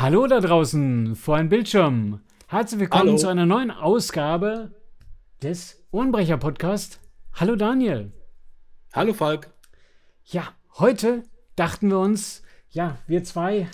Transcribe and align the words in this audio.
Hallo 0.00 0.26
da 0.26 0.40
draußen 0.40 1.14
vor 1.14 1.36
einem 1.36 1.50
Bildschirm. 1.50 2.20
Herzlich 2.48 2.80
willkommen 2.80 3.08
Hallo. 3.08 3.16
zu 3.18 3.28
einer 3.28 3.44
neuen 3.44 3.70
Ausgabe 3.70 4.70
des 5.42 5.86
Ohrenbrecher 5.90 6.38
Podcast. 6.38 7.00
Hallo 7.34 7.54
Daniel. 7.54 8.10
Hallo 8.94 9.12
Falk. 9.12 9.52
Ja, 10.24 10.54
heute 10.78 11.24
dachten 11.54 11.90
wir 11.90 11.98
uns, 11.98 12.42
ja, 12.70 12.96
wir 13.08 13.24
zwei 13.24 13.68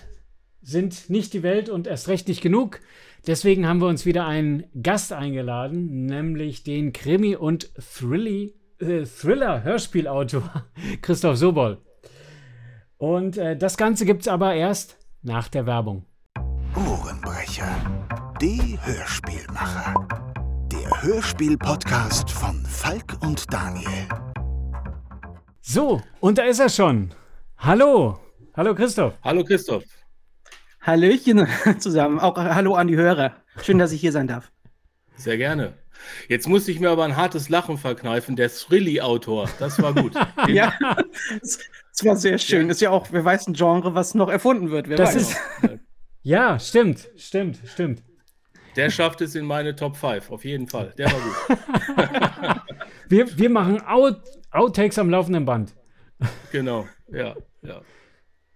sind 0.62 1.10
nicht 1.10 1.32
die 1.32 1.44
Welt 1.44 1.68
und 1.68 1.86
erst 1.86 2.08
recht 2.08 2.26
nicht 2.26 2.40
genug. 2.40 2.80
Deswegen 3.28 3.68
haben 3.68 3.80
wir 3.80 3.86
uns 3.86 4.04
wieder 4.04 4.26
einen 4.26 4.64
Gast 4.82 5.12
eingeladen, 5.12 6.06
nämlich 6.06 6.64
den 6.64 6.92
Krimi- 6.92 7.36
und 7.36 7.72
Thrilli, 7.76 8.56
äh, 8.80 9.04
Thriller-Hörspielautor 9.04 10.64
Christoph 11.02 11.36
Sobol. 11.36 11.78
Und 12.98 13.38
äh, 13.38 13.56
das 13.56 13.76
Ganze 13.76 14.04
gibt 14.04 14.22
es 14.22 14.28
aber 14.28 14.56
erst 14.56 14.98
nach 15.22 15.46
der 15.46 15.66
Werbung. 15.66 16.04
Ohrenbrecher, 16.76 17.68
die 18.40 18.78
Hörspielmacher. 18.82 19.94
Der 20.70 21.02
Hörspiel-Podcast 21.02 22.30
von 22.30 22.62
Falk 22.66 23.16
und 23.22 23.50
Daniel. 23.52 24.06
So, 25.62 26.02
und 26.20 26.36
da 26.38 26.42
ist 26.44 26.58
er 26.60 26.68
schon. 26.68 27.14
Hallo. 27.56 28.20
Hallo 28.54 28.74
Christoph. 28.74 29.14
Hallo 29.24 29.42
Christoph. 29.42 29.84
Hallöchen 30.82 31.46
zusammen. 31.78 32.20
Auch 32.20 32.36
hallo 32.36 32.74
an 32.74 32.88
die 32.88 32.96
Hörer. 32.96 33.32
Schön, 33.62 33.78
dass 33.78 33.92
ich 33.92 34.00
hier 34.02 34.12
sein 34.12 34.26
darf. 34.28 34.52
Sehr 35.16 35.38
gerne. 35.38 35.72
Jetzt 36.28 36.46
musste 36.46 36.70
ich 36.72 36.78
mir 36.78 36.90
aber 36.90 37.04
ein 37.06 37.16
hartes 37.16 37.48
Lachen 37.48 37.78
verkneifen. 37.78 38.36
Der 38.36 38.50
Thrilly-Autor, 38.52 39.48
das 39.58 39.80
war 39.80 39.94
gut. 39.94 40.12
Ja, 40.48 40.74
es 41.42 41.58
war 42.04 42.16
sehr 42.16 42.36
schön. 42.38 42.68
Ist 42.68 42.82
ja 42.82 42.90
auch, 42.90 43.08
wer 43.12 43.24
weiß, 43.24 43.48
ein 43.48 43.54
Genre, 43.54 43.94
was 43.94 44.14
noch 44.14 44.28
erfunden 44.28 44.70
wird. 44.70 44.88
Wer 44.90 44.98
Das 44.98 45.14
weiß. 45.14 45.22
ist- 45.22 45.36
Ja, 46.26 46.58
stimmt, 46.58 47.08
stimmt, 47.14 47.60
stimmt. 47.64 48.02
Der 48.74 48.90
schafft 48.90 49.20
es 49.20 49.36
in 49.36 49.46
meine 49.46 49.76
Top 49.76 49.96
5, 49.96 50.32
auf 50.32 50.44
jeden 50.44 50.66
Fall. 50.66 50.92
Der 50.98 51.06
war 51.06 51.20
gut. 51.20 52.62
Wir, 53.08 53.38
wir 53.38 53.48
machen 53.48 53.80
Out, 53.82 54.20
Outtakes 54.50 54.98
am 54.98 55.08
laufenden 55.08 55.44
Band. 55.44 55.76
Genau, 56.50 56.88
ja, 57.12 57.36
ja. 57.62 57.80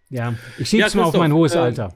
Ja, 0.09 0.35
ich 0.59 0.69
schieb's 0.69 0.95
Ja, 0.95 1.01
mal 1.01 1.07
auf 1.07 1.17
mein 1.17 1.33
hohes 1.33 1.55
ähm, 1.55 1.61
Alter. 1.61 1.95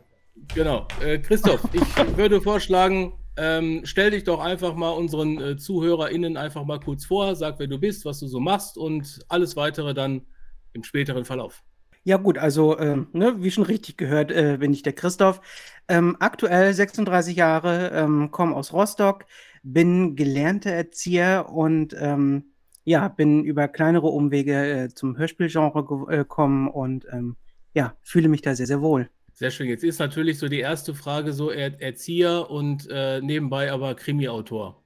Genau. 0.55 0.86
Äh, 1.03 1.19
Christoph, 1.19 1.64
ich 1.72 2.16
würde 2.16 2.41
vorschlagen, 2.41 3.14
ähm, 3.36 3.81
stell 3.83 4.12
dich 4.12 4.22
doch 4.22 4.38
einfach 4.38 4.77
mal 4.77 4.91
unseren 4.91 5.41
äh, 5.41 5.56
ZuhörerInnen 5.56 6.36
einfach 6.36 6.64
mal 6.64 6.78
kurz 6.78 7.05
vor, 7.05 7.34
sag, 7.34 7.59
wer 7.59 7.66
du 7.66 7.81
bist, 7.81 8.05
was 8.05 8.20
du 8.20 8.28
so 8.28 8.38
machst 8.38 8.78
und 8.78 9.19
alles 9.28 9.56
weitere 9.56 9.92
dann 9.92 10.25
im 10.72 10.84
späteren 10.84 11.25
Verlauf. 11.25 11.64
Ja, 12.05 12.19
gut, 12.19 12.36
also, 12.38 12.78
ähm, 12.78 13.06
ne, 13.12 13.42
wie 13.42 13.50
schon 13.50 13.64
richtig 13.64 13.97
gehört, 13.97 14.30
äh, 14.30 14.58
bin 14.58 14.72
ich 14.72 14.83
der 14.83 14.92
Christoph. 14.92 15.41
Ähm, 15.88 16.16
aktuell 16.20 16.74
36 16.74 17.36
Jahre, 17.36 17.91
ähm, 17.94 18.30
komme 18.30 18.55
aus 18.55 18.72
Rostock, 18.72 19.24
bin 19.62 20.14
gelernter 20.14 20.70
Erzieher 20.70 21.48
und 21.50 21.94
ähm, 21.98 22.44
ja, 22.84 23.08
bin 23.08 23.44
über 23.44 23.69
kleinere 23.69 24.08
Umwege 24.08 24.84
äh, 24.84 24.88
zum 24.94 25.16
Hörspielgenre 25.16 25.84
ge- 25.86 26.14
äh, 26.14 26.19
gekommen 26.19 26.69
und 26.69 27.06
ähm, 27.10 27.36
ja, 27.75 27.97
fühle 28.02 28.28
mich 28.28 28.42
da 28.42 28.55
sehr, 28.55 28.66
sehr 28.66 28.82
wohl. 28.82 29.08
Sehr 29.32 29.50
schön. 29.50 29.69
Jetzt 29.69 29.82
ist 29.82 29.98
natürlich 29.98 30.38
so 30.38 30.48
die 30.48 30.60
erste 30.60 30.94
Frage 30.94 31.32
so 31.32 31.50
er 31.50 31.80
Erzieher 31.80 32.50
und 32.50 32.86
äh, 32.91 33.20
nebenbei 33.20 33.72
aber 33.72 33.94
Krimi-Autor. 33.94 34.82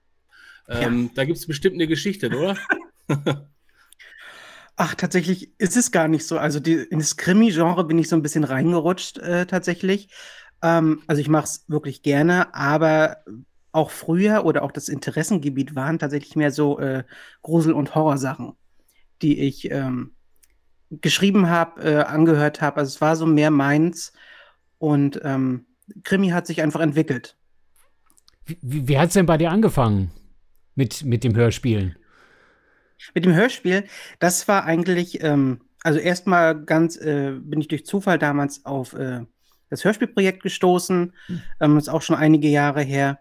Ähm, 0.69 1.11
Da 1.15 1.25
gibt 1.25 1.39
es 1.39 1.47
bestimmt 1.47 1.75
eine 1.75 1.87
Geschichte, 1.89 2.29
oder? 2.29 2.57
Ach, 4.81 4.95
tatsächlich 4.95 5.53
ist 5.59 5.77
es 5.77 5.91
gar 5.91 6.07
nicht 6.07 6.25
so. 6.25 6.39
Also 6.39 6.61
die, 6.61 6.75
in 6.75 7.01
das 7.01 7.17
Krimi-Genre 7.17 7.83
bin 7.83 7.99
ich 7.99 8.09
so 8.09 8.15
ein 8.15 8.23
bisschen 8.23 8.45
reingerutscht, 8.45 9.19
äh, 9.19 9.45
tatsächlich. 9.45 10.09
Ähm, 10.63 11.03
also 11.09 11.21
ich 11.21 11.29
mache 11.29 11.47
es 11.47 11.65
wirklich 11.67 12.03
gerne, 12.03 12.55
aber 12.55 13.17
auch 13.73 13.91
früher 13.91 14.45
oder 14.45 14.63
auch 14.63 14.71
das 14.71 14.89
Interessengebiet 14.89 15.75
waren 15.75 15.99
tatsächlich 15.99 16.37
mehr 16.37 16.53
so 16.53 16.79
äh, 16.79 17.03
Grusel- 17.43 17.73
und 17.73 17.97
Horrorsachen, 17.97 18.53
die 19.21 19.41
ich 19.41 19.69
ähm, 19.73 20.13
geschrieben 20.93 21.49
habe, 21.49 21.83
äh, 21.83 22.05
angehört 22.05 22.61
habe. 22.61 22.77
Also 22.77 22.91
es 22.91 23.01
war 23.01 23.17
so 23.17 23.27
mehr 23.27 23.51
meins 23.51 24.13
und 24.79 25.21
ähm, 25.25 25.67
Krimi 26.05 26.29
hat 26.29 26.47
sich 26.47 26.63
einfach 26.63 26.81
entwickelt. 26.81 27.37
Wie, 28.47 28.59
wie, 28.63 28.87
wie 28.87 28.99
hat's 28.99 29.15
denn 29.15 29.27
bei 29.27 29.39
dir 29.39 29.51
angefangen 29.51 30.13
mit, 30.77 31.05
mit 31.05 31.25
dem 31.25 31.35
Hörspielen? 31.35 31.97
Mit 33.15 33.25
dem 33.25 33.35
Hörspiel, 33.35 33.85
das 34.19 34.49
war 34.49 34.65
eigentlich, 34.65 35.23
ähm, 35.23 35.61
also 35.83 35.99
erstmal 35.99 36.61
ganz, 36.65 36.97
äh, 36.97 37.33
bin 37.41 37.61
ich 37.61 37.69
durch 37.69 37.87
Zufall 37.87 38.19
damals 38.19 38.65
auf 38.65 38.95
äh, 38.95 39.21
das 39.71 39.85
Hörspielprojekt 39.85 40.43
gestoßen. 40.43 41.13
Ähm, 41.61 41.75
das 41.75 41.85
ist 41.85 41.89
auch 41.89 42.03
schon 42.03 42.17
einige 42.17 42.49
Jahre 42.49 42.83
her, 42.83 43.19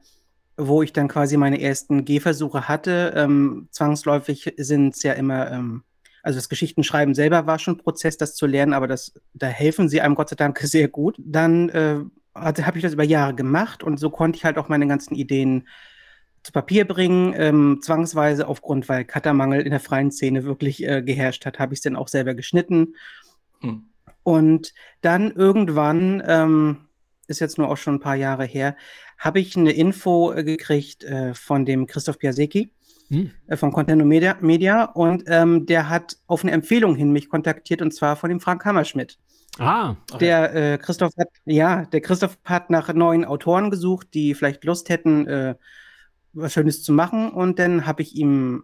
wo 0.57 0.81
ich 0.81 0.93
dann 0.93 1.07
quasi 1.07 1.37
meine 1.37 1.61
ersten 1.61 2.05
Gehversuche 2.05 2.67
hatte. 2.67 3.13
Ähm, 3.15 3.67
zwangsläufig 3.71 4.53
sind 4.57 4.95
es 4.95 5.03
ja 5.03 5.13
immer, 5.13 5.51
ähm, 5.51 5.83
also 6.23 6.37
das 6.37 6.49
Geschichtenschreiben 6.49 7.13
selber 7.13 7.45
war 7.47 7.59
schon 7.59 7.75
ein 7.75 7.83
Prozess, 7.83 8.17
das 8.17 8.35
zu 8.35 8.47
lernen, 8.47 8.73
aber 8.73 8.87
das, 8.87 9.13
da 9.33 9.47
helfen 9.47 9.89
sie 9.89 10.01
einem 10.01 10.15
Gott 10.15 10.29
sei 10.29 10.35
Dank 10.35 10.59
sehr 10.63 10.87
gut. 10.87 11.15
Dann 11.19 11.69
äh, 11.69 11.99
habe 12.35 12.77
ich 12.77 12.83
das 12.83 12.93
über 12.93 13.03
Jahre 13.03 13.35
gemacht 13.35 13.83
und 13.83 13.97
so 13.97 14.09
konnte 14.09 14.37
ich 14.37 14.45
halt 14.45 14.57
auch 14.57 14.69
meine 14.69 14.87
ganzen 14.87 15.15
Ideen 15.15 15.67
zu 16.47 16.53
Papier 16.53 16.85
bringen, 16.85 17.33
ähm, 17.35 17.79
zwangsweise 17.81 18.47
aufgrund, 18.47 18.87
weil 18.87 19.03
Cuttermangel 19.03 19.61
in 19.61 19.71
der 19.71 19.81
freien 19.81 20.11
Szene 20.11 20.45
wirklich 20.45 20.81
äh, 20.81 21.01
geherrscht 21.01 21.45
hat, 21.45 21.59
habe 21.59 21.73
ich 21.73 21.79
es 21.79 21.83
dann 21.83 21.97
auch 21.97 22.07
selber 22.07 22.35
geschnitten. 22.35 22.95
Hm. 23.59 23.89
Und 24.23 24.73
dann 25.01 25.31
irgendwann, 25.31 26.23
ähm, 26.25 26.77
ist 27.27 27.41
jetzt 27.41 27.57
nur 27.57 27.69
auch 27.69 27.75
schon 27.75 27.95
ein 27.95 27.99
paar 27.99 28.15
Jahre 28.15 28.45
her, 28.45 28.77
habe 29.17 29.41
ich 29.41 29.57
eine 29.57 29.73
Info 29.73 30.31
äh, 30.31 30.45
gekriegt 30.45 31.03
äh, 31.03 31.33
von 31.33 31.65
dem 31.65 31.85
Christoph 31.85 32.17
Piasecki 32.17 32.71
Hm? 33.09 33.31
äh, 33.47 33.57
von 33.57 33.73
Content 33.73 34.05
Media, 34.05 34.37
Media 34.39 34.85
und 34.85 35.23
ähm, 35.27 35.65
der 35.65 35.89
hat 35.89 36.17
auf 36.27 36.43
eine 36.43 36.51
Empfehlung 36.53 36.95
hin 36.95 37.11
mich 37.11 37.29
kontaktiert 37.29 37.81
und 37.81 37.93
zwar 37.93 38.15
von 38.15 38.29
dem 38.29 38.39
Frank 38.39 38.63
Hammerschmidt. 38.63 39.17
Ah, 39.59 39.95
Ach 40.11 40.17
Der 40.17 40.55
äh, 40.55 40.77
Christoph 40.77 41.13
hat, 41.17 41.29
ja, 41.45 41.85
der 41.85 42.01
Christoph 42.01 42.37
hat 42.43 42.69
nach 42.69 42.93
neuen 42.93 43.25
Autoren 43.25 43.69
gesucht, 43.71 44.09
die 44.13 44.33
vielleicht 44.33 44.63
Lust 44.65 44.89
hätten, 44.89 45.25
äh, 45.27 45.55
was 46.33 46.53
Schönes 46.53 46.83
zu 46.83 46.93
machen. 46.93 47.29
Und 47.31 47.59
dann 47.59 47.85
habe 47.85 48.01
ich 48.01 48.15
ihm 48.15 48.63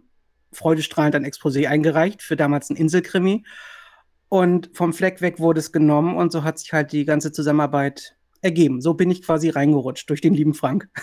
freudestrahlend 0.52 1.14
ein 1.16 1.24
Exposé 1.24 1.66
eingereicht 1.66 2.22
für 2.22 2.36
damals 2.36 2.70
ein 2.70 2.76
Inselkrimi. 2.76 3.44
Und 4.28 4.70
vom 4.72 4.92
Fleck 4.92 5.20
weg 5.20 5.38
wurde 5.38 5.60
es 5.60 5.72
genommen 5.72 6.16
und 6.16 6.32
so 6.32 6.42
hat 6.42 6.58
sich 6.58 6.72
halt 6.72 6.92
die 6.92 7.04
ganze 7.04 7.32
Zusammenarbeit 7.32 8.16
ergeben. 8.40 8.80
So 8.80 8.94
bin 8.94 9.10
ich 9.10 9.22
quasi 9.22 9.48
reingerutscht 9.50 10.08
durch 10.10 10.20
den 10.20 10.34
lieben 10.34 10.54
Frank. 10.54 10.88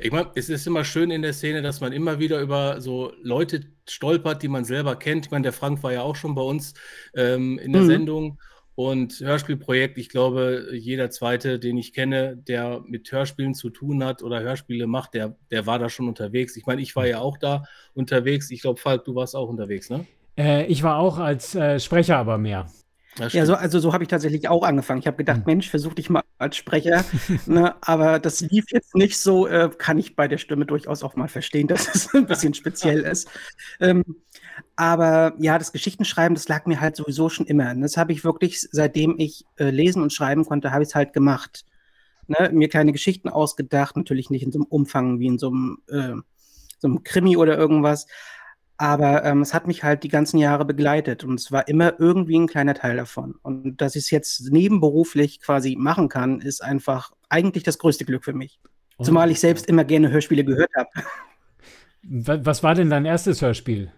Ich 0.00 0.10
meine, 0.10 0.30
es 0.34 0.48
ist 0.48 0.66
immer 0.66 0.84
schön 0.84 1.10
in 1.10 1.20
der 1.20 1.34
Szene, 1.34 1.60
dass 1.60 1.82
man 1.82 1.92
immer 1.92 2.18
wieder 2.18 2.40
über 2.40 2.80
so 2.80 3.12
Leute 3.22 3.60
stolpert, 3.86 4.42
die 4.42 4.48
man 4.48 4.64
selber 4.64 4.96
kennt. 4.96 5.26
Ich 5.26 5.30
meine, 5.30 5.42
der 5.42 5.52
Frank 5.52 5.82
war 5.82 5.92
ja 5.92 6.00
auch 6.00 6.16
schon 6.16 6.34
bei 6.34 6.42
uns 6.42 6.72
ähm, 7.14 7.58
in 7.58 7.72
der 7.74 7.82
Mhm. 7.82 7.86
Sendung 7.86 8.38
und 8.76 9.20
Hörspielprojekt. 9.20 9.98
Ich 9.98 10.10
glaube, 10.10 10.68
jeder 10.72 11.10
zweite, 11.10 11.58
den 11.58 11.76
ich 11.78 11.92
kenne, 11.92 12.36
der 12.36 12.82
mit 12.86 13.10
Hörspielen 13.10 13.54
zu 13.54 13.70
tun 13.70 14.04
hat 14.04 14.22
oder 14.22 14.40
Hörspiele 14.42 14.86
macht, 14.86 15.14
der, 15.14 15.36
der 15.50 15.66
war 15.66 15.78
da 15.80 15.88
schon 15.88 16.08
unterwegs. 16.08 16.56
Ich 16.56 16.66
meine, 16.66 16.82
ich 16.82 16.94
war 16.94 17.06
ja 17.06 17.20
auch 17.20 17.38
da 17.38 17.64
unterwegs. 17.94 18.50
Ich 18.50 18.62
glaube, 18.62 18.80
Falk, 18.80 19.04
du 19.04 19.14
warst 19.16 19.34
auch 19.34 19.48
unterwegs, 19.48 19.90
ne? 19.90 20.06
äh, 20.38 20.66
ich 20.66 20.82
war 20.82 20.98
auch 20.98 21.18
als 21.18 21.54
äh, 21.54 21.80
Sprecher 21.80 22.18
aber 22.18 22.38
mehr. 22.38 22.66
Ja, 23.32 23.46
so, 23.46 23.54
also 23.54 23.78
so 23.78 23.94
habe 23.94 24.04
ich 24.04 24.08
tatsächlich 24.08 24.48
auch 24.48 24.62
angefangen. 24.62 25.00
Ich 25.00 25.06
habe 25.06 25.16
gedacht, 25.16 25.38
Mhm. 25.38 25.44
Mensch, 25.46 25.70
versuch 25.70 25.94
dich 25.94 26.10
mal 26.10 26.22
als 26.38 26.56
Sprecher. 26.56 27.04
ne, 27.46 27.74
aber 27.80 28.18
das 28.18 28.42
lief 28.42 28.66
jetzt 28.70 28.94
nicht 28.94 29.18
so, 29.18 29.46
äh, 29.46 29.70
kann 29.78 29.98
ich 29.98 30.16
bei 30.16 30.28
der 30.28 30.36
Stimme 30.38 30.66
durchaus 30.66 31.02
auch 31.02 31.16
mal 31.16 31.28
verstehen, 31.28 31.66
dass 31.66 31.94
es 31.94 32.14
ein 32.14 32.26
bisschen 32.26 32.52
speziell 32.52 33.00
ist. 33.00 33.30
Ähm, 33.80 34.04
aber 34.76 35.34
ja, 35.38 35.58
das 35.58 35.72
Geschichtenschreiben, 35.72 36.34
das 36.34 36.48
lag 36.48 36.66
mir 36.66 36.80
halt 36.80 36.96
sowieso 36.96 37.28
schon 37.28 37.46
immer. 37.46 37.70
Und 37.70 37.80
das 37.82 37.96
habe 37.96 38.12
ich 38.12 38.24
wirklich, 38.24 38.60
seitdem 38.70 39.16
ich 39.18 39.44
äh, 39.56 39.70
lesen 39.70 40.02
und 40.02 40.12
schreiben 40.12 40.44
konnte, 40.44 40.72
habe 40.72 40.82
ich 40.82 40.90
es 40.90 40.94
halt 40.94 41.12
gemacht. 41.12 41.64
Ne, 42.28 42.50
mir 42.52 42.68
kleine 42.68 42.92
Geschichten 42.92 43.28
ausgedacht, 43.28 43.96
natürlich 43.96 44.30
nicht 44.30 44.42
in 44.42 44.50
so 44.50 44.58
einem 44.58 44.66
Umfang 44.66 45.20
wie 45.20 45.28
in 45.28 45.38
so 45.38 45.48
einem, 45.48 45.78
äh, 45.88 46.14
so 46.78 46.88
einem 46.88 47.04
Krimi 47.04 47.36
oder 47.36 47.56
irgendwas. 47.56 48.06
Aber 48.78 49.24
ähm, 49.24 49.40
es 49.42 49.54
hat 49.54 49.66
mich 49.66 49.84
halt 49.84 50.02
die 50.02 50.08
ganzen 50.08 50.38
Jahre 50.38 50.64
begleitet 50.64 51.24
und 51.24 51.40
es 51.40 51.50
war 51.50 51.66
immer 51.68 51.98
irgendwie 51.98 52.38
ein 52.38 52.46
kleiner 52.48 52.74
Teil 52.74 52.96
davon. 52.96 53.36
Und 53.42 53.80
dass 53.80 53.96
ich 53.96 54.04
es 54.04 54.10
jetzt 54.10 54.52
nebenberuflich 54.52 55.40
quasi 55.40 55.76
machen 55.78 56.08
kann, 56.08 56.40
ist 56.40 56.62
einfach 56.62 57.12
eigentlich 57.28 57.62
das 57.62 57.78
größte 57.78 58.04
Glück 58.04 58.24
für 58.24 58.34
mich. 58.34 58.60
Zumal 59.02 59.30
ich 59.30 59.40
selbst 59.40 59.66
immer 59.66 59.84
gerne 59.84 60.10
Hörspiele 60.10 60.44
gehört 60.44 60.70
habe. 60.76 60.88
Wa- 62.02 62.40
Was 62.42 62.62
war 62.62 62.74
denn 62.74 62.90
dein 62.90 63.04
erstes 63.04 63.40
Hörspiel? 63.40 63.92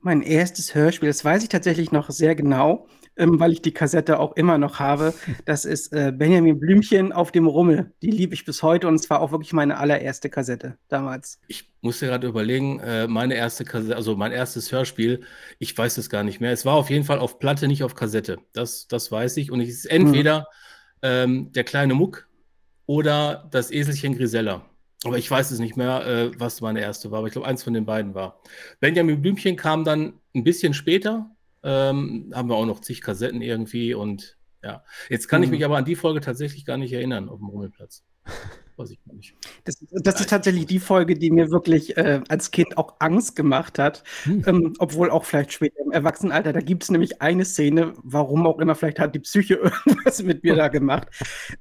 Mein 0.00 0.22
erstes 0.22 0.74
Hörspiel, 0.74 1.08
das 1.08 1.24
weiß 1.24 1.42
ich 1.42 1.48
tatsächlich 1.48 1.90
noch 1.90 2.10
sehr 2.10 2.36
genau, 2.36 2.86
ähm, 3.16 3.40
weil 3.40 3.52
ich 3.52 3.62
die 3.62 3.72
Kassette 3.72 4.20
auch 4.20 4.36
immer 4.36 4.56
noch 4.56 4.78
habe. 4.78 5.12
Das 5.44 5.64
ist 5.64 5.92
äh, 5.92 6.12
Benjamin 6.14 6.60
Blümchen 6.60 7.12
auf 7.12 7.32
dem 7.32 7.46
Rummel. 7.46 7.92
Die 8.02 8.10
liebe 8.10 8.34
ich 8.34 8.44
bis 8.44 8.62
heute 8.62 8.86
und 8.86 8.94
es 8.94 9.10
war 9.10 9.20
auch 9.20 9.32
wirklich 9.32 9.52
meine 9.52 9.78
allererste 9.78 10.30
Kassette 10.30 10.78
damals. 10.88 11.40
Ich 11.48 11.72
musste 11.80 12.06
gerade 12.06 12.26
überlegen, 12.26 12.80
äh, 12.80 13.08
meine 13.08 13.34
erste 13.34 13.64
Kassette, 13.64 13.96
also 13.96 14.14
mein 14.16 14.32
erstes 14.32 14.70
Hörspiel, 14.70 15.22
ich 15.58 15.76
weiß 15.76 15.98
es 15.98 16.10
gar 16.10 16.22
nicht 16.22 16.40
mehr. 16.40 16.52
Es 16.52 16.64
war 16.64 16.74
auf 16.74 16.90
jeden 16.90 17.04
Fall 17.04 17.18
auf 17.18 17.38
Platte, 17.38 17.66
nicht 17.66 17.82
auf 17.82 17.94
Kassette. 17.94 18.38
Das, 18.52 18.86
das 18.86 19.10
weiß 19.10 19.36
ich. 19.38 19.50
Und 19.50 19.60
es 19.60 19.68
ist 19.70 19.86
entweder 19.86 20.46
ähm, 21.02 21.50
Der 21.52 21.64
kleine 21.64 21.94
Muck 21.94 22.28
oder 22.86 23.48
Das 23.50 23.70
Eselchen 23.70 24.16
Grisella. 24.16 24.64
Aber 25.04 25.16
ich 25.16 25.30
weiß 25.30 25.50
es 25.52 25.58
nicht 25.60 25.76
mehr, 25.76 26.06
äh, 26.06 26.30
was 26.38 26.60
meine 26.60 26.80
erste 26.80 27.10
war, 27.10 27.18
aber 27.18 27.28
ich 27.28 27.32
glaube, 27.32 27.46
eins 27.46 27.62
von 27.62 27.72
den 27.72 27.86
beiden 27.86 28.14
war. 28.14 28.40
Benjamin 28.80 29.22
Blümchen 29.22 29.56
kam 29.56 29.84
dann 29.84 30.14
ein 30.34 30.44
bisschen 30.44 30.74
später. 30.74 31.30
Ähm, 31.62 32.32
haben 32.34 32.48
wir 32.48 32.56
auch 32.56 32.66
noch 32.66 32.80
zig 32.80 33.00
Kassetten 33.00 33.42
irgendwie 33.42 33.94
und 33.94 34.38
ja. 34.62 34.82
Jetzt 35.08 35.28
kann 35.28 35.40
mhm. 35.40 35.44
ich 35.44 35.50
mich 35.50 35.64
aber 35.64 35.76
an 35.76 35.84
die 35.84 35.96
Folge 35.96 36.20
tatsächlich 36.20 36.64
gar 36.64 36.76
nicht 36.76 36.92
erinnern 36.92 37.28
auf 37.28 37.38
dem 37.38 37.48
Rummelplatz. 37.48 38.02
Weiß 38.76 38.90
ich 38.90 39.04
gar 39.04 39.14
nicht. 39.14 39.34
Das, 39.64 39.84
das 39.90 40.20
ist 40.20 40.30
tatsächlich 40.30 40.66
die 40.66 40.78
Folge, 40.78 41.14
die 41.14 41.32
mir 41.32 41.50
wirklich 41.50 41.96
äh, 41.96 42.20
als 42.28 42.52
Kind 42.52 42.78
auch 42.78 42.94
Angst 43.00 43.34
gemacht 43.34 43.78
hat. 43.78 44.04
Hm. 44.22 44.44
Ähm, 44.46 44.72
obwohl 44.78 45.10
auch 45.10 45.24
vielleicht 45.24 45.52
später 45.52 45.80
im 45.84 45.90
Erwachsenenalter. 45.90 46.52
Da 46.52 46.60
gibt 46.60 46.84
es 46.84 46.90
nämlich 46.90 47.20
eine 47.20 47.44
Szene, 47.44 47.94
warum 48.02 48.46
auch 48.46 48.60
immer, 48.60 48.76
vielleicht 48.76 49.00
hat 49.00 49.16
die 49.16 49.20
Psyche 49.20 49.54
irgendwas 49.86 50.22
mit 50.22 50.44
mir 50.44 50.54
da 50.54 50.68
gemacht. 50.68 51.08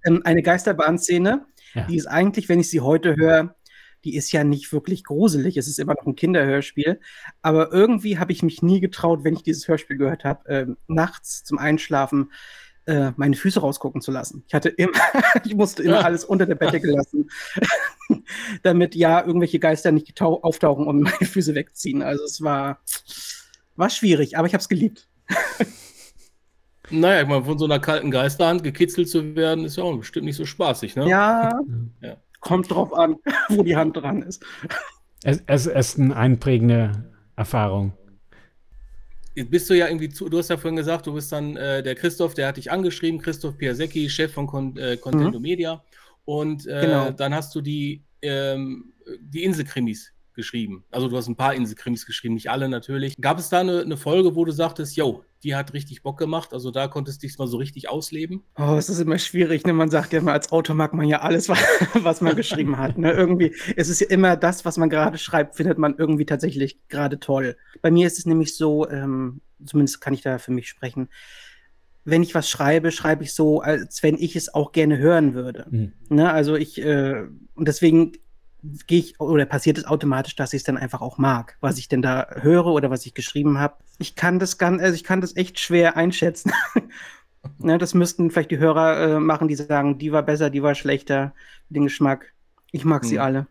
Ähm, 0.05 0.21
eine 0.25 0.43
Geisterbahnszene, 0.43 1.45
ja. 1.73 1.85
die 1.85 1.97
ist 1.97 2.07
eigentlich, 2.07 2.49
wenn 2.49 2.59
ich 2.59 2.69
sie 2.69 2.81
heute 2.81 3.15
höre, 3.15 3.55
die 4.03 4.15
ist 4.15 4.31
ja 4.31 4.43
nicht 4.43 4.71
wirklich 4.71 5.03
gruselig. 5.03 5.57
Es 5.57 5.67
ist 5.67 5.79
immer 5.79 5.95
noch 5.95 6.05
ein 6.05 6.15
Kinderhörspiel. 6.15 6.99
Aber 7.41 7.73
irgendwie 7.73 8.19
habe 8.19 8.31
ich 8.31 8.43
mich 8.43 8.61
nie 8.61 8.79
getraut, 8.79 9.23
wenn 9.23 9.33
ich 9.33 9.43
dieses 9.43 9.67
Hörspiel 9.67 9.97
gehört 9.97 10.23
habe, 10.23 10.49
äh, 10.49 10.65
nachts 10.87 11.43
zum 11.43 11.57
Einschlafen 11.57 12.31
äh, 12.85 13.11
meine 13.17 13.35
Füße 13.35 13.59
rausgucken 13.59 14.01
zu 14.01 14.11
lassen. 14.11 14.45
Ich 14.47 14.53
hatte 14.53 14.69
immer, 14.69 14.93
ich 15.43 15.55
musste 15.55 15.83
immer 15.83 16.05
alles 16.05 16.23
unter 16.23 16.45
der 16.45 16.55
Bettdecke 16.55 16.89
lassen, 16.89 17.29
damit 18.63 18.95
ja 18.95 19.25
irgendwelche 19.25 19.59
Geister 19.59 19.91
nicht 19.91 20.21
auftauchen 20.21 20.87
und 20.87 21.01
meine 21.01 21.25
Füße 21.25 21.53
wegziehen. 21.53 22.01
Also 22.01 22.23
es 22.23 22.41
war, 22.41 22.79
war 23.75 23.89
schwierig, 23.89 24.37
aber 24.37 24.47
ich 24.47 24.53
habe 24.53 24.61
es 24.61 24.69
geliebt. 24.69 25.09
Naja, 26.89 27.21
ich 27.21 27.27
meine, 27.27 27.43
von 27.43 27.57
so 27.57 27.65
einer 27.65 27.79
kalten 27.79 28.11
Geisterhand 28.11 28.63
gekitzelt 28.63 29.09
zu 29.09 29.35
werden, 29.35 29.65
ist 29.65 29.77
ja 29.77 29.83
auch 29.83 29.97
bestimmt 29.97 30.25
nicht 30.25 30.37
so 30.37 30.45
spaßig, 30.45 30.95
ne? 30.95 31.09
Ja, 31.09 31.59
ja. 32.01 32.17
kommt 32.39 32.71
drauf 32.71 32.93
an, 32.93 33.15
wo 33.49 33.63
die 33.63 33.75
Hand 33.75 33.97
dran 33.97 34.21
ist. 34.21 34.43
Es, 35.23 35.43
es 35.47 35.65
ist 35.65 35.99
eine 35.99 36.15
einprägende 36.15 37.11
Erfahrung 37.35 37.93
bist 39.45 39.69
du 39.69 39.75
ja 39.75 39.87
irgendwie 39.87 40.09
zu, 40.09 40.29
du 40.29 40.37
hast 40.37 40.49
ja 40.49 40.57
vorhin 40.57 40.75
gesagt, 40.75 41.05
du 41.05 41.13
bist 41.13 41.31
dann 41.31 41.55
äh, 41.57 41.83
der 41.83 41.95
Christoph, 41.95 42.33
der 42.33 42.47
hat 42.47 42.57
dich 42.57 42.71
angeschrieben, 42.71 43.21
Christoph 43.21 43.57
Piasecki, 43.57 44.09
Chef 44.09 44.33
von 44.33 44.47
Con 44.47 44.75
äh, 44.77 44.97
Contento 44.97 45.37
mhm. 45.37 45.43
Media. 45.43 45.83
Und 46.25 46.65
äh, 46.67 46.81
genau. 46.81 47.11
dann 47.11 47.33
hast 47.33 47.53
du 47.55 47.61
die, 47.61 48.03
ähm, 48.21 48.93
die 49.21 49.43
Inselkrimis 49.43 50.11
geschrieben. 50.37 50.85
Also 50.89 51.09
du 51.09 51.17
hast 51.17 51.27
ein 51.27 51.35
paar 51.35 51.53
Inselkrimis 51.53 52.05
geschrieben, 52.05 52.35
nicht 52.35 52.49
alle 52.49 52.69
natürlich. 52.69 53.17
Gab 53.19 53.39
es 53.39 53.49
da 53.49 53.59
eine, 53.59 53.81
eine 53.81 53.97
Folge, 53.97 54.35
wo 54.35 54.45
du 54.45 54.53
sagtest, 54.53 54.95
yo, 54.95 55.25
die 55.43 55.55
hat 55.55 55.73
richtig 55.73 56.01
Bock 56.01 56.17
gemacht, 56.17 56.53
also 56.53 56.71
da 56.71 56.87
konntest 56.87 57.21
du 57.21 57.27
dich 57.27 57.37
mal 57.37 57.47
so 57.47 57.57
richtig 57.57 57.89
ausleben? 57.89 58.43
Oh, 58.57 58.75
es 58.77 58.87
ist 58.87 58.99
immer 58.99 59.17
schwierig, 59.17 59.65
ne? 59.65 59.73
Man 59.73 59.89
sagt 59.89 60.13
ja 60.13 60.19
immer, 60.19 60.31
als 60.31 60.51
Autor 60.51 60.75
mag 60.75 60.93
man 60.93 61.07
ja 61.07 61.19
alles, 61.21 61.49
was 61.93 62.21
man 62.21 62.35
geschrieben 62.35 62.77
hat. 62.77 62.97
Ne? 62.97 63.11
Irgendwie, 63.11 63.53
es 63.75 63.89
ist 63.89 63.99
ja 63.99 64.07
immer 64.07 64.37
das, 64.37 64.63
was 64.63 64.77
man 64.77 64.89
gerade 64.89 65.17
schreibt, 65.17 65.55
findet 65.55 65.77
man 65.77 65.95
irgendwie 65.97 66.25
tatsächlich 66.25 66.79
gerade 66.87 67.19
toll. 67.19 67.57
Bei 67.81 67.91
mir 67.91 68.07
ist 68.07 68.17
es 68.17 68.25
nämlich 68.25 68.55
so, 68.55 68.89
ähm, 68.89 69.41
zumindest 69.65 69.99
kann 69.99 70.13
ich 70.13 70.21
da 70.21 70.37
für 70.37 70.51
mich 70.51 70.69
sprechen, 70.69 71.09
wenn 72.07 72.23
ich 72.23 72.33
was 72.33 72.49
schreibe, 72.49 72.91
schreibe 72.91 73.23
ich 73.25 73.33
so, 73.33 73.59
als 73.59 74.01
wenn 74.01 74.15
ich 74.15 74.37
es 74.37 74.53
auch 74.53 74.71
gerne 74.71 74.97
hören 74.97 75.33
würde. 75.33 75.65
Mhm. 75.69 75.93
Ne? 76.07 76.31
Also 76.31 76.55
ich, 76.55 76.81
äh, 76.81 77.25
und 77.53 77.67
deswegen 77.67 78.13
gehe 78.87 78.99
ich 78.99 79.19
oder 79.19 79.45
passiert 79.45 79.77
es 79.77 79.85
automatisch, 79.85 80.35
dass 80.35 80.53
ich 80.53 80.59
es 80.59 80.63
dann 80.63 80.77
einfach 80.77 81.01
auch 81.01 81.17
mag, 81.17 81.57
was 81.61 81.77
ich 81.77 81.87
denn 81.87 82.01
da 82.01 82.27
höre 82.41 82.67
oder 82.67 82.89
was 82.89 83.05
ich 83.05 83.13
geschrieben 83.13 83.59
habe. 83.59 83.75
Ich 83.97 84.15
kann 84.15 84.39
das 84.39 84.57
ganz, 84.57 84.81
also 84.81 84.95
ich 84.95 85.03
kann 85.03 85.21
das 85.21 85.35
echt 85.35 85.59
schwer 85.59 85.97
einschätzen. 85.97 86.51
ne, 87.59 87.77
das 87.77 87.93
müssten 87.93 88.31
vielleicht 88.31 88.51
die 88.51 88.59
Hörer 88.59 88.99
äh, 88.99 89.19
machen, 89.19 89.47
die 89.47 89.55
sagen, 89.55 89.97
die 89.97 90.11
war 90.11 90.23
besser, 90.23 90.49
die 90.49 90.63
war 90.63 90.75
schlechter, 90.75 91.33
den 91.69 91.83
Geschmack. 91.83 92.33
Ich 92.71 92.85
mag 92.85 93.03
hm. 93.03 93.09
sie 93.09 93.19
alle. 93.19 93.47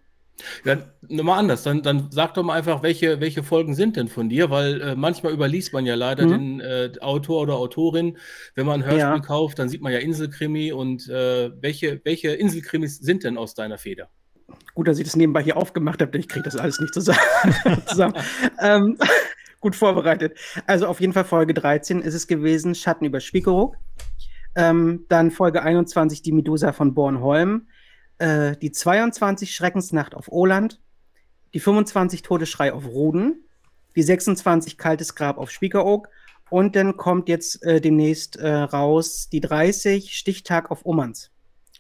Ja, 0.65 0.77
nochmal 1.09 1.39
anders. 1.39 1.63
Dann, 1.63 1.83
dann 1.83 2.09
sag 2.11 2.35
doch 2.35 2.43
mal 2.43 2.55
einfach, 2.55 2.83
welche, 2.83 3.21
welche 3.21 3.43
Folgen 3.43 3.75
sind 3.75 3.97
denn 3.97 4.09
von 4.09 4.29
dir, 4.29 4.51
weil 4.51 4.81
äh, 4.81 4.95
manchmal 4.95 5.33
überliest 5.33 5.73
man 5.73 5.87
ja 5.87 5.95
leider 5.95 6.27
mhm. 6.27 6.31
den 6.31 6.61
äh, 6.61 6.93
Autor 7.01 7.43
oder 7.43 7.55
Autorin. 7.55 8.19
Wenn 8.55 8.67
man 8.67 8.83
ein 8.83 8.87
Hörspiel 8.87 9.01
ja. 9.01 9.19
kauft, 9.21 9.59
dann 9.59 9.69
sieht 9.69 9.81
man 9.81 9.93
ja 9.93 9.99
Inselkrimi 9.99 10.73
und 10.73 11.09
äh, 11.09 11.51
welche, 11.61 12.01
welche 12.05 12.31
Inselkrimis 12.31 12.99
sind 12.99 13.25
denn 13.25 13.39
aus 13.39 13.55
deiner 13.55 13.79
Feder? 13.79 14.11
Gut, 14.75 14.89
dass 14.89 14.99
ich 14.99 15.05
das 15.05 15.17
nebenbei 15.17 15.43
hier 15.43 15.57
aufgemacht 15.57 16.01
habe, 16.01 16.13
denn 16.13 16.21
ich 16.21 16.29
kriege 16.29 16.45
das 16.45 16.57
alles 16.57 16.79
nicht 16.81 16.95
zusammen. 16.95 17.19
zusammen. 17.87 18.15
ähm, 18.61 18.99
gut 19.61 19.75
vorbereitet. 19.75 20.39
Also 20.67 20.87
auf 20.87 21.01
jeden 21.01 21.13
Fall 21.13 21.25
Folge 21.25 21.55
13 21.55 22.03
ist 22.03 22.15
es 22.15 22.27
gewesen, 22.27 22.75
Schatten 22.75 23.05
über 23.05 23.21
Spiekeroog. 23.21 23.77
Ähm, 24.55 25.05
dann 25.09 25.31
Folge 25.31 25.63
21, 25.63 26.23
die 26.23 26.33
Medusa 26.33 26.73
von 26.73 26.95
Bornholm. 26.95 27.69
Äh, 28.19 28.57
die 28.57 28.71
22, 28.71 29.55
Schreckensnacht 29.55 30.15
auf 30.15 30.31
Oland. 30.31 30.81
Die 31.55 31.61
25, 31.61 32.23
Todesschrei 32.23 32.73
auf 32.73 32.87
Ruden. 32.87 33.45
Die 33.97 34.03
26, 34.03 34.79
Kaltes 34.79 35.15
Grab 35.15 35.39
auf 35.39 35.51
Spiekeroog. 35.51 36.09
Und 36.49 36.77
dann 36.77 36.97
kommt 36.97 37.29
jetzt 37.29 37.63
äh, 37.65 37.81
demnächst 37.81 38.37
äh, 38.37 38.49
raus 38.49 39.29
die 39.31 39.41
30, 39.41 40.17
Stichtag 40.17 40.71
auf 40.71 40.83
Ummanns. 40.83 41.31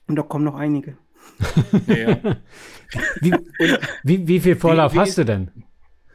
Und 0.09 0.17
da 0.17 0.23
kommen 0.23 0.45
noch 0.45 0.57
einige. 0.57 0.99
Ja. 1.87 2.19
wie, 3.20 3.34
wie, 4.02 4.28
wie, 4.28 4.40
viel 4.40 4.56
Vorlauf 4.56 4.94
wie, 4.94 4.99
hast 4.99 5.19
du 5.19 5.25
denn? 5.25 5.50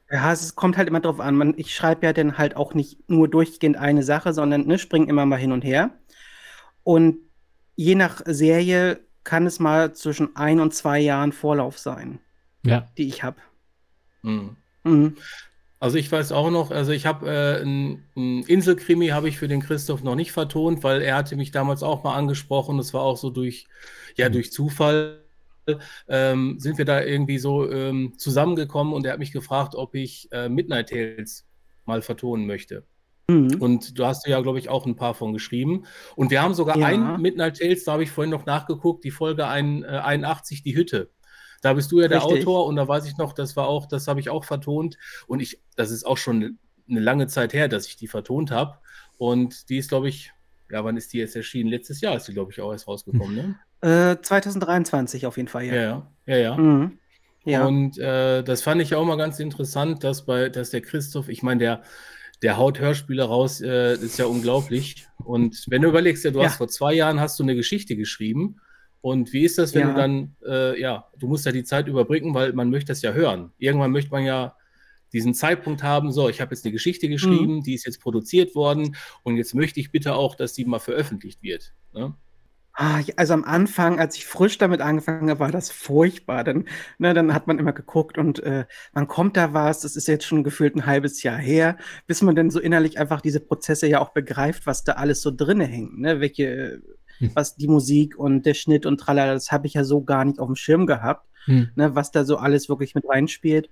Ja, 0.09 0.31
es 0.31 0.55
kommt 0.55 0.77
halt 0.77 0.87
immer 0.87 0.99
drauf 0.99 1.19
an. 1.19 1.35
Man, 1.35 1.53
ich 1.57 1.73
schreibe 1.73 2.05
ja 2.05 2.13
dann 2.13 2.37
halt 2.37 2.55
auch 2.55 2.73
nicht 2.73 3.09
nur 3.09 3.27
durchgehend 3.27 3.77
eine 3.77 4.03
Sache, 4.03 4.33
sondern 4.33 4.67
ne, 4.67 4.77
springe 4.77 5.07
immer 5.07 5.25
mal 5.25 5.37
hin 5.37 5.51
und 5.51 5.63
her. 5.63 5.91
Und 6.83 7.17
je 7.75 7.95
nach 7.95 8.21
Serie 8.25 8.99
kann 9.23 9.45
es 9.45 9.59
mal 9.59 9.93
zwischen 9.93 10.35
ein 10.35 10.59
und 10.59 10.73
zwei 10.73 10.99
Jahren 10.99 11.31
Vorlauf 11.31 11.77
sein, 11.77 12.19
ja. 12.65 12.87
die 12.97 13.07
ich 13.07 13.23
habe. 13.23 13.37
Mhm. 14.23 14.55
Mhm. 14.83 15.17
Also 15.81 15.97
ich 15.97 16.11
weiß 16.11 16.31
auch 16.31 16.51
noch, 16.51 16.69
also 16.69 16.91
ich 16.91 17.07
habe 17.07 17.27
äh, 17.27 17.63
ein, 17.63 18.03
ein 18.15 18.43
Inselkrimi 18.43 19.07
habe 19.07 19.27
ich 19.27 19.39
für 19.39 19.47
den 19.47 19.63
Christoph 19.63 20.03
noch 20.03 20.13
nicht 20.13 20.31
vertont, 20.31 20.83
weil 20.83 21.01
er 21.01 21.15
hatte 21.15 21.35
mich 21.35 21.49
damals 21.49 21.81
auch 21.81 22.03
mal 22.03 22.15
angesprochen. 22.15 22.77
Das 22.77 22.93
war 22.93 23.01
auch 23.01 23.17
so 23.17 23.31
durch, 23.31 23.65
ja, 24.15 24.29
mhm. 24.29 24.33
durch 24.33 24.51
Zufall 24.51 25.23
ähm, 26.07 26.59
sind 26.59 26.77
wir 26.77 26.85
da 26.85 27.01
irgendwie 27.01 27.39
so 27.39 27.67
ähm, 27.67 28.13
zusammengekommen 28.15 28.93
und 28.93 29.07
er 29.07 29.13
hat 29.13 29.19
mich 29.19 29.31
gefragt, 29.31 29.73
ob 29.73 29.95
ich 29.95 30.31
äh, 30.31 30.49
Midnight 30.49 30.89
Tales 30.89 31.47
mal 31.85 32.03
vertonen 32.03 32.45
möchte. 32.45 32.85
Mhm. 33.27 33.55
Und 33.59 33.97
du 33.97 34.05
hast 34.05 34.27
ja, 34.27 34.39
glaube 34.41 34.59
ich, 34.59 34.69
auch 34.69 34.85
ein 34.85 34.95
paar 34.95 35.15
von 35.15 35.33
geschrieben. 35.33 35.85
Und 36.15 36.29
wir 36.29 36.43
haben 36.43 36.53
sogar 36.53 36.77
ja. 36.77 36.85
ein 36.85 37.19
Midnight 37.19 37.57
Tales, 37.57 37.85
da 37.85 37.93
habe 37.93 38.03
ich 38.03 38.11
vorhin 38.11 38.29
noch 38.29 38.45
nachgeguckt, 38.45 39.03
die 39.03 39.09
Folge 39.09 39.47
ein, 39.47 39.83
äh, 39.83 39.87
81, 39.87 40.61
die 40.61 40.75
Hütte. 40.75 41.09
Da 41.61 41.73
bist 41.73 41.91
du 41.91 42.01
ja 42.01 42.07
der 42.07 42.23
Richtig. 42.23 42.47
Autor 42.47 42.65
und 42.65 42.75
da 42.75 42.87
weiß 42.87 43.05
ich 43.05 43.17
noch, 43.17 43.33
das 43.33 43.55
war 43.55 43.67
auch, 43.67 43.85
das 43.85 44.07
habe 44.07 44.19
ich 44.19 44.29
auch 44.29 44.43
vertont. 44.43 44.97
Und 45.27 45.39
ich, 45.39 45.61
das 45.75 45.91
ist 45.91 46.05
auch 46.05 46.17
schon 46.17 46.57
eine 46.89 46.99
lange 46.99 47.27
Zeit 47.27 47.53
her, 47.53 47.67
dass 47.67 47.87
ich 47.87 47.95
die 47.95 48.07
vertont 48.07 48.51
habe. 48.51 48.77
Und 49.17 49.69
die 49.69 49.77
ist, 49.77 49.89
glaube 49.89 50.09
ich, 50.09 50.33
ja, 50.71 50.83
wann 50.83 50.97
ist 50.97 51.13
die 51.13 51.19
jetzt 51.19 51.35
erschienen? 51.35 51.69
Letztes 51.69 52.01
Jahr 52.01 52.15
ist 52.15 52.27
die, 52.27 52.33
glaube 52.33 52.51
ich, 52.51 52.59
auch 52.61 52.71
erst 52.71 52.87
rausgekommen, 52.87 53.35
ne? 53.35 53.59
Äh, 53.81 54.21
2023 54.21 55.25
auf 55.25 55.37
jeden 55.37 55.49
Fall, 55.49 55.65
ja. 55.65 55.73
Ja, 55.73 56.07
ja, 56.25 56.37
ja. 56.37 56.57
Mhm. 56.57 56.97
ja. 57.45 57.65
Und 57.65 57.97
äh, 57.99 58.43
das 58.43 58.61
fand 58.61 58.81
ich 58.81 58.95
auch 58.95 59.05
mal 59.05 59.17
ganz 59.17 59.39
interessant, 59.39 60.03
dass 60.03 60.25
bei, 60.25 60.49
dass 60.49 60.71
der 60.71 60.81
Christoph, 60.81 61.29
ich 61.29 61.43
meine, 61.43 61.59
der, 61.59 61.81
der 62.41 62.57
haut 62.57 62.79
Hörspiele 62.79 63.23
raus, 63.23 63.61
äh, 63.61 63.93
ist 63.93 64.17
ja 64.17 64.25
unglaublich. 64.25 65.07
Und 65.23 65.65
wenn 65.67 65.83
du 65.83 65.89
überlegst, 65.89 66.23
ja, 66.25 66.31
du 66.31 66.39
ja. 66.39 66.45
hast 66.45 66.57
vor 66.57 66.67
zwei 66.67 66.93
Jahren 66.93 67.19
hast 67.19 67.37
du 67.37 67.43
eine 67.43 67.55
Geschichte 67.55 67.95
geschrieben 67.95 68.59
und 69.01 69.33
wie 69.33 69.43
ist 69.43 69.57
das, 69.57 69.73
wenn 69.73 69.87
ja. 69.87 69.93
du 69.93 69.99
dann, 69.99 70.35
äh, 70.45 70.79
ja, 70.79 71.07
du 71.17 71.27
musst 71.27 71.45
ja 71.45 71.51
die 71.51 71.63
Zeit 71.63 71.87
überbrücken, 71.87 72.33
weil 72.33 72.53
man 72.53 72.69
möchte 72.69 72.91
das 72.91 73.01
ja 73.01 73.11
hören. 73.11 73.51
Irgendwann 73.57 73.91
möchte 73.91 74.11
man 74.11 74.23
ja 74.23 74.55
diesen 75.11 75.33
Zeitpunkt 75.33 75.83
haben, 75.83 76.11
so, 76.11 76.29
ich 76.29 76.39
habe 76.39 76.53
jetzt 76.53 76.65
eine 76.65 76.71
Geschichte 76.71 77.09
geschrieben, 77.09 77.57
mhm. 77.57 77.63
die 77.63 77.73
ist 77.73 77.85
jetzt 77.85 77.99
produziert 78.01 78.55
worden 78.55 78.95
und 79.23 79.37
jetzt 79.37 79.55
möchte 79.55 79.79
ich 79.79 79.91
bitte 79.91 80.15
auch, 80.15 80.35
dass 80.35 80.53
die 80.53 80.65
mal 80.65 80.79
veröffentlicht 80.79 81.41
wird. 81.43 81.73
Ne? 81.93 82.13
Ah, 82.73 83.01
also 83.17 83.33
am 83.33 83.43
Anfang, 83.43 83.99
als 83.99 84.15
ich 84.15 84.25
frisch 84.25 84.57
damit 84.57 84.79
angefangen 84.79 85.29
habe, 85.29 85.41
war 85.41 85.51
das 85.51 85.69
furchtbar. 85.69 86.45
Dann, 86.45 86.65
ne, 86.99 87.13
dann 87.13 87.33
hat 87.33 87.45
man 87.45 87.59
immer 87.59 87.73
geguckt 87.73 88.17
und 88.17 88.41
äh, 88.43 88.65
wann 88.93 89.07
kommt 89.07 89.35
da 89.35 89.53
was? 89.53 89.81
Das 89.81 89.97
ist 89.97 90.07
jetzt 90.07 90.25
schon 90.25 90.45
gefühlt 90.45 90.75
ein 90.75 90.85
halbes 90.85 91.21
Jahr 91.21 91.37
her, 91.37 91.77
bis 92.07 92.21
man 92.21 92.35
dann 92.35 92.49
so 92.49 92.61
innerlich 92.61 92.97
einfach 92.97 93.19
diese 93.19 93.41
Prozesse 93.41 93.87
ja 93.87 93.99
auch 93.99 94.11
begreift, 94.13 94.67
was 94.67 94.85
da 94.85 94.93
alles 94.93 95.21
so 95.21 95.31
drinne 95.35 95.65
hängt. 95.65 95.99
Ne? 95.99 96.21
Welche. 96.21 96.81
Was 97.33 97.55
die 97.55 97.67
Musik 97.67 98.17
und 98.17 98.45
der 98.45 98.53
Schnitt 98.53 98.85
und 98.85 98.99
tralala, 98.99 99.33
das 99.33 99.51
habe 99.51 99.67
ich 99.67 99.73
ja 99.73 99.83
so 99.83 100.03
gar 100.03 100.25
nicht 100.25 100.39
auf 100.39 100.47
dem 100.47 100.55
Schirm 100.55 100.85
gehabt, 100.85 101.27
hm. 101.45 101.69
ne, 101.75 101.95
was 101.95 102.11
da 102.11 102.25
so 102.25 102.37
alles 102.37 102.69
wirklich 102.69 102.95
mit 102.95 103.07
reinspielt. 103.07 103.69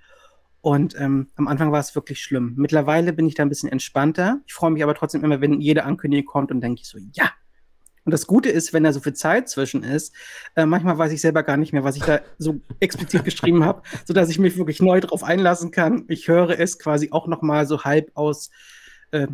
Und 0.62 1.00
ähm, 1.00 1.28
am 1.36 1.48
Anfang 1.48 1.72
war 1.72 1.80
es 1.80 1.96
wirklich 1.96 2.22
schlimm. 2.22 2.54
Mittlerweile 2.58 3.14
bin 3.14 3.28
ich 3.28 3.36
da 3.36 3.44
ein 3.44 3.50
bisschen 3.50 3.72
entspannter. 3.72 4.42
Ich 4.46 4.54
freue 4.54 4.72
mich 4.72 4.84
aber 4.84 4.94
trotzdem 4.94 5.24
immer, 5.24 5.40
wenn 5.40 5.62
jede 5.62 5.86
Ankündigung 5.86 6.26
kommt 6.26 6.52
und 6.52 6.62
denke 6.62 6.82
ich 6.82 6.88
so, 6.88 6.98
ja. 7.14 7.32
Und 8.06 8.12
das 8.12 8.28
Gute 8.28 8.50
ist, 8.50 8.74
wenn 8.74 8.84
da 8.84 8.92
so 8.92 9.00
viel 9.00 9.14
Zeit 9.14 9.50
zwischen 9.50 9.84
ist, 9.84 10.16
äh, 10.56 10.66
manchmal 10.66 10.98
weiß 10.98 11.12
ich 11.12 11.22
selber 11.22 11.44
gar 11.44 11.58
nicht 11.58 11.74
mehr, 11.74 11.84
was 11.84 11.96
ich 11.96 12.04
da 12.04 12.22
so 12.38 12.60
explizit 12.80 13.24
geschrieben 13.24 13.64
habe, 13.64 13.84
sodass 14.06 14.30
ich 14.30 14.40
mich 14.40 14.58
wirklich 14.58 14.82
neu 14.82 15.00
drauf 15.00 15.24
einlassen 15.24 15.72
kann. 15.72 16.06
Ich 16.08 16.28
höre 16.28 16.60
es 16.60 16.80
quasi 16.80 17.10
auch 17.12 17.28
noch 17.28 17.42
mal 17.42 17.68
so 17.68 17.84
halb 17.84 18.12
aus 18.16 18.50
äh, 19.12 19.28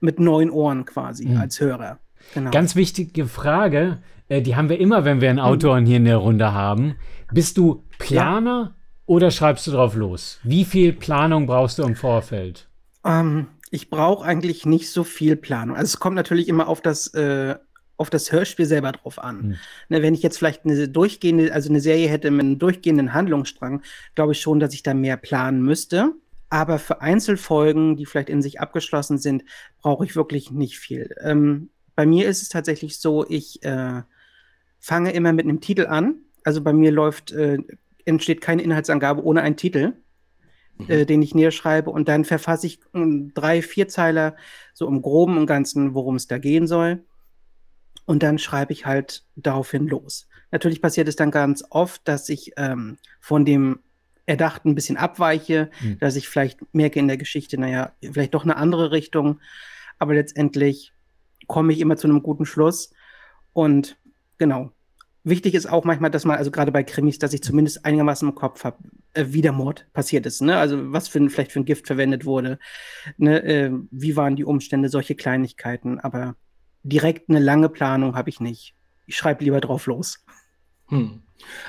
mit 0.00 0.20
neuen 0.20 0.50
Ohren 0.50 0.84
quasi 0.84 1.26
mhm. 1.26 1.36
als 1.36 1.60
Hörer. 1.60 1.98
Genau. 2.34 2.50
Ganz 2.50 2.76
wichtige 2.76 3.26
Frage, 3.26 3.98
äh, 4.28 4.42
die 4.42 4.56
haben 4.56 4.68
wir 4.68 4.78
immer, 4.80 5.04
wenn 5.04 5.20
wir 5.20 5.30
einen 5.30 5.40
Autoren 5.40 5.86
hier 5.86 5.96
in 5.96 6.04
der 6.04 6.18
Runde 6.18 6.52
haben. 6.52 6.96
Bist 7.32 7.58
du 7.58 7.84
Planer 7.98 8.74
ja. 8.74 8.74
oder 9.06 9.30
schreibst 9.30 9.66
du 9.66 9.72
drauf 9.72 9.94
los? 9.94 10.38
Wie 10.42 10.64
viel 10.64 10.92
Planung 10.92 11.46
brauchst 11.46 11.78
du 11.78 11.82
im 11.82 11.96
Vorfeld? 11.96 12.68
Ähm, 13.04 13.48
ich 13.70 13.90
brauche 13.90 14.24
eigentlich 14.24 14.66
nicht 14.66 14.90
so 14.90 15.04
viel 15.04 15.36
Planung. 15.36 15.76
Also 15.76 15.86
es 15.86 15.98
kommt 15.98 16.16
natürlich 16.16 16.48
immer 16.48 16.68
auf 16.68 16.80
das, 16.80 17.08
äh, 17.14 17.56
auf 17.96 18.10
das 18.10 18.32
Hörspiel 18.32 18.66
selber 18.66 18.92
drauf 18.92 19.18
an. 19.18 19.40
Hm. 19.40 19.56
Ne, 19.88 20.02
wenn 20.02 20.14
ich 20.14 20.22
jetzt 20.22 20.38
vielleicht 20.38 20.64
eine 20.64 20.88
durchgehende, 20.88 21.52
also 21.52 21.68
eine 21.68 21.80
Serie 21.80 22.08
hätte 22.08 22.30
mit 22.30 22.44
einem 22.44 22.58
durchgehenden 22.58 23.12
Handlungsstrang, 23.12 23.82
glaube 24.14 24.32
ich 24.32 24.40
schon, 24.40 24.60
dass 24.60 24.74
ich 24.74 24.82
da 24.82 24.94
mehr 24.94 25.16
planen 25.16 25.62
müsste. 25.62 26.12
Aber 26.50 26.78
für 26.78 27.02
Einzelfolgen, 27.02 27.96
die 27.96 28.06
vielleicht 28.06 28.30
in 28.30 28.40
sich 28.40 28.60
abgeschlossen 28.60 29.18
sind, 29.18 29.44
brauche 29.82 30.04
ich 30.04 30.16
wirklich 30.16 30.50
nicht 30.50 30.78
viel. 30.78 31.14
Ähm, 31.20 31.68
bei 31.98 32.06
mir 32.06 32.28
ist 32.28 32.42
es 32.42 32.48
tatsächlich 32.48 33.00
so, 33.00 33.28
ich 33.28 33.60
äh, 33.64 34.02
fange 34.78 35.10
immer 35.10 35.32
mit 35.32 35.46
einem 35.46 35.60
Titel 35.60 35.86
an. 35.86 36.20
Also 36.44 36.62
bei 36.62 36.72
mir 36.72 36.92
läuft, 36.92 37.32
äh, 37.32 37.58
entsteht 38.04 38.40
keine 38.40 38.62
Inhaltsangabe 38.62 39.24
ohne 39.24 39.42
einen 39.42 39.56
Titel, 39.56 39.94
mhm. 40.76 40.88
äh, 40.88 41.06
den 41.06 41.22
ich 41.22 41.34
näher 41.34 41.50
schreibe. 41.50 41.90
Und 41.90 42.06
dann 42.08 42.24
verfasse 42.24 42.68
ich 42.68 42.78
um, 42.92 43.34
drei, 43.34 43.62
vier 43.62 43.88
Zeiler 43.88 44.36
so 44.74 44.86
im 44.86 45.02
Groben 45.02 45.38
und 45.38 45.46
Ganzen, 45.46 45.92
worum 45.92 46.14
es 46.14 46.28
da 46.28 46.38
gehen 46.38 46.68
soll. 46.68 47.02
Und 48.04 48.22
dann 48.22 48.38
schreibe 48.38 48.72
ich 48.72 48.86
halt 48.86 49.24
daraufhin 49.34 49.88
los. 49.88 50.28
Natürlich 50.52 50.80
passiert 50.80 51.08
es 51.08 51.16
dann 51.16 51.32
ganz 51.32 51.64
oft, 51.68 52.06
dass 52.06 52.28
ich 52.28 52.52
ähm, 52.58 52.98
von 53.18 53.44
dem 53.44 53.80
Erdachten 54.24 54.68
ein 54.68 54.76
bisschen 54.76 54.98
abweiche, 54.98 55.68
mhm. 55.80 55.98
dass 55.98 56.14
ich 56.14 56.28
vielleicht 56.28 56.60
merke 56.72 57.00
in 57.00 57.08
der 57.08 57.18
Geschichte, 57.18 57.58
naja, 57.58 57.90
vielleicht 58.00 58.34
doch 58.34 58.44
eine 58.44 58.56
andere 58.56 58.92
Richtung. 58.92 59.40
Aber 59.98 60.14
letztendlich 60.14 60.92
komme 61.48 61.72
ich 61.72 61.80
immer 61.80 61.96
zu 61.96 62.06
einem 62.06 62.22
guten 62.22 62.46
Schluss. 62.46 62.92
Und 63.52 63.98
genau. 64.38 64.70
Wichtig 65.24 65.54
ist 65.54 65.66
auch 65.66 65.84
manchmal, 65.84 66.12
dass 66.12 66.24
man, 66.24 66.38
also 66.38 66.52
gerade 66.52 66.70
bei 66.70 66.84
Krimis, 66.84 67.18
dass 67.18 67.32
ich 67.32 67.42
zumindest 67.42 67.84
einigermaßen 67.84 68.28
im 68.28 68.36
Kopf 68.36 68.62
habe, 68.62 68.78
äh, 69.14 69.26
wie 69.28 69.42
der 69.42 69.52
Mord 69.52 69.86
passiert 69.92 70.24
ist. 70.26 70.40
Ne? 70.40 70.56
Also 70.56 70.92
was 70.92 71.08
für 71.08 71.18
ein, 71.18 71.28
vielleicht 71.28 71.52
für 71.52 71.58
ein 71.58 71.64
Gift 71.64 71.88
verwendet 71.88 72.24
wurde. 72.24 72.60
Ne? 73.16 73.42
Äh, 73.42 73.72
wie 73.90 74.16
waren 74.16 74.36
die 74.36 74.44
Umstände, 74.44 74.88
solche 74.88 75.16
Kleinigkeiten. 75.16 75.98
Aber 75.98 76.36
direkt 76.84 77.28
eine 77.28 77.40
lange 77.40 77.68
Planung 77.68 78.14
habe 78.14 78.30
ich 78.30 78.40
nicht. 78.40 78.74
Ich 79.06 79.16
schreibe 79.16 79.42
lieber 79.42 79.60
drauf 79.60 79.86
los. 79.86 80.24
Hm. 80.86 81.22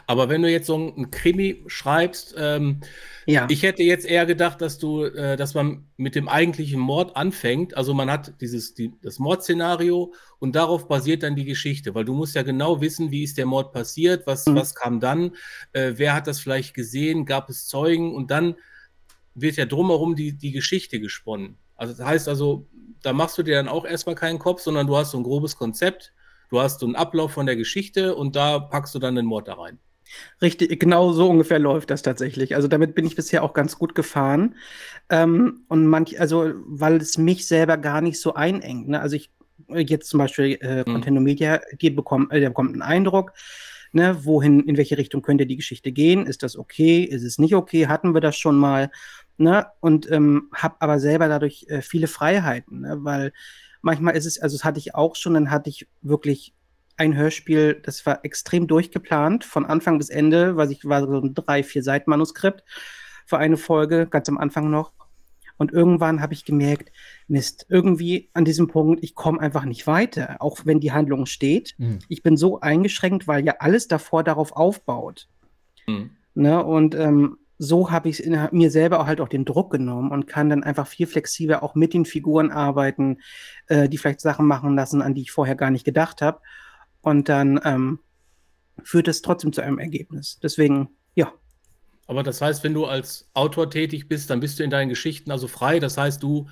Aber 0.07 0.29
wenn 0.29 0.41
du 0.41 0.49
jetzt 0.49 0.67
so 0.67 0.75
ein 0.75 1.11
Krimi 1.11 1.63
schreibst, 1.67 2.35
ähm, 2.37 2.81
ja. 3.25 3.47
ich 3.49 3.63
hätte 3.63 3.83
jetzt 3.83 4.05
eher 4.05 4.25
gedacht, 4.25 4.61
dass 4.61 4.77
du, 4.77 5.03
äh, 5.03 5.37
dass 5.37 5.53
man 5.53 5.87
mit 5.97 6.15
dem 6.15 6.27
eigentlichen 6.27 6.79
Mord 6.79 7.15
anfängt. 7.15 7.77
Also 7.77 7.93
man 7.93 8.09
hat 8.09 8.33
dieses 8.41 8.73
die, 8.73 8.93
das 9.01 9.19
Mordszenario 9.19 10.13
und 10.39 10.55
darauf 10.55 10.87
basiert 10.87 11.23
dann 11.23 11.35
die 11.35 11.45
Geschichte, 11.45 11.93
weil 11.95 12.05
du 12.05 12.13
musst 12.13 12.35
ja 12.35 12.43
genau 12.43 12.81
wissen, 12.81 13.11
wie 13.11 13.23
ist 13.23 13.37
der 13.37 13.45
Mord 13.45 13.71
passiert, 13.71 14.25
was, 14.25 14.45
mhm. 14.45 14.55
was 14.55 14.75
kam 14.75 14.99
dann, 14.99 15.35
äh, 15.73 15.93
wer 15.95 16.13
hat 16.13 16.27
das 16.27 16.39
vielleicht 16.39 16.73
gesehen, 16.73 17.25
gab 17.25 17.49
es 17.49 17.67
Zeugen 17.67 18.15
und 18.15 18.31
dann 18.31 18.55
wird 19.35 19.57
ja 19.57 19.65
drumherum 19.65 20.15
die, 20.15 20.33
die 20.33 20.51
Geschichte 20.51 20.99
gesponnen. 20.99 21.57
Also 21.75 21.93
das 21.93 22.05
heißt 22.05 22.27
also, 22.27 22.67
da 23.01 23.13
machst 23.13 23.37
du 23.37 23.43
dir 23.43 23.55
dann 23.55 23.69
auch 23.69 23.85
erstmal 23.85 24.15
keinen 24.15 24.39
Kopf, 24.39 24.61
sondern 24.61 24.87
du 24.87 24.97
hast 24.97 25.11
so 25.11 25.17
ein 25.17 25.23
grobes 25.23 25.55
Konzept 25.55 26.13
Du 26.49 26.59
hast 26.59 26.79
so 26.79 26.85
einen 26.85 26.95
Ablauf 26.95 27.31
von 27.31 27.45
der 27.45 27.55
Geschichte 27.55 28.15
und 28.15 28.35
da 28.35 28.59
packst 28.59 28.95
du 28.95 28.99
dann 28.99 29.15
den 29.15 29.25
Mord 29.25 29.47
da 29.47 29.53
rein. 29.53 29.79
Richtig, 30.41 30.79
genau 30.79 31.11
so 31.11 31.29
ungefähr 31.29 31.59
läuft 31.59 31.91
das 31.91 32.01
tatsächlich. 32.01 32.55
Also 32.55 32.67
damit 32.67 32.95
bin 32.95 33.05
ich 33.05 33.15
bisher 33.15 33.43
auch 33.43 33.53
ganz 33.53 33.77
gut 33.77 33.93
gefahren. 33.93 34.55
Ähm, 35.09 35.61
und 35.67 35.85
manch, 35.85 36.19
also, 36.19 36.51
weil 36.65 36.97
es 36.97 37.17
mich 37.17 37.47
selber 37.47 37.77
gar 37.77 38.01
nicht 38.01 38.19
so 38.19 38.33
einengt. 38.33 38.87
Ne? 38.87 38.99
Also 38.99 39.15
ich 39.15 39.29
jetzt 39.67 40.09
zum 40.09 40.17
Beispiel 40.17 40.57
äh, 40.61 40.79
mhm. 40.79 40.93
Content 40.93 41.21
Media, 41.21 41.61
die 41.79 41.89
bekommt, 41.89 42.31
äh, 42.31 42.39
der 42.39 42.49
bekommt 42.49 42.73
einen 42.73 42.81
Eindruck, 42.81 43.33
ne, 43.91 44.17
wohin, 44.23 44.61
in 44.61 44.77
welche 44.77 44.97
Richtung 44.97 45.21
könnte 45.21 45.45
die 45.45 45.57
Geschichte 45.57 45.91
gehen? 45.91 46.25
Ist 46.25 46.43
das 46.43 46.57
okay? 46.57 47.03
Ist 47.03 47.23
es 47.23 47.37
nicht 47.37 47.55
okay? 47.55 47.87
Hatten 47.87 48.13
wir 48.13 48.21
das 48.21 48.37
schon 48.37 48.57
mal? 48.57 48.91
Ne? 49.37 49.67
Und 49.79 50.09
ähm, 50.11 50.49
habe 50.53 50.75
aber 50.79 50.99
selber 50.99 51.27
dadurch 51.27 51.65
äh, 51.69 51.81
viele 51.81 52.07
Freiheiten, 52.07 52.81
ne? 52.81 52.97
weil 53.01 53.31
Manchmal 53.81 54.15
ist 54.15 54.25
es, 54.25 54.39
also 54.39 54.57
das 54.57 54.63
hatte 54.63 54.79
ich 54.79 54.95
auch 54.95 55.15
schon, 55.15 55.33
dann 55.33 55.51
hatte 55.51 55.69
ich 55.69 55.87
wirklich 56.01 56.53
ein 56.97 57.15
Hörspiel, 57.15 57.79
das 57.81 58.05
war 58.05 58.25
extrem 58.25 58.67
durchgeplant, 58.67 59.45
von 59.45 59.65
Anfang 59.65 59.97
bis 59.97 60.09
Ende, 60.09 60.57
weil 60.57 60.71
ich 60.71 60.83
war 60.83 61.07
so 61.07 61.19
ein 61.19 61.33
drei, 61.33 61.63
vier 61.63 61.81
Seiten 61.81 62.09
Manuskript 62.09 62.63
für 63.25 63.37
eine 63.37 63.57
Folge, 63.57 64.07
ganz 64.07 64.27
am 64.27 64.37
Anfang 64.37 64.69
noch. 64.69 64.91
Und 65.59 65.73
irgendwann 65.73 66.21
habe 66.21 66.33
ich 66.33 66.45
gemerkt, 66.45 66.91
Mist, 67.27 67.65
irgendwie 67.69 68.29
an 68.33 68.45
diesem 68.45 68.67
Punkt, 68.67 69.03
ich 69.03 69.13
komme 69.13 69.41
einfach 69.41 69.65
nicht 69.65 69.87
weiter, 69.87 70.37
auch 70.39 70.59
wenn 70.63 70.79
die 70.79 70.93
Handlung 70.93 71.25
steht. 71.25 71.75
Mhm. 71.77 71.99
Ich 72.07 72.23
bin 72.23 72.37
so 72.37 72.61
eingeschränkt, 72.61 73.27
weil 73.27 73.45
ja 73.45 73.55
alles 73.59 73.87
davor 73.87 74.23
darauf 74.23 74.53
aufbaut. 74.53 75.27
Mhm. 75.85 76.11
Ne? 76.33 76.63
Und 76.63 76.95
ähm, 76.95 77.37
so 77.61 77.91
habe 77.91 78.07
ich 78.07 78.23
mir 78.51 78.71
selber 78.71 79.01
auch 79.01 79.05
halt 79.05 79.19
auch 79.19 79.27
den 79.27 79.43
Druck 79.43 79.69
genommen 79.69 80.11
und 80.11 80.27
kann 80.27 80.49
dann 80.49 80.63
einfach 80.63 80.87
viel 80.87 81.05
flexibler 81.05 81.61
auch 81.61 81.75
mit 81.75 81.93
den 81.93 82.05
Figuren 82.05 82.51
arbeiten, 82.51 83.17
äh, 83.67 83.89
die 83.89 83.97
vielleicht 83.97 84.21
Sachen 84.21 84.47
machen 84.47 84.75
lassen, 84.75 85.01
an 85.01 85.13
die 85.13 85.23
ich 85.23 85.31
vorher 85.31 85.55
gar 85.55 85.69
nicht 85.69 85.83
gedacht 85.83 86.21
habe. 86.21 86.39
Und 87.01 87.27
dann 87.27 87.59
ähm, 87.65 87.99
führt 88.83 89.09
es 89.09 89.21
trotzdem 89.21 89.51
zu 89.51 89.61
einem 89.61 89.77
Ergebnis. 89.77 90.39
Deswegen, 90.41 90.87
ja. 91.15 91.33
Aber 92.07 92.23
das 92.23 92.41
heißt, 92.41 92.63
wenn 92.63 92.73
du 92.73 92.85
als 92.85 93.29
Autor 93.33 93.69
tätig 93.69 94.07
bist, 94.07 94.29
dann 94.29 94.39
bist 94.39 94.57
du 94.57 94.63
in 94.63 94.69
deinen 94.69 94.89
Geschichten 94.89 95.29
also 95.29 95.49
frei. 95.49 95.79
Das 95.79 95.97
heißt, 95.97 96.23
du, 96.23 96.47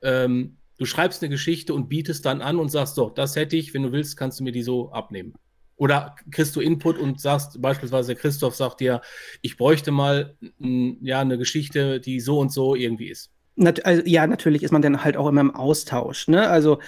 ähm, 0.00 0.58
du 0.78 0.84
schreibst 0.84 1.22
eine 1.22 1.30
Geschichte 1.30 1.74
und 1.74 1.88
bietest 1.88 2.24
dann 2.24 2.40
an 2.40 2.60
und 2.60 2.70
sagst, 2.70 2.94
so, 2.94 3.10
das 3.10 3.34
hätte 3.34 3.56
ich, 3.56 3.74
wenn 3.74 3.82
du 3.82 3.90
willst, 3.90 4.16
kannst 4.16 4.38
du 4.38 4.44
mir 4.44 4.52
die 4.52 4.62
so 4.62 4.92
abnehmen. 4.92 5.34
Oder 5.82 6.14
kriegst 6.30 6.54
du 6.54 6.60
Input 6.60 6.96
und 6.96 7.20
sagst, 7.20 7.60
beispielsweise 7.60 8.14
Christoph 8.14 8.54
sagt 8.54 8.78
dir, 8.78 9.00
ich 9.40 9.56
bräuchte 9.56 9.90
mal 9.90 10.36
ja, 10.60 11.18
eine 11.18 11.38
Geschichte, 11.38 11.98
die 11.98 12.20
so 12.20 12.38
und 12.38 12.52
so 12.52 12.76
irgendwie 12.76 13.08
ist. 13.08 13.32
Nat 13.56 13.84
also, 13.84 14.00
ja, 14.06 14.24
natürlich 14.28 14.62
ist 14.62 14.70
man 14.70 14.80
dann 14.80 15.02
halt 15.02 15.16
auch 15.16 15.26
immer 15.26 15.40
im 15.40 15.52
Austausch. 15.52 16.28
Ne? 16.28 16.46
Also 16.48 16.78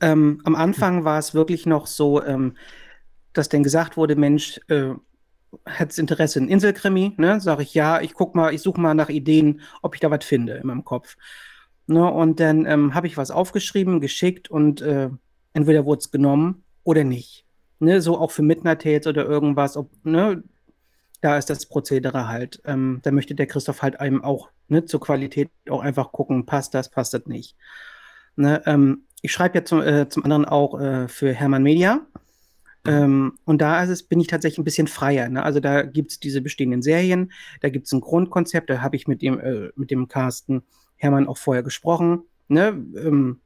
ähm, 0.00 0.40
am 0.44 0.54
Anfang 0.54 1.04
war 1.04 1.18
es 1.18 1.34
wirklich 1.34 1.66
noch 1.66 1.88
so, 1.88 2.22
ähm, 2.22 2.56
dass 3.32 3.48
dann 3.48 3.64
gesagt 3.64 3.96
wurde, 3.96 4.14
Mensch, 4.14 4.60
äh, 4.68 4.90
hat 5.66 5.98
Interesse 5.98 6.38
in 6.38 6.46
Inselkrimi? 6.46 7.14
Ne? 7.16 7.40
Sage 7.40 7.64
ich 7.64 7.74
ja, 7.74 8.00
ich 8.02 8.14
guck 8.14 8.36
mal, 8.36 8.54
ich 8.54 8.62
suche 8.62 8.80
mal 8.80 8.94
nach 8.94 9.08
Ideen, 9.08 9.62
ob 9.82 9.96
ich 9.96 10.00
da 10.00 10.12
was 10.12 10.24
finde 10.24 10.58
in 10.58 10.68
meinem 10.68 10.84
Kopf. 10.84 11.16
Ne? 11.88 12.08
Und 12.08 12.38
dann 12.38 12.66
ähm, 12.66 12.94
habe 12.94 13.08
ich 13.08 13.16
was 13.16 13.32
aufgeschrieben, 13.32 14.00
geschickt 14.00 14.48
und 14.48 14.80
äh, 14.80 15.10
entweder 15.54 15.84
wurde 15.84 15.98
es 15.98 16.12
genommen 16.12 16.62
oder 16.84 17.02
nicht 17.02 17.44
ne, 17.78 18.00
so 18.00 18.18
auch 18.18 18.30
für 18.30 18.42
Midnight 18.42 18.82
Tales 18.82 19.06
oder 19.06 19.24
irgendwas, 19.24 19.76
ob, 19.76 19.90
ne, 20.04 20.42
da 21.20 21.38
ist 21.38 21.50
das 21.50 21.66
Prozedere 21.66 22.28
halt. 22.28 22.60
Ähm, 22.64 23.00
da 23.02 23.10
möchte 23.10 23.34
der 23.34 23.46
Christoph 23.46 23.82
halt 23.82 24.00
einem 24.00 24.22
auch 24.22 24.50
ne, 24.68 24.84
zur 24.84 25.00
Qualität 25.00 25.50
auch 25.70 25.80
einfach 25.80 26.12
gucken, 26.12 26.46
passt 26.46 26.74
das, 26.74 26.90
passt 26.90 27.14
das 27.14 27.26
nicht. 27.26 27.56
Ne, 28.36 28.62
ähm, 28.66 29.04
ich 29.22 29.32
schreibe 29.32 29.58
ja 29.58 29.64
zum, 29.64 29.80
äh, 29.80 30.08
zum 30.08 30.24
anderen 30.24 30.44
auch 30.44 30.78
äh, 30.78 31.08
für 31.08 31.32
Hermann 31.32 31.62
Media. 31.62 32.06
Ähm, 32.86 33.38
und 33.44 33.62
da 33.62 33.82
ist 33.82 33.88
es, 33.88 34.02
bin 34.02 34.20
ich 34.20 34.26
tatsächlich 34.26 34.58
ein 34.58 34.64
bisschen 34.64 34.86
freier. 34.86 35.28
Ne? 35.30 35.42
Also 35.42 35.60
da 35.60 35.82
gibt 35.82 36.10
es 36.10 36.20
diese 36.20 36.42
bestehenden 36.42 36.82
Serien, 36.82 37.32
da 37.62 37.70
gibt 37.70 37.86
es 37.86 37.92
ein 37.92 38.02
Grundkonzept, 38.02 38.68
da 38.68 38.82
habe 38.82 38.96
ich 38.96 39.08
mit 39.08 39.22
dem, 39.22 39.40
äh, 39.40 39.70
mit 39.76 39.90
dem 39.90 40.08
Carsten 40.08 40.62
Hermann 40.96 41.26
auch 41.26 41.38
vorher 41.38 41.62
gesprochen, 41.62 42.24
ne? 42.48 42.68
Ähm, 42.96 43.40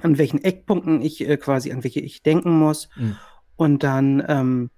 an 0.00 0.16
welchen 0.16 0.44
Eckpunkten 0.44 1.02
ich 1.02 1.28
äh, 1.28 1.36
quasi, 1.36 1.72
an 1.72 1.82
welche 1.82 1.98
ich 1.98 2.22
denken 2.22 2.56
muss. 2.56 2.88
Mhm. 2.96 3.16
Und 3.58 3.82
dann 3.82 4.24
ähm, 4.26 4.70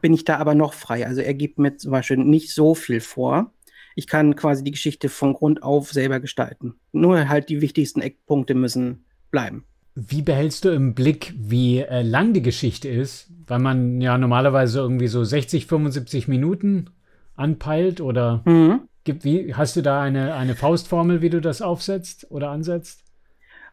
bin 0.00 0.14
ich 0.14 0.24
da 0.24 0.38
aber 0.38 0.54
noch 0.54 0.72
frei. 0.72 1.06
Also 1.06 1.20
er 1.20 1.34
gibt 1.34 1.58
mir 1.58 1.76
zum 1.76 1.90
Beispiel 1.90 2.16
nicht 2.16 2.54
so 2.54 2.74
viel 2.74 3.00
vor. 3.00 3.52
Ich 3.96 4.06
kann 4.06 4.36
quasi 4.36 4.62
die 4.62 4.70
Geschichte 4.70 5.08
von 5.08 5.32
Grund 5.34 5.64
auf 5.64 5.92
selber 5.92 6.20
gestalten. 6.20 6.74
Nur 6.92 7.28
halt 7.28 7.48
die 7.48 7.60
wichtigsten 7.60 8.00
Eckpunkte 8.00 8.54
müssen 8.54 9.04
bleiben. 9.32 9.64
Wie 9.96 10.22
behältst 10.22 10.64
du 10.64 10.68
im 10.68 10.94
Blick, 10.94 11.34
wie 11.36 11.80
äh, 11.80 12.02
lang 12.02 12.32
die 12.32 12.42
Geschichte 12.42 12.88
ist? 12.88 13.28
Weil 13.48 13.58
man 13.58 14.00
ja 14.00 14.16
normalerweise 14.16 14.78
irgendwie 14.78 15.08
so 15.08 15.24
60, 15.24 15.66
75 15.66 16.28
Minuten 16.28 16.90
anpeilt 17.34 18.00
oder 18.00 18.42
mhm. 18.44 18.82
gibt, 19.02 19.24
wie, 19.24 19.52
hast 19.54 19.74
du 19.74 19.82
da 19.82 20.00
eine, 20.00 20.34
eine 20.34 20.54
Faustformel, 20.54 21.22
wie 21.22 21.30
du 21.30 21.40
das 21.40 21.60
aufsetzt 21.60 22.30
oder 22.30 22.50
ansetzt? 22.50 23.02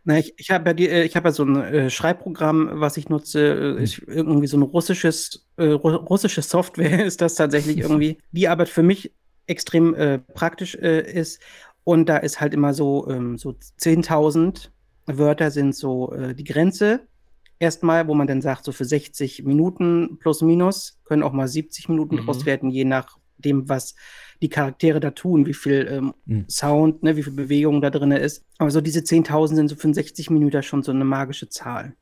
Na, 0.07 0.19
ich, 0.19 0.35
ich 0.37 0.51
habe 0.51 0.69
ja, 0.69 0.73
die, 0.73 0.87
äh, 0.87 1.03
ich 1.03 1.15
hab 1.15 1.25
ja 1.25 1.31
so 1.31 1.43
ein 1.43 1.55
äh, 1.55 1.89
Schreibprogramm, 1.89 2.69
was 2.73 2.95
ich 2.95 3.09
nutze. 3.09 3.77
Äh, 3.79 3.83
ich, 3.83 4.07
irgendwie 4.07 4.45
so 4.45 4.55
ein 4.55 4.61
russisches, 4.61 5.47
äh, 5.57 5.65
russische 5.65 6.43
Software 6.43 7.03
ist 7.05 7.21
das 7.21 7.33
tatsächlich 7.35 7.79
irgendwie, 7.79 8.19
die 8.31 8.47
aber 8.47 8.67
für 8.67 8.83
mich 8.83 9.13
extrem 9.47 9.95
äh, 9.95 10.19
praktisch 10.19 10.75
äh, 10.75 11.11
ist. 11.11 11.41
Und 11.83 12.07
da 12.07 12.17
ist 12.17 12.39
halt 12.39 12.53
immer 12.53 12.75
so, 12.75 13.09
ähm, 13.09 13.39
so 13.39 13.55
10.000 13.81 14.69
Wörter 15.07 15.51
sind 15.51 15.75
so 15.75 16.11
die 16.33 16.43
Grenze. 16.43 17.01
Erstmal, 17.59 18.07
wo 18.07 18.15
man 18.15 18.25
dann 18.25 18.41
sagt, 18.41 18.65
so 18.65 18.71
für 18.71 18.85
60 18.85 19.43
Minuten 19.43 20.17
plus 20.19 20.41
minus, 20.41 20.99
können 21.05 21.21
auch 21.21 21.31
mal 21.31 21.47
70 21.47 21.89
Minuten 21.89 22.15
mhm. 22.15 22.25
draus 22.25 22.47
werden, 22.47 22.71
je 22.71 22.85
nachdem, 22.85 23.69
was 23.69 23.93
die 24.41 24.49
Charaktere 24.49 24.99
da 24.99 25.11
tun, 25.11 25.45
wie 25.45 25.53
viel 25.53 25.87
ähm, 25.89 26.13
mhm. 26.25 26.45
Sound, 26.49 27.03
ne, 27.03 27.15
wie 27.15 27.23
viel 27.23 27.33
Bewegung 27.33 27.81
da 27.81 27.89
drin 27.89 28.11
ist. 28.11 28.45
Aber 28.57 28.71
so 28.71 28.81
diese 28.81 28.99
10.000 28.99 29.55
sind 29.55 29.67
so 29.69 29.75
65 29.75 30.29
Minuten 30.29 30.63
schon 30.63 30.83
so 30.83 30.91
eine 30.91 31.05
magische 31.05 31.49
Zahl. 31.49 31.95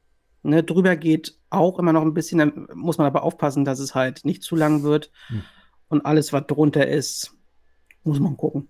Ne, 0.43 0.63
drüber 0.63 0.95
geht 0.95 1.37
auch 1.49 1.79
immer 1.79 1.93
noch 1.93 2.01
ein 2.01 2.13
bisschen, 2.13 2.39
dann 2.39 2.67
muss 2.73 2.97
man 2.97 3.07
aber 3.07 3.23
aufpassen, 3.23 3.63
dass 3.63 3.79
es 3.79 3.95
halt 3.95 4.25
nicht 4.25 4.43
zu 4.43 4.55
lang 4.55 4.83
wird. 4.83 5.11
Hm. 5.27 5.43
Und 5.87 6.05
alles, 6.05 6.33
was 6.33 6.47
drunter 6.47 6.87
ist, 6.87 7.33
muss 8.03 8.19
man 8.19 8.35
gucken. 8.35 8.67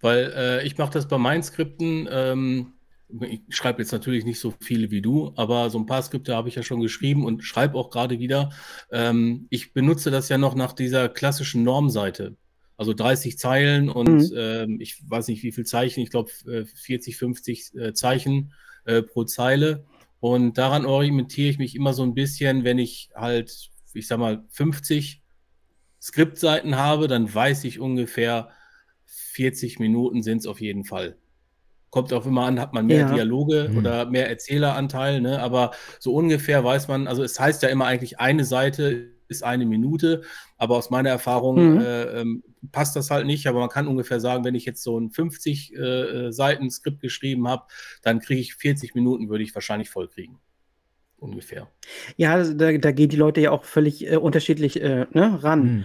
Weil 0.00 0.32
äh, 0.36 0.66
ich 0.66 0.76
mache 0.76 0.92
das 0.92 1.08
bei 1.08 1.18
meinen 1.18 1.42
Skripten. 1.42 2.08
Ähm, 2.10 2.74
ich 3.20 3.40
schreibe 3.48 3.80
jetzt 3.80 3.92
natürlich 3.92 4.24
nicht 4.24 4.38
so 4.38 4.52
viele 4.60 4.90
wie 4.90 5.00
du, 5.00 5.32
aber 5.36 5.70
so 5.70 5.78
ein 5.78 5.86
paar 5.86 6.02
Skripte 6.02 6.36
habe 6.36 6.48
ich 6.48 6.54
ja 6.54 6.62
schon 6.62 6.80
geschrieben 6.80 7.24
und 7.24 7.42
schreibe 7.42 7.78
auch 7.78 7.90
gerade 7.90 8.18
wieder. 8.18 8.50
Ähm, 8.90 9.46
ich 9.50 9.72
benutze 9.72 10.10
das 10.10 10.28
ja 10.28 10.36
noch 10.38 10.54
nach 10.54 10.72
dieser 10.72 11.08
klassischen 11.08 11.62
Normseite. 11.62 12.36
Also 12.78 12.94
30 12.94 13.38
Zeilen 13.38 13.90
und 13.90 14.30
mhm. 14.30 14.36
ähm, 14.36 14.80
ich 14.80 15.02
weiß 15.06 15.28
nicht 15.28 15.42
wie 15.42 15.52
viel 15.52 15.66
Zeichen, 15.66 16.00
ich 16.00 16.10
glaube 16.10 16.30
40, 16.30 17.16
50 17.16 17.74
äh, 17.74 17.92
Zeichen 17.92 18.54
äh, 18.84 19.02
pro 19.02 19.24
Zeile. 19.24 19.84
Und 20.20 20.58
daran 20.58 20.86
orientiere 20.86 21.50
ich 21.50 21.58
mich 21.58 21.76
immer 21.76 21.92
so 21.92 22.02
ein 22.04 22.14
bisschen, 22.14 22.64
wenn 22.64 22.78
ich 22.78 23.10
halt, 23.14 23.70
ich 23.94 24.06
sag 24.06 24.18
mal, 24.18 24.44
50 24.48 25.22
Skriptseiten 26.00 26.76
habe, 26.76 27.08
dann 27.08 27.32
weiß 27.32 27.64
ich 27.64 27.80
ungefähr, 27.80 28.50
40 29.06 29.78
Minuten 29.78 30.22
sind 30.22 30.38
es 30.38 30.46
auf 30.46 30.60
jeden 30.60 30.84
Fall. 30.84 31.16
Kommt 31.90 32.12
auch 32.12 32.26
immer 32.26 32.44
an, 32.44 32.60
hat 32.60 32.74
man 32.74 32.86
mehr 32.86 33.00
ja. 33.00 33.12
Dialoge 33.12 33.68
mhm. 33.70 33.78
oder 33.78 34.06
mehr 34.06 34.28
Erzähleranteil, 34.28 35.20
ne? 35.20 35.40
aber 35.40 35.72
so 35.98 36.14
ungefähr 36.14 36.62
weiß 36.62 36.88
man, 36.88 37.08
also 37.08 37.22
es 37.22 37.40
heißt 37.40 37.62
ja 37.62 37.70
immer 37.70 37.86
eigentlich, 37.86 38.20
eine 38.20 38.44
Seite 38.44 39.17
ist 39.28 39.42
eine 39.42 39.66
Minute, 39.66 40.22
aber 40.56 40.76
aus 40.76 40.90
meiner 40.90 41.10
Erfahrung 41.10 41.74
mhm. 41.74 41.80
äh, 41.80 42.20
ähm, 42.20 42.42
passt 42.72 42.96
das 42.96 43.10
halt 43.10 43.26
nicht, 43.26 43.46
aber 43.46 43.60
man 43.60 43.68
kann 43.68 43.86
ungefähr 43.86 44.20
sagen, 44.20 44.44
wenn 44.44 44.54
ich 44.54 44.64
jetzt 44.64 44.82
so 44.82 44.98
ein 44.98 45.10
50 45.10 45.76
äh, 45.76 46.32
Seiten 46.32 46.70
Skript 46.70 47.00
geschrieben 47.00 47.48
habe, 47.48 47.64
dann 48.02 48.20
kriege 48.20 48.40
ich 48.40 48.54
40 48.54 48.94
Minuten, 48.94 49.28
würde 49.28 49.44
ich 49.44 49.54
wahrscheinlich 49.54 49.90
voll 49.90 50.08
kriegen. 50.08 50.38
Ungefähr. 51.18 51.68
Ja, 52.16 52.42
da, 52.44 52.72
da 52.78 52.92
gehen 52.92 53.08
die 53.08 53.16
Leute 53.16 53.40
ja 53.40 53.50
auch 53.50 53.64
völlig 53.64 54.06
äh, 54.06 54.16
unterschiedlich 54.16 54.80
äh, 54.80 55.06
ne, 55.12 55.42
ran. 55.42 55.62
Mhm. 55.62 55.84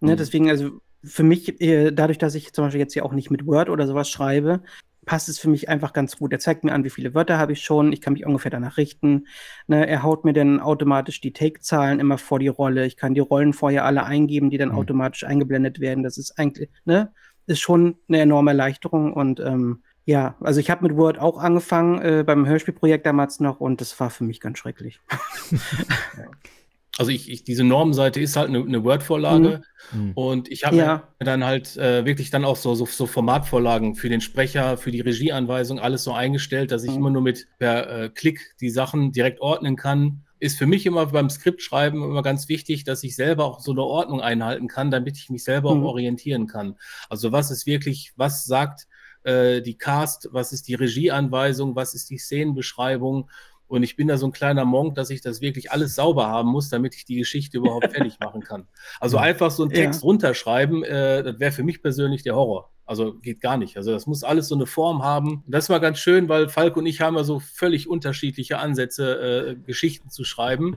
Ne, 0.00 0.12
mhm. 0.12 0.16
deswegen, 0.16 0.50
also 0.50 0.80
für 1.04 1.22
mich, 1.22 1.60
äh, 1.60 1.92
dadurch, 1.92 2.18
dass 2.18 2.34
ich 2.34 2.52
zum 2.52 2.64
Beispiel 2.64 2.80
jetzt 2.80 2.94
ja 2.94 3.04
auch 3.04 3.12
nicht 3.12 3.30
mit 3.30 3.46
Word 3.46 3.68
oder 3.68 3.86
sowas 3.86 4.08
schreibe, 4.08 4.62
passt 5.04 5.28
es 5.28 5.38
für 5.38 5.48
mich 5.48 5.68
einfach 5.68 5.92
ganz 5.92 6.16
gut. 6.16 6.32
Er 6.32 6.38
zeigt 6.38 6.64
mir 6.64 6.72
an, 6.72 6.84
wie 6.84 6.90
viele 6.90 7.14
Wörter 7.14 7.38
habe 7.38 7.52
ich 7.52 7.62
schon. 7.62 7.92
Ich 7.92 8.00
kann 8.00 8.12
mich 8.12 8.24
ungefähr 8.24 8.50
danach 8.50 8.76
richten. 8.76 9.26
Ne, 9.66 9.86
er 9.86 10.02
haut 10.02 10.24
mir 10.24 10.32
dann 10.32 10.60
automatisch 10.60 11.20
die 11.20 11.32
Take-Zahlen 11.32 12.00
immer 12.00 12.18
vor 12.18 12.38
die 12.38 12.48
Rolle. 12.48 12.86
Ich 12.86 12.96
kann 12.96 13.14
die 13.14 13.20
Rollen 13.20 13.52
vorher 13.52 13.84
alle 13.84 14.04
eingeben, 14.04 14.50
die 14.50 14.58
dann 14.58 14.70
mhm. 14.70 14.76
automatisch 14.76 15.24
eingeblendet 15.24 15.80
werden. 15.80 16.04
Das 16.04 16.18
ist 16.18 16.38
eigentlich, 16.38 16.70
ne, 16.84 17.12
ist 17.46 17.60
schon 17.60 17.96
eine 18.08 18.20
enorme 18.20 18.52
Erleichterung. 18.52 19.12
Und 19.12 19.40
ähm, 19.40 19.82
ja, 20.04 20.36
also 20.40 20.60
ich 20.60 20.70
habe 20.70 20.86
mit 20.86 20.96
Word 20.96 21.18
auch 21.18 21.38
angefangen 21.38 22.00
äh, 22.00 22.24
beim 22.24 22.46
Hörspielprojekt 22.46 23.04
damals 23.04 23.40
noch 23.40 23.60
und 23.60 23.80
das 23.80 23.98
war 23.98 24.10
für 24.10 24.24
mich 24.24 24.40
ganz 24.40 24.58
schrecklich. 24.58 25.00
Also 26.98 27.10
ich, 27.10 27.30
ich, 27.30 27.42
diese 27.44 27.64
Normenseite 27.64 28.20
ist 28.20 28.36
halt 28.36 28.48
eine, 28.48 28.60
eine 28.60 28.84
Word-Vorlage 28.84 29.62
mhm. 29.92 30.00
mhm. 30.00 30.12
und 30.12 30.50
ich 30.50 30.64
habe 30.64 30.76
ja. 30.76 31.08
mir 31.18 31.24
dann 31.24 31.42
halt 31.42 31.76
äh, 31.78 32.04
wirklich 32.04 32.30
dann 32.30 32.44
auch 32.44 32.56
so, 32.56 32.74
so, 32.74 32.84
so, 32.84 33.06
Formatvorlagen 33.06 33.94
für 33.94 34.10
den 34.10 34.20
Sprecher, 34.20 34.76
für 34.76 34.90
die 34.90 35.00
Regieanweisung, 35.00 35.78
alles 35.78 36.04
so 36.04 36.12
eingestellt, 36.12 36.70
dass 36.70 36.84
ich 36.84 36.90
mhm. 36.90 36.96
immer 36.96 37.10
nur 37.10 37.22
mit 37.22 37.48
per 37.58 38.04
äh, 38.04 38.08
Klick 38.10 38.54
die 38.60 38.68
Sachen 38.68 39.10
direkt 39.10 39.40
ordnen 39.40 39.76
kann. 39.76 40.24
Ist 40.38 40.58
für 40.58 40.66
mich 40.66 40.84
immer 40.84 41.06
beim 41.06 41.30
Skriptschreiben 41.30 42.02
immer 42.02 42.22
ganz 42.22 42.48
wichtig, 42.48 42.84
dass 42.84 43.02
ich 43.04 43.16
selber 43.16 43.46
auch 43.46 43.60
so 43.60 43.70
eine 43.70 43.82
Ordnung 43.82 44.20
einhalten 44.20 44.68
kann, 44.68 44.90
damit 44.90 45.16
ich 45.16 45.30
mich 45.30 45.44
selber 45.44 45.74
mhm. 45.74 45.84
auch 45.84 45.92
orientieren 45.92 46.46
kann. 46.46 46.76
Also 47.08 47.32
was 47.32 47.50
ist 47.50 47.64
wirklich, 47.64 48.12
was 48.16 48.44
sagt 48.44 48.86
äh, 49.24 49.62
die 49.62 49.78
Cast, 49.78 50.28
was 50.32 50.52
ist 50.52 50.68
die 50.68 50.74
Regieanweisung, 50.74 51.74
was 51.74 51.94
ist 51.94 52.10
die 52.10 52.18
Szenenbeschreibung 52.18 53.30
und 53.72 53.82
ich 53.84 53.96
bin 53.96 54.06
da 54.06 54.18
so 54.18 54.26
ein 54.26 54.32
kleiner 54.32 54.66
Monk, 54.66 54.96
dass 54.96 55.08
ich 55.08 55.22
das 55.22 55.40
wirklich 55.40 55.72
alles 55.72 55.94
sauber 55.94 56.26
haben 56.26 56.50
muss, 56.50 56.68
damit 56.68 56.94
ich 56.94 57.06
die 57.06 57.16
Geschichte 57.16 57.56
überhaupt 57.56 57.90
fertig 57.94 58.20
machen 58.20 58.42
kann. 58.42 58.68
Also 59.00 59.16
einfach 59.16 59.50
so 59.50 59.62
einen 59.62 59.72
Text 59.72 60.02
ja. 60.02 60.04
runterschreiben, 60.04 60.84
äh, 60.84 61.22
das 61.22 61.40
wäre 61.40 61.52
für 61.52 61.62
mich 61.62 61.80
persönlich 61.80 62.22
der 62.22 62.34
Horror. 62.36 62.70
Also 62.84 63.14
geht 63.14 63.40
gar 63.40 63.56
nicht. 63.56 63.78
Also 63.78 63.92
das 63.92 64.06
muss 64.06 64.24
alles 64.24 64.48
so 64.48 64.56
eine 64.56 64.66
Form 64.66 65.02
haben. 65.02 65.42
Das 65.46 65.70
war 65.70 65.80
ganz 65.80 66.00
schön, 66.00 66.28
weil 66.28 66.50
Falk 66.50 66.76
und 66.76 66.84
ich 66.84 67.00
haben 67.00 67.16
ja 67.16 67.24
so 67.24 67.40
völlig 67.40 67.88
unterschiedliche 67.88 68.58
Ansätze, 68.58 69.54
äh, 69.54 69.56
Geschichten 69.64 70.10
zu 70.10 70.24
schreiben. 70.24 70.76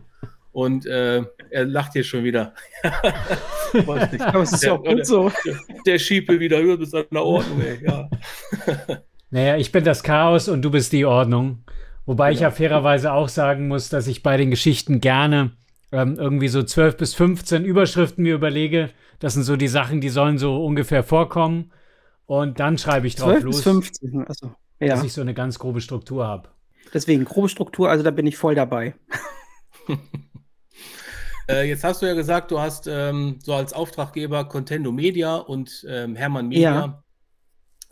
Und 0.53 0.85
äh, 0.85 1.23
er 1.49 1.65
lacht 1.65 1.91
hier 1.91 2.05
schon 2.05 2.23
wieder. 2.23 2.53
Aber 3.73 4.41
es 4.41 4.53
ist 4.53 4.63
ja 4.63 4.71
auch 4.71 4.83
gut 4.85 5.05
so. 5.05 5.29
Der, 5.45 5.59
der 5.85 5.99
Schiepe 5.99 6.39
wieder 6.39 6.61
über 6.61 6.77
bis 6.77 6.93
an 6.93 7.03
der 7.11 7.25
Ordnung, 7.25 7.59
ey. 7.59 7.85
Ja. 7.85 8.09
Naja, 9.31 9.57
ich 9.57 9.73
bin 9.73 9.83
das 9.83 10.01
Chaos 10.01 10.47
und 10.47 10.61
du 10.61 10.71
bist 10.71 10.93
die 10.93 11.03
Ordnung. 11.03 11.64
Wobei 12.05 12.31
ich 12.31 12.41
ja 12.41 12.51
fairerweise 12.51 13.13
auch 13.13 13.29
sagen 13.29 13.67
muss, 13.67 13.89
dass 13.89 14.07
ich 14.07 14.21
bei 14.21 14.37
den 14.37 14.51
Geschichten 14.51 15.01
gerne 15.01 15.51
ähm, 15.91 16.17
irgendwie 16.19 16.49
so 16.49 16.61
12 16.61 16.97
bis 16.97 17.15
15 17.15 17.65
Überschriften 17.65 18.23
mir 18.23 18.35
überlege. 18.35 18.89
Das 19.19 19.33
sind 19.33 19.43
so 19.43 19.55
die 19.55 19.67
Sachen, 19.67 20.01
die 20.01 20.09
sollen 20.09 20.37
so 20.37 20.63
ungefähr 20.63 21.03
vorkommen. 21.03 21.71
Und 22.25 22.59
dann 22.59 22.77
schreibe 22.77 23.07
ich 23.07 23.15
drauf 23.15 23.31
12 23.31 23.43
los. 23.43 23.55
Bis 23.55 23.63
15, 23.63 24.25
also, 24.27 24.51
ja. 24.79 24.87
Dass 24.89 25.03
ich 25.03 25.13
so 25.13 25.21
eine 25.21 25.33
ganz 25.33 25.57
grobe 25.57 25.81
Struktur 25.81 26.27
habe. 26.27 26.49
Deswegen, 26.93 27.25
grobe 27.25 27.49
Struktur, 27.49 27.89
also 27.89 28.03
da 28.03 28.11
bin 28.11 28.27
ich 28.27 28.37
voll 28.37 28.55
dabei. 28.55 28.95
äh, 31.49 31.67
jetzt 31.67 31.83
hast 31.83 32.01
du 32.01 32.05
ja 32.05 32.13
gesagt, 32.13 32.51
du 32.51 32.59
hast 32.59 32.87
ähm, 32.87 33.39
so 33.41 33.53
als 33.53 33.73
Auftraggeber 33.73 34.45
Contendo 34.45 34.91
Media 34.91 35.35
und 35.37 35.85
ähm, 35.89 36.15
Hermann 36.15 36.49
Media. 36.49 36.71
Ja. 36.71 37.03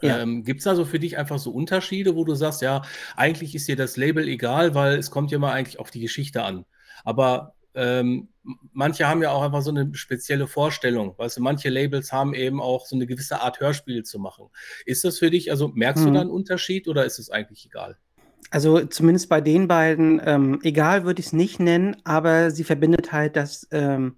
Ja. 0.03 0.19
Ähm, 0.19 0.43
Gibt 0.43 0.59
es 0.59 0.65
da 0.65 0.75
so 0.75 0.85
für 0.85 0.99
dich 0.99 1.17
einfach 1.17 1.39
so 1.39 1.51
Unterschiede, 1.51 2.15
wo 2.15 2.23
du 2.25 2.35
sagst, 2.35 2.61
ja, 2.61 2.81
eigentlich 3.15 3.55
ist 3.55 3.67
dir 3.67 3.75
das 3.75 3.97
Label 3.97 4.27
egal, 4.27 4.75
weil 4.75 4.97
es 4.97 5.11
kommt 5.11 5.31
ja 5.31 5.39
mal 5.39 5.53
eigentlich 5.53 5.79
auf 5.79 5.91
die 5.91 6.01
Geschichte 6.01 6.43
an. 6.43 6.65
Aber 7.03 7.55
ähm, 7.75 8.29
manche 8.71 9.07
haben 9.07 9.21
ja 9.23 9.31
auch 9.31 9.41
einfach 9.41 9.61
so 9.61 9.71
eine 9.71 9.93
spezielle 9.95 10.47
Vorstellung. 10.47 11.15
Weißt 11.17 11.37
du, 11.37 11.41
manche 11.41 11.69
Labels 11.69 12.11
haben 12.11 12.33
eben 12.33 12.61
auch 12.61 12.85
so 12.85 12.95
eine 12.95 13.07
gewisse 13.07 13.41
Art 13.41 13.59
Hörspiel 13.59 14.03
zu 14.03 14.19
machen. 14.19 14.49
Ist 14.85 15.03
das 15.03 15.19
für 15.19 15.31
dich, 15.31 15.49
also 15.49 15.69
merkst 15.69 16.03
mhm. 16.03 16.07
du 16.07 16.13
da 16.13 16.21
einen 16.21 16.29
Unterschied 16.29 16.87
oder 16.87 17.05
ist 17.05 17.19
es 17.19 17.29
eigentlich 17.29 17.65
egal? 17.65 17.97
Also 18.51 18.85
zumindest 18.85 19.29
bei 19.29 19.41
den 19.41 19.67
beiden, 19.67 20.21
ähm, 20.23 20.59
egal 20.63 21.05
würde 21.05 21.21
ich 21.21 21.27
es 21.27 21.33
nicht 21.33 21.59
nennen, 21.59 21.95
aber 22.03 22.51
sie 22.51 22.63
verbindet 22.63 23.11
halt, 23.11 23.35
dass 23.35 23.67
ähm, 23.71 24.17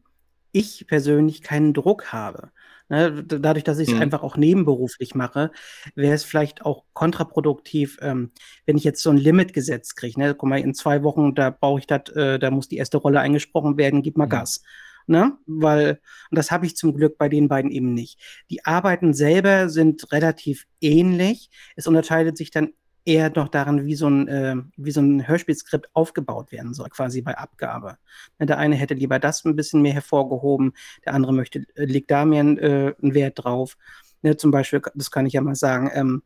ich 0.51 0.87
persönlich 0.87 1.41
keinen 1.41 1.73
Druck 1.73 2.11
habe. 2.11 2.49
Ne, 2.87 3.23
dadurch, 3.23 3.63
dass 3.63 3.79
ich 3.79 3.87
es 3.87 3.95
mhm. 3.95 4.01
einfach 4.01 4.21
auch 4.21 4.37
nebenberuflich 4.37 5.15
mache, 5.15 5.51
wäre 5.95 6.13
es 6.13 6.23
vielleicht 6.23 6.63
auch 6.63 6.83
kontraproduktiv, 6.93 7.97
ähm, 8.01 8.31
wenn 8.67 8.77
ich 8.77 8.83
jetzt 8.83 9.01
so 9.01 9.09
ein 9.09 9.17
Limit 9.17 9.53
gesetzt 9.53 9.95
kriege. 9.95 10.19
Ne? 10.19 10.35
Guck 10.35 10.49
mal, 10.49 10.59
in 10.59 10.75
zwei 10.75 11.01
Wochen, 11.01 11.33
da 11.33 11.49
brauche 11.49 11.79
ich 11.79 11.87
das, 11.87 12.09
äh, 12.15 12.37
da 12.37 12.51
muss 12.51 12.67
die 12.67 12.77
erste 12.77 12.97
Rolle 12.97 13.21
eingesprochen 13.21 13.77
werden, 13.77 14.03
gib 14.03 14.17
mal 14.17 14.25
mhm. 14.25 14.29
Gas. 14.29 14.61
Ne? 15.07 15.35
Weil, 15.47 15.99
und 16.29 16.37
das 16.37 16.51
habe 16.51 16.67
ich 16.67 16.75
zum 16.75 16.95
Glück 16.95 17.17
bei 17.17 17.27
den 17.27 17.47
beiden 17.47 17.71
eben 17.71 17.93
nicht. 17.93 18.19
Die 18.51 18.65
Arbeiten 18.65 19.13
selber 19.13 19.69
sind 19.69 20.11
relativ 20.11 20.65
ähnlich. 20.79 21.49
Es 21.75 21.87
unterscheidet 21.87 22.37
sich 22.37 22.51
dann 22.51 22.73
eher 23.05 23.31
noch 23.35 23.49
daran, 23.49 23.85
wie 23.85 23.95
so 23.95 24.07
ein, 24.09 24.27
äh, 24.27 24.55
wie 24.77 24.91
so 24.91 24.99
ein 24.99 25.27
Hörspielskript 25.27 25.89
aufgebaut 25.93 26.51
werden 26.51 26.73
soll, 26.73 26.89
quasi 26.89 27.21
bei 27.21 27.37
Abgabe. 27.37 27.97
Ne, 28.39 28.47
der 28.47 28.57
eine 28.57 28.75
hätte 28.75 28.95
lieber 28.95 29.19
das 29.19 29.45
ein 29.45 29.55
bisschen 29.55 29.81
mehr 29.81 29.93
hervorgehoben, 29.93 30.73
der 31.05 31.13
andere 31.13 31.33
möchte, 31.33 31.65
äh, 31.75 31.85
legt 31.85 32.11
da 32.11 32.25
mehr 32.25 32.43
äh, 32.43 32.95
einen 33.01 33.13
Wert 33.13 33.43
drauf. 33.43 33.77
Ne, 34.23 34.37
zum 34.37 34.51
Beispiel, 34.51 34.81
das 34.95 35.11
kann 35.11 35.25
ich 35.25 35.33
ja 35.33 35.41
mal 35.41 35.55
sagen, 35.55 35.91
ähm, 35.93 36.23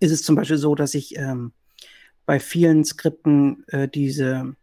ist 0.00 0.12
es 0.12 0.22
zum 0.22 0.36
Beispiel 0.36 0.58
so, 0.58 0.74
dass 0.74 0.94
ich 0.94 1.16
ähm, 1.16 1.52
bei 2.26 2.40
vielen 2.40 2.84
Skripten 2.84 3.64
äh, 3.68 3.88
diese 3.88 4.54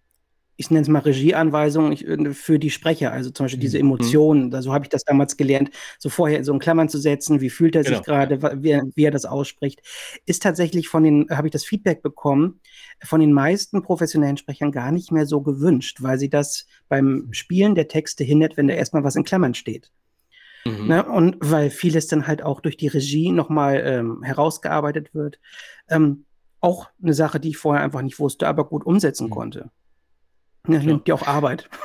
ich 0.58 0.72
nenne 0.72 0.82
es 0.82 0.88
mal 0.88 1.00
Regieanweisungen 1.00 2.28
äh, 2.28 2.34
für 2.34 2.60
die 2.60 2.70
Sprecher, 2.70 3.12
also 3.12 3.30
zum 3.30 3.46
Beispiel 3.46 3.60
diese 3.60 3.78
mhm. 3.78 3.86
Emotionen. 3.92 4.48
Mhm. 4.48 4.62
So 4.62 4.74
habe 4.74 4.86
ich 4.86 4.90
das 4.90 5.04
damals 5.04 5.38
gelernt, 5.38 5.72
so 6.00 6.10
vorher 6.10 6.44
so 6.44 6.54
in 6.54 6.60
Klammern 6.60 6.90
zu 6.90 6.98
setzen, 6.98 7.42
wie 7.42 7.50
fühlt 7.50 7.76
er 7.76 7.84
genau. 7.84 7.98
sich 7.98 8.06
gerade, 8.06 8.42
wie, 8.64 8.82
wie, 8.96 9.04
er 9.04 9.12
das 9.12 9.26
ausspricht. 9.26 9.82
Ist 10.26 10.44
tatsächlich 10.44 10.88
von 10.88 11.04
den, 11.04 11.28
habe 11.30 11.48
ich 11.48 11.52
das 11.52 11.66
Feedback 11.66 12.02
bekommen, 12.02 12.60
von 13.04 13.20
den 13.20 13.34
meisten 13.34 13.82
professionellen 13.82 14.38
Sprechern 14.38 14.72
gar 14.72 14.92
nicht 14.92 15.12
mehr 15.12 15.26
so 15.26 15.42
gewünscht, 15.42 15.98
weil 16.02 16.18
sie 16.18 16.30
das 16.30 16.68
beim 16.88 17.30
Spielen 17.32 17.76
der 17.76 17.88
Texte 17.88 18.24
hindert, 18.24 18.58
wenn 18.58 18.68
da 18.68 18.74
erstmal 18.74 19.04
was 19.04 19.16
in 19.16 19.24
Klammern 19.24 19.54
steht. 19.54 19.92
Mhm. 20.66 20.88
Ne? 20.88 21.06
Und 21.06 21.38
weil 21.40 21.70
vieles 21.70 22.08
dann 22.08 22.28
halt 22.28 22.44
auch 22.44 22.62
durch 22.62 22.78
die 22.78 22.88
Regie 22.88 23.32
nochmal 23.32 23.82
ähm, 23.86 24.24
herausgearbeitet 24.24 25.14
wird. 25.14 25.40
Ähm, 25.90 26.26
auch 26.62 26.88
eine 27.02 27.14
Sache, 27.14 27.40
die 27.40 27.50
ich 27.50 27.58
vorher 27.58 27.84
einfach 27.84 28.02
nicht 28.02 28.20
wusste, 28.20 28.48
aber 28.48 28.68
gut 28.68 28.86
umsetzen 28.86 29.28
mhm. 29.28 29.32
konnte. 29.32 29.70
Ja, 30.68 30.80
nimmt 30.80 31.08
dir 31.08 31.16
auch 31.16 31.28
Arbeit. 31.28 31.70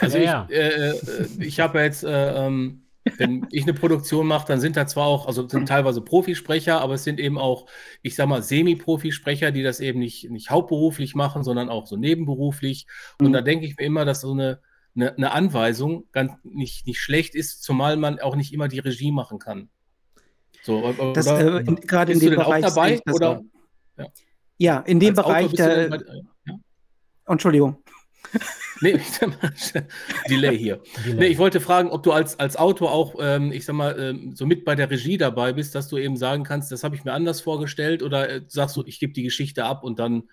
Also 0.00 0.16
ja, 0.16 0.46
ich, 0.48 0.56
äh, 0.56 0.90
äh, 0.90 1.26
ich 1.38 1.60
habe 1.60 1.80
jetzt, 1.80 2.02
äh, 2.02 2.46
ähm, 2.46 2.86
wenn 3.18 3.46
ich 3.50 3.64
eine 3.64 3.74
Produktion 3.74 4.26
mache, 4.26 4.46
dann 4.48 4.60
sind 4.60 4.76
da 4.76 4.86
zwar 4.86 5.06
auch, 5.06 5.26
also 5.26 5.46
sind 5.48 5.68
teilweise 5.68 6.00
Profisprecher, 6.00 6.80
aber 6.80 6.94
es 6.94 7.04
sind 7.04 7.20
eben 7.20 7.38
auch, 7.38 7.66
ich 8.02 8.16
sag 8.16 8.28
mal, 8.28 8.42
Semi-Profisprecher, 8.42 9.52
die 9.52 9.62
das 9.62 9.80
eben 9.80 10.00
nicht, 10.00 10.30
nicht 10.30 10.50
hauptberuflich 10.50 11.14
machen, 11.14 11.44
sondern 11.44 11.68
auch 11.68 11.86
so 11.86 11.96
nebenberuflich. 11.96 12.86
Und 13.20 13.28
mhm. 13.28 13.32
da 13.32 13.42
denke 13.42 13.66
ich 13.66 13.76
mir 13.76 13.84
immer, 13.84 14.04
dass 14.04 14.22
so 14.22 14.32
eine, 14.32 14.60
eine, 14.94 15.14
eine, 15.14 15.32
Anweisung 15.32 16.06
ganz 16.12 16.32
nicht, 16.42 16.86
nicht 16.86 17.00
schlecht 17.00 17.34
ist, 17.34 17.62
zumal 17.62 17.96
man 17.96 18.18
auch 18.18 18.34
nicht 18.34 18.52
immer 18.52 18.68
die 18.68 18.78
Regie 18.78 19.12
machen 19.12 19.38
kann. 19.38 19.68
So, 20.62 20.84
oder, 20.84 21.12
das, 21.12 21.26
äh, 21.26 21.62
gerade 21.62 22.12
in 22.12 22.20
dem 22.20 22.34
Bereich 22.34 22.64
dabei, 22.64 23.00
oder? 23.12 23.42
Ja. 23.98 24.06
ja. 24.58 24.78
in 24.80 24.98
dem 24.98 25.14
Bereich, 25.14 25.52
da, 25.52 25.98
Entschuldigung. 27.26 27.78
Nee, 28.82 29.00
Delay 30.28 30.58
hier. 30.58 30.82
Delay. 31.04 31.18
Nee, 31.18 31.26
ich 31.28 31.38
wollte 31.38 31.60
fragen, 31.60 31.88
ob 31.88 32.02
du 32.02 32.12
als, 32.12 32.38
als 32.38 32.56
Autor 32.56 32.92
auch, 32.92 33.14
ähm, 33.18 33.50
ich 33.50 33.64
sag 33.64 33.74
mal, 33.74 33.98
ähm, 33.98 34.36
so 34.36 34.44
mit 34.44 34.66
bei 34.66 34.74
der 34.74 34.90
Regie 34.90 35.16
dabei 35.16 35.54
bist, 35.54 35.74
dass 35.74 35.88
du 35.88 35.96
eben 35.96 36.18
sagen 36.18 36.44
kannst, 36.44 36.70
das 36.72 36.84
habe 36.84 36.94
ich 36.94 37.02
mir 37.02 37.14
anders 37.14 37.40
vorgestellt 37.40 38.02
oder 38.02 38.28
äh, 38.28 38.42
sagst 38.48 38.76
du, 38.76 38.84
ich 38.84 39.00
gebe 39.00 39.14
die 39.14 39.22
Geschichte 39.22 39.64
ab 39.64 39.82
und 39.82 39.98
dann 39.98 40.24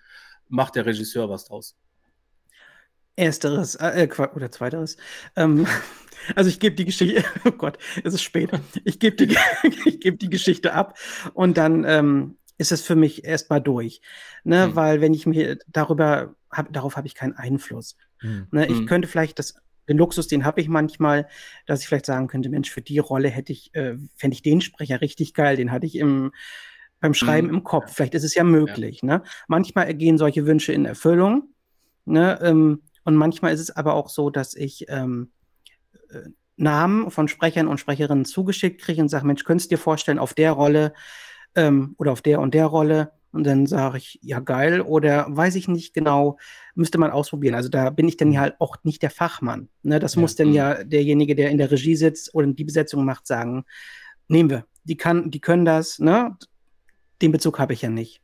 macht 0.48 0.76
der 0.76 0.84
Regisseur 0.84 1.30
was 1.30 1.46
draus? 1.46 1.74
Ersteres, 3.16 3.76
äh, 3.76 4.04
äh 4.04 4.28
oder 4.34 4.50
zweiteres. 4.50 4.96
Ähm, 5.36 5.66
also 6.36 6.50
ich 6.50 6.60
gebe 6.60 6.76
die 6.76 6.84
Geschichte, 6.84 7.24
oh 7.46 7.52
Gott, 7.52 7.78
es 8.02 8.12
ist 8.12 8.22
spät. 8.22 8.50
Ich 8.84 8.98
gebe 8.98 9.16
die, 9.16 9.36
geb 10.00 10.18
die 10.18 10.30
Geschichte 10.30 10.74
ab 10.74 10.98
und 11.32 11.56
dann 11.56 11.84
ähm, 11.84 12.36
ist 12.58 12.72
es 12.72 12.82
für 12.82 12.96
mich 12.96 13.24
erstmal 13.24 13.60
durch. 13.60 14.00
Ne? 14.44 14.68
Mhm. 14.68 14.76
Weil 14.76 15.00
wenn 15.00 15.14
ich 15.14 15.26
mir 15.26 15.58
darüber, 15.68 16.34
hab, 16.56 16.72
darauf 16.72 16.96
habe 16.96 17.06
ich 17.06 17.14
keinen 17.14 17.34
Einfluss. 17.34 17.96
Mhm. 18.22 18.46
Ne? 18.50 18.66
Ich 18.66 18.80
mhm. 18.80 18.86
könnte 18.86 19.08
vielleicht 19.08 19.38
das, 19.38 19.54
den 19.88 19.98
Luxus, 19.98 20.28
den 20.28 20.44
habe 20.44 20.60
ich 20.60 20.68
manchmal, 20.68 21.28
dass 21.66 21.80
ich 21.80 21.86
vielleicht 21.86 22.06
sagen 22.06 22.26
könnte, 22.26 22.48
Mensch, 22.48 22.70
für 22.70 22.82
die 22.82 22.98
Rolle 22.98 23.28
hätte 23.28 23.52
ich, 23.52 23.74
äh, 23.74 23.96
fände 24.16 24.34
ich 24.34 24.42
den 24.42 24.60
Sprecher 24.60 25.00
richtig 25.00 25.34
geil, 25.34 25.56
den 25.56 25.70
hatte 25.70 25.86
ich 25.86 25.96
im, 25.96 26.32
beim 27.00 27.14
Schreiben 27.14 27.48
mhm. 27.48 27.54
im 27.54 27.64
Kopf. 27.64 27.92
Vielleicht 27.92 28.14
ist 28.14 28.24
es 28.24 28.34
ja 28.34 28.44
möglich. 28.44 29.00
Ja. 29.02 29.18
Ne? 29.18 29.22
Manchmal 29.46 29.86
ergehen 29.86 30.16
solche 30.16 30.46
Wünsche 30.46 30.72
in 30.72 30.86
Erfüllung. 30.86 31.54
Ne? 32.06 32.38
Ähm, 32.42 32.82
und 33.04 33.16
manchmal 33.16 33.52
ist 33.52 33.60
es 33.60 33.70
aber 33.70 33.94
auch 33.94 34.08
so, 34.08 34.30
dass 34.30 34.54
ich 34.54 34.86
ähm, 34.88 35.30
äh, 36.10 36.30
Namen 36.56 37.10
von 37.10 37.28
Sprechern 37.28 37.68
und 37.68 37.78
Sprecherinnen 37.78 38.24
zugeschickt 38.24 38.80
kriege 38.80 39.02
und 39.02 39.08
sage, 39.08 39.26
Mensch, 39.26 39.44
könntest 39.44 39.70
du 39.70 39.76
dir 39.76 39.82
vorstellen, 39.82 40.18
auf 40.18 40.34
der 40.34 40.52
Rolle 40.52 40.94
ähm, 41.54 41.94
oder 41.98 42.12
auf 42.12 42.22
der 42.22 42.40
und 42.40 42.54
der 42.54 42.66
Rolle. 42.66 43.12
Und 43.34 43.44
dann 43.44 43.66
sage 43.66 43.98
ich, 43.98 44.18
ja, 44.22 44.38
geil. 44.38 44.80
Oder 44.80 45.26
weiß 45.28 45.56
ich 45.56 45.66
nicht 45.66 45.92
genau, 45.92 46.38
müsste 46.74 46.98
man 46.98 47.10
ausprobieren. 47.10 47.54
Also 47.54 47.68
da 47.68 47.90
bin 47.90 48.08
ich 48.08 48.16
dann 48.16 48.32
ja 48.32 48.40
halt 48.40 48.54
auch 48.60 48.76
nicht 48.84 49.02
der 49.02 49.10
Fachmann. 49.10 49.68
Ne? 49.82 49.98
Das 49.98 50.14
ja. 50.14 50.20
muss 50.20 50.36
dann 50.36 50.48
mhm. 50.48 50.54
ja 50.54 50.84
derjenige, 50.84 51.34
der 51.34 51.50
in 51.50 51.58
der 51.58 51.70
Regie 51.70 51.96
sitzt 51.96 52.34
oder 52.34 52.46
die 52.46 52.64
Besetzung 52.64 53.04
macht, 53.04 53.26
sagen, 53.26 53.64
nehmen 54.28 54.50
wir. 54.50 54.66
Die, 54.84 54.96
kann, 54.96 55.30
die 55.30 55.40
können 55.40 55.64
das, 55.64 55.98
ne? 55.98 56.36
Den 57.22 57.32
Bezug 57.32 57.58
habe 57.58 57.72
ich 57.72 57.82
ja 57.82 57.88
nicht. 57.88 58.20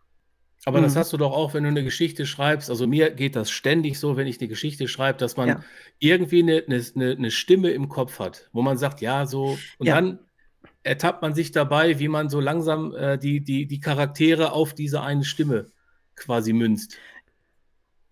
Aber 0.64 0.78
mhm. 0.78 0.84
das 0.84 0.96
hast 0.96 1.12
du 1.12 1.16
doch 1.16 1.32
auch, 1.32 1.54
wenn 1.54 1.64
du 1.64 1.70
eine 1.70 1.82
Geschichte 1.82 2.26
schreibst. 2.26 2.70
Also 2.70 2.86
mir 2.86 3.10
geht 3.10 3.34
das 3.34 3.50
ständig 3.50 3.98
so, 3.98 4.16
wenn 4.16 4.26
ich 4.26 4.40
eine 4.40 4.48
Geschichte 4.48 4.88
schreibe, 4.88 5.18
dass 5.18 5.36
man 5.36 5.48
ja. 5.48 5.64
irgendwie 5.98 6.42
eine, 6.42 6.64
eine, 6.66 7.10
eine, 7.12 7.30
Stimme 7.30 7.70
im 7.70 7.88
Kopf 7.88 8.18
hat, 8.18 8.48
wo 8.52 8.62
man 8.62 8.76
sagt, 8.76 9.00
ja, 9.00 9.26
so. 9.26 9.58
Und 9.78 9.86
ja. 9.86 9.94
dann 9.94 10.18
ertappt 10.82 11.22
man 11.22 11.34
sich 11.34 11.52
dabei, 11.52 11.98
wie 11.98 12.08
man 12.08 12.28
so 12.28 12.40
langsam 12.40 12.94
äh, 12.94 13.18
die, 13.18 13.42
die, 13.42 13.66
die 13.66 13.80
Charaktere 13.80 14.52
auf 14.52 14.74
diese 14.74 15.02
eine 15.02 15.24
Stimme 15.24 15.66
quasi 16.16 16.52
münzt. 16.52 16.96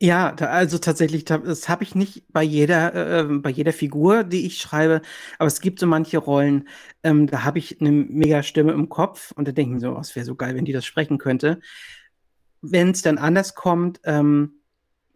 Ja, 0.01 0.31
da, 0.33 0.47
also 0.47 0.79
tatsächlich, 0.79 1.25
das 1.25 1.69
habe 1.69 1.83
ich 1.83 1.97
nicht 1.97 2.25
bei 2.33 2.43
jeder, 2.43 3.21
äh, 3.21 3.25
bei 3.25 3.51
jeder 3.51 3.73
Figur, 3.73 4.23
die 4.23 4.47
ich 4.47 4.59
schreibe, 4.61 5.03
aber 5.39 5.49
es 5.49 5.61
gibt 5.61 5.81
so 5.81 5.87
manche 5.87 6.19
Rollen, 6.19 6.69
ähm, 7.03 7.27
da 7.27 7.43
habe 7.43 7.59
ich 7.59 7.81
eine 7.81 7.91
mega 7.91 8.45
Stimme 8.45 8.73
im 8.73 8.89
Kopf 8.89 9.33
und 9.33 9.49
da 9.49 9.53
denke 9.53 9.71
ich 9.71 9.75
mir 9.75 9.89
so, 9.89 9.97
oh, 9.97 10.01
es 10.01 10.15
wäre 10.15 10.25
so 10.25 10.37
geil, 10.37 10.55
wenn 10.55 10.65
die 10.65 10.73
das 10.73 10.85
sprechen 10.87 11.19
könnte. 11.19 11.61
Wenn 12.61 12.91
es 12.91 13.03
dann 13.03 13.19
anders 13.19 13.57
kommt, 13.57 14.01
ähm, 14.05 14.61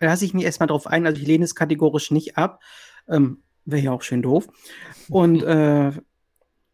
lasse 0.01 0.25
ich 0.25 0.35
mich 0.35 0.45
erstmal 0.45 0.67
drauf 0.67 0.89
ein, 0.89 1.07
also 1.07 1.21
ich 1.21 1.29
lehne 1.29 1.45
es 1.45 1.55
kategorisch 1.55 2.11
nicht 2.11 2.37
ab. 2.37 2.61
Ähm, 3.09 3.43
wäre 3.65 3.83
ja 3.83 3.93
auch 3.93 4.03
schön 4.03 4.23
doof. 4.23 4.49
Und 5.09 5.43
äh, 5.45 5.93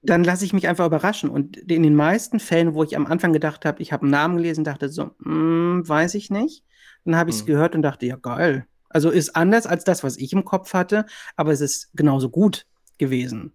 dann 0.02 0.24
lasse 0.24 0.44
ich 0.44 0.52
mich 0.52 0.68
einfach 0.68 0.87
überraschen. 0.87 1.30
Und 1.30 1.56
in 1.56 1.82
den 1.82 1.94
meisten 1.94 2.40
Fällen, 2.40 2.74
wo 2.74 2.84
ich 2.84 2.96
am 2.96 3.06
Anfang 3.06 3.32
gedacht 3.32 3.64
habe, 3.64 3.82
ich 3.82 3.92
habe 3.92 4.02
einen 4.02 4.12
Namen 4.12 4.37
gelesen, 4.37 4.64
dachte 4.64 4.88
so, 4.88 5.11
mm, 5.18 5.88
weiß 5.88 6.14
ich 6.14 6.30
nicht. 6.30 6.64
Dann 7.04 7.16
habe 7.16 7.30
ich 7.30 7.37
es 7.37 7.42
mhm. 7.42 7.46
gehört 7.46 7.74
und 7.74 7.82
dachte, 7.82 8.06
ja, 8.06 8.16
geil. 8.16 8.66
Also 8.88 9.11
ist 9.11 9.37
anders 9.37 9.66
als 9.66 9.84
das, 9.84 10.02
was 10.02 10.16
ich 10.16 10.32
im 10.32 10.44
Kopf 10.44 10.72
hatte, 10.72 11.06
aber 11.37 11.52
es 11.52 11.61
ist 11.61 11.90
genauso 11.94 12.30
gut 12.30 12.66
gewesen. 12.96 13.52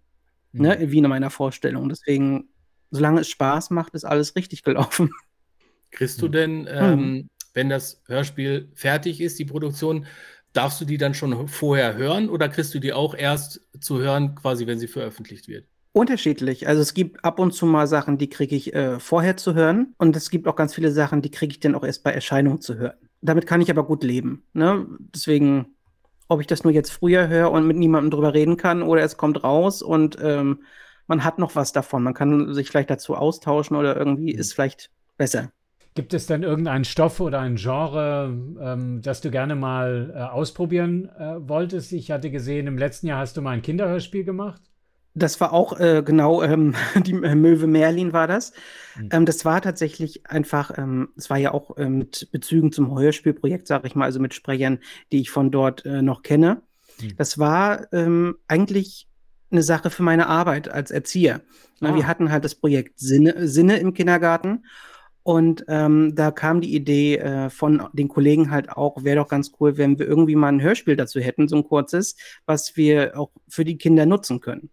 Ne, 0.52 0.74
mhm. 0.74 0.82
Ne, 0.82 0.90
wie 0.92 0.98
in 0.98 1.08
meiner 1.08 1.30
Vorstellung. 1.30 1.88
Deswegen, 1.88 2.48
solange 2.90 3.20
es 3.20 3.28
Spaß 3.28 3.70
macht, 3.70 3.94
ist 3.94 4.04
alles 4.04 4.36
richtig 4.36 4.62
gelaufen. 4.62 5.10
Kriegst 5.90 6.20
du 6.22 6.28
denn, 6.28 6.62
mhm. 6.62 6.68
ähm, 6.68 7.30
wenn 7.54 7.68
das 7.68 8.02
Hörspiel 8.06 8.70
fertig 8.74 9.20
ist, 9.20 9.38
die 9.38 9.44
Produktion, 9.44 10.06
darfst 10.52 10.80
du 10.80 10.84
die 10.84 10.98
dann 10.98 11.14
schon 11.14 11.48
vorher 11.48 11.96
hören 11.96 12.28
oder 12.28 12.48
kriegst 12.48 12.74
du 12.74 12.78
die 12.78 12.92
auch 12.92 13.14
erst 13.14 13.60
zu 13.80 13.98
hören, 13.98 14.34
quasi, 14.34 14.66
wenn 14.66 14.78
sie 14.78 14.88
veröffentlicht 14.88 15.48
wird? 15.48 15.66
Unterschiedlich. 15.96 16.66
Also 16.66 16.82
es 16.82 16.92
gibt 16.92 17.24
ab 17.24 17.38
und 17.38 17.52
zu 17.52 17.66
mal 17.66 17.86
Sachen, 17.86 18.18
die 18.18 18.28
kriege 18.28 18.56
ich 18.56 18.74
äh, 18.74 18.98
vorher 18.98 19.36
zu 19.36 19.54
hören. 19.54 19.94
Und 19.96 20.16
es 20.16 20.28
gibt 20.28 20.48
auch 20.48 20.56
ganz 20.56 20.74
viele 20.74 20.90
Sachen, 20.90 21.22
die 21.22 21.30
kriege 21.30 21.52
ich 21.52 21.60
dann 21.60 21.76
auch 21.76 21.84
erst 21.84 22.02
bei 22.02 22.10
Erscheinung 22.10 22.60
zu 22.60 22.74
hören. 22.74 22.96
Damit 23.20 23.46
kann 23.46 23.60
ich 23.60 23.70
aber 23.70 23.86
gut 23.86 24.02
leben. 24.02 24.42
Ne? 24.54 24.88
Deswegen, 25.14 25.76
ob 26.26 26.40
ich 26.40 26.48
das 26.48 26.64
nur 26.64 26.72
jetzt 26.72 26.90
früher 26.90 27.28
höre 27.28 27.52
und 27.52 27.68
mit 27.68 27.76
niemandem 27.76 28.10
drüber 28.10 28.34
reden 28.34 28.56
kann 28.56 28.82
oder 28.82 29.02
es 29.02 29.16
kommt 29.16 29.44
raus 29.44 29.82
und 29.82 30.18
ähm, 30.20 30.64
man 31.06 31.22
hat 31.22 31.38
noch 31.38 31.54
was 31.54 31.72
davon. 31.72 32.02
Man 32.02 32.14
kann 32.14 32.52
sich 32.54 32.70
vielleicht 32.70 32.90
dazu 32.90 33.14
austauschen 33.14 33.76
oder 33.76 33.96
irgendwie 33.96 34.34
mhm. 34.34 34.40
ist 34.40 34.52
vielleicht 34.52 34.90
besser. 35.16 35.52
Gibt 35.94 36.12
es 36.12 36.26
denn 36.26 36.42
irgendeinen 36.42 36.84
Stoff 36.84 37.20
oder 37.20 37.38
ein 37.38 37.54
Genre, 37.54 38.36
ähm, 38.60 39.00
das 39.00 39.20
du 39.20 39.30
gerne 39.30 39.54
mal 39.54 40.12
äh, 40.12 40.18
ausprobieren 40.22 41.08
äh, 41.16 41.36
wolltest? 41.48 41.92
Ich 41.92 42.10
hatte 42.10 42.32
gesehen, 42.32 42.66
im 42.66 42.78
letzten 42.78 43.06
Jahr 43.06 43.20
hast 43.20 43.36
du 43.36 43.42
mal 43.42 43.52
ein 43.52 43.62
Kinderhörspiel 43.62 44.24
gemacht. 44.24 44.60
Das 45.14 45.40
war 45.40 45.52
auch 45.52 45.78
äh, 45.78 46.02
genau, 46.04 46.42
ähm, 46.42 46.74
die 47.06 47.12
äh, 47.12 47.34
Möwe 47.34 47.66
Merlin 47.66 48.12
war 48.12 48.26
das. 48.26 48.52
Mhm. 48.96 49.08
Ähm, 49.12 49.26
das 49.26 49.44
war 49.44 49.60
tatsächlich 49.60 50.28
einfach, 50.28 50.76
ähm, 50.76 51.10
es 51.16 51.30
war 51.30 51.38
ja 51.38 51.52
auch 51.52 51.76
äh, 51.76 51.88
mit 51.88 52.28
Bezügen 52.32 52.72
zum 52.72 52.90
Heuerspielprojekt, 52.90 53.66
sage 53.66 53.86
ich 53.86 53.94
mal, 53.94 54.06
also 54.06 54.20
mit 54.20 54.34
Sprechern, 54.34 54.78
die 55.12 55.20
ich 55.20 55.30
von 55.30 55.50
dort 55.50 55.84
äh, 55.86 56.02
noch 56.02 56.22
kenne. 56.22 56.62
Mhm. 57.00 57.16
Das 57.16 57.38
war 57.38 57.92
ähm, 57.92 58.36
eigentlich 58.48 59.06
eine 59.50 59.62
Sache 59.62 59.90
für 59.90 60.02
meine 60.02 60.26
Arbeit 60.26 60.68
als 60.68 60.90
Erzieher. 60.90 61.42
Ah. 61.80 61.94
Wir 61.94 62.06
hatten 62.06 62.32
halt 62.32 62.44
das 62.44 62.56
Projekt 62.56 62.98
Sinne, 62.98 63.46
Sinne 63.46 63.76
im 63.76 63.94
Kindergarten 63.94 64.64
und 65.24 65.64
ähm, 65.68 66.14
da 66.14 66.30
kam 66.30 66.60
die 66.60 66.74
Idee 66.74 67.16
äh, 67.16 67.48
von 67.48 67.88
den 67.94 68.08
Kollegen 68.08 68.50
halt 68.50 68.68
auch, 68.68 69.04
wäre 69.04 69.16
doch 69.16 69.28
ganz 69.28 69.52
cool, 69.58 69.78
wenn 69.78 69.98
wir 69.98 70.06
irgendwie 70.06 70.36
mal 70.36 70.48
ein 70.48 70.60
Hörspiel 70.60 70.96
dazu 70.96 71.18
hätten, 71.18 71.48
so 71.48 71.56
ein 71.56 71.64
kurzes, 71.64 72.16
was 72.44 72.76
wir 72.76 73.18
auch 73.18 73.30
für 73.48 73.64
die 73.64 73.78
Kinder 73.78 74.04
nutzen 74.04 74.40
können. 74.40 74.68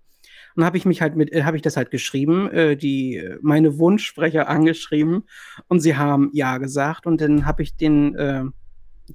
Und 0.55 0.65
habe 0.65 0.77
ich 0.77 0.85
mich 0.85 1.01
halt 1.01 1.15
mit, 1.15 1.31
äh, 1.31 1.43
habe 1.43 1.55
ich 1.55 1.61
das 1.61 1.77
halt 1.77 1.91
geschrieben, 1.91 2.49
äh, 2.51 2.75
die 2.75 3.17
äh, 3.17 3.37
meine 3.41 3.77
Wunschsprecher 3.77 4.47
angeschrieben 4.47 5.23
und 5.67 5.79
sie 5.79 5.95
haben 5.95 6.29
ja 6.33 6.57
gesagt 6.57 7.05
und 7.05 7.21
dann 7.21 7.45
habe 7.45 7.63
ich 7.63 7.75
den 7.75 8.15
äh, 8.15 8.43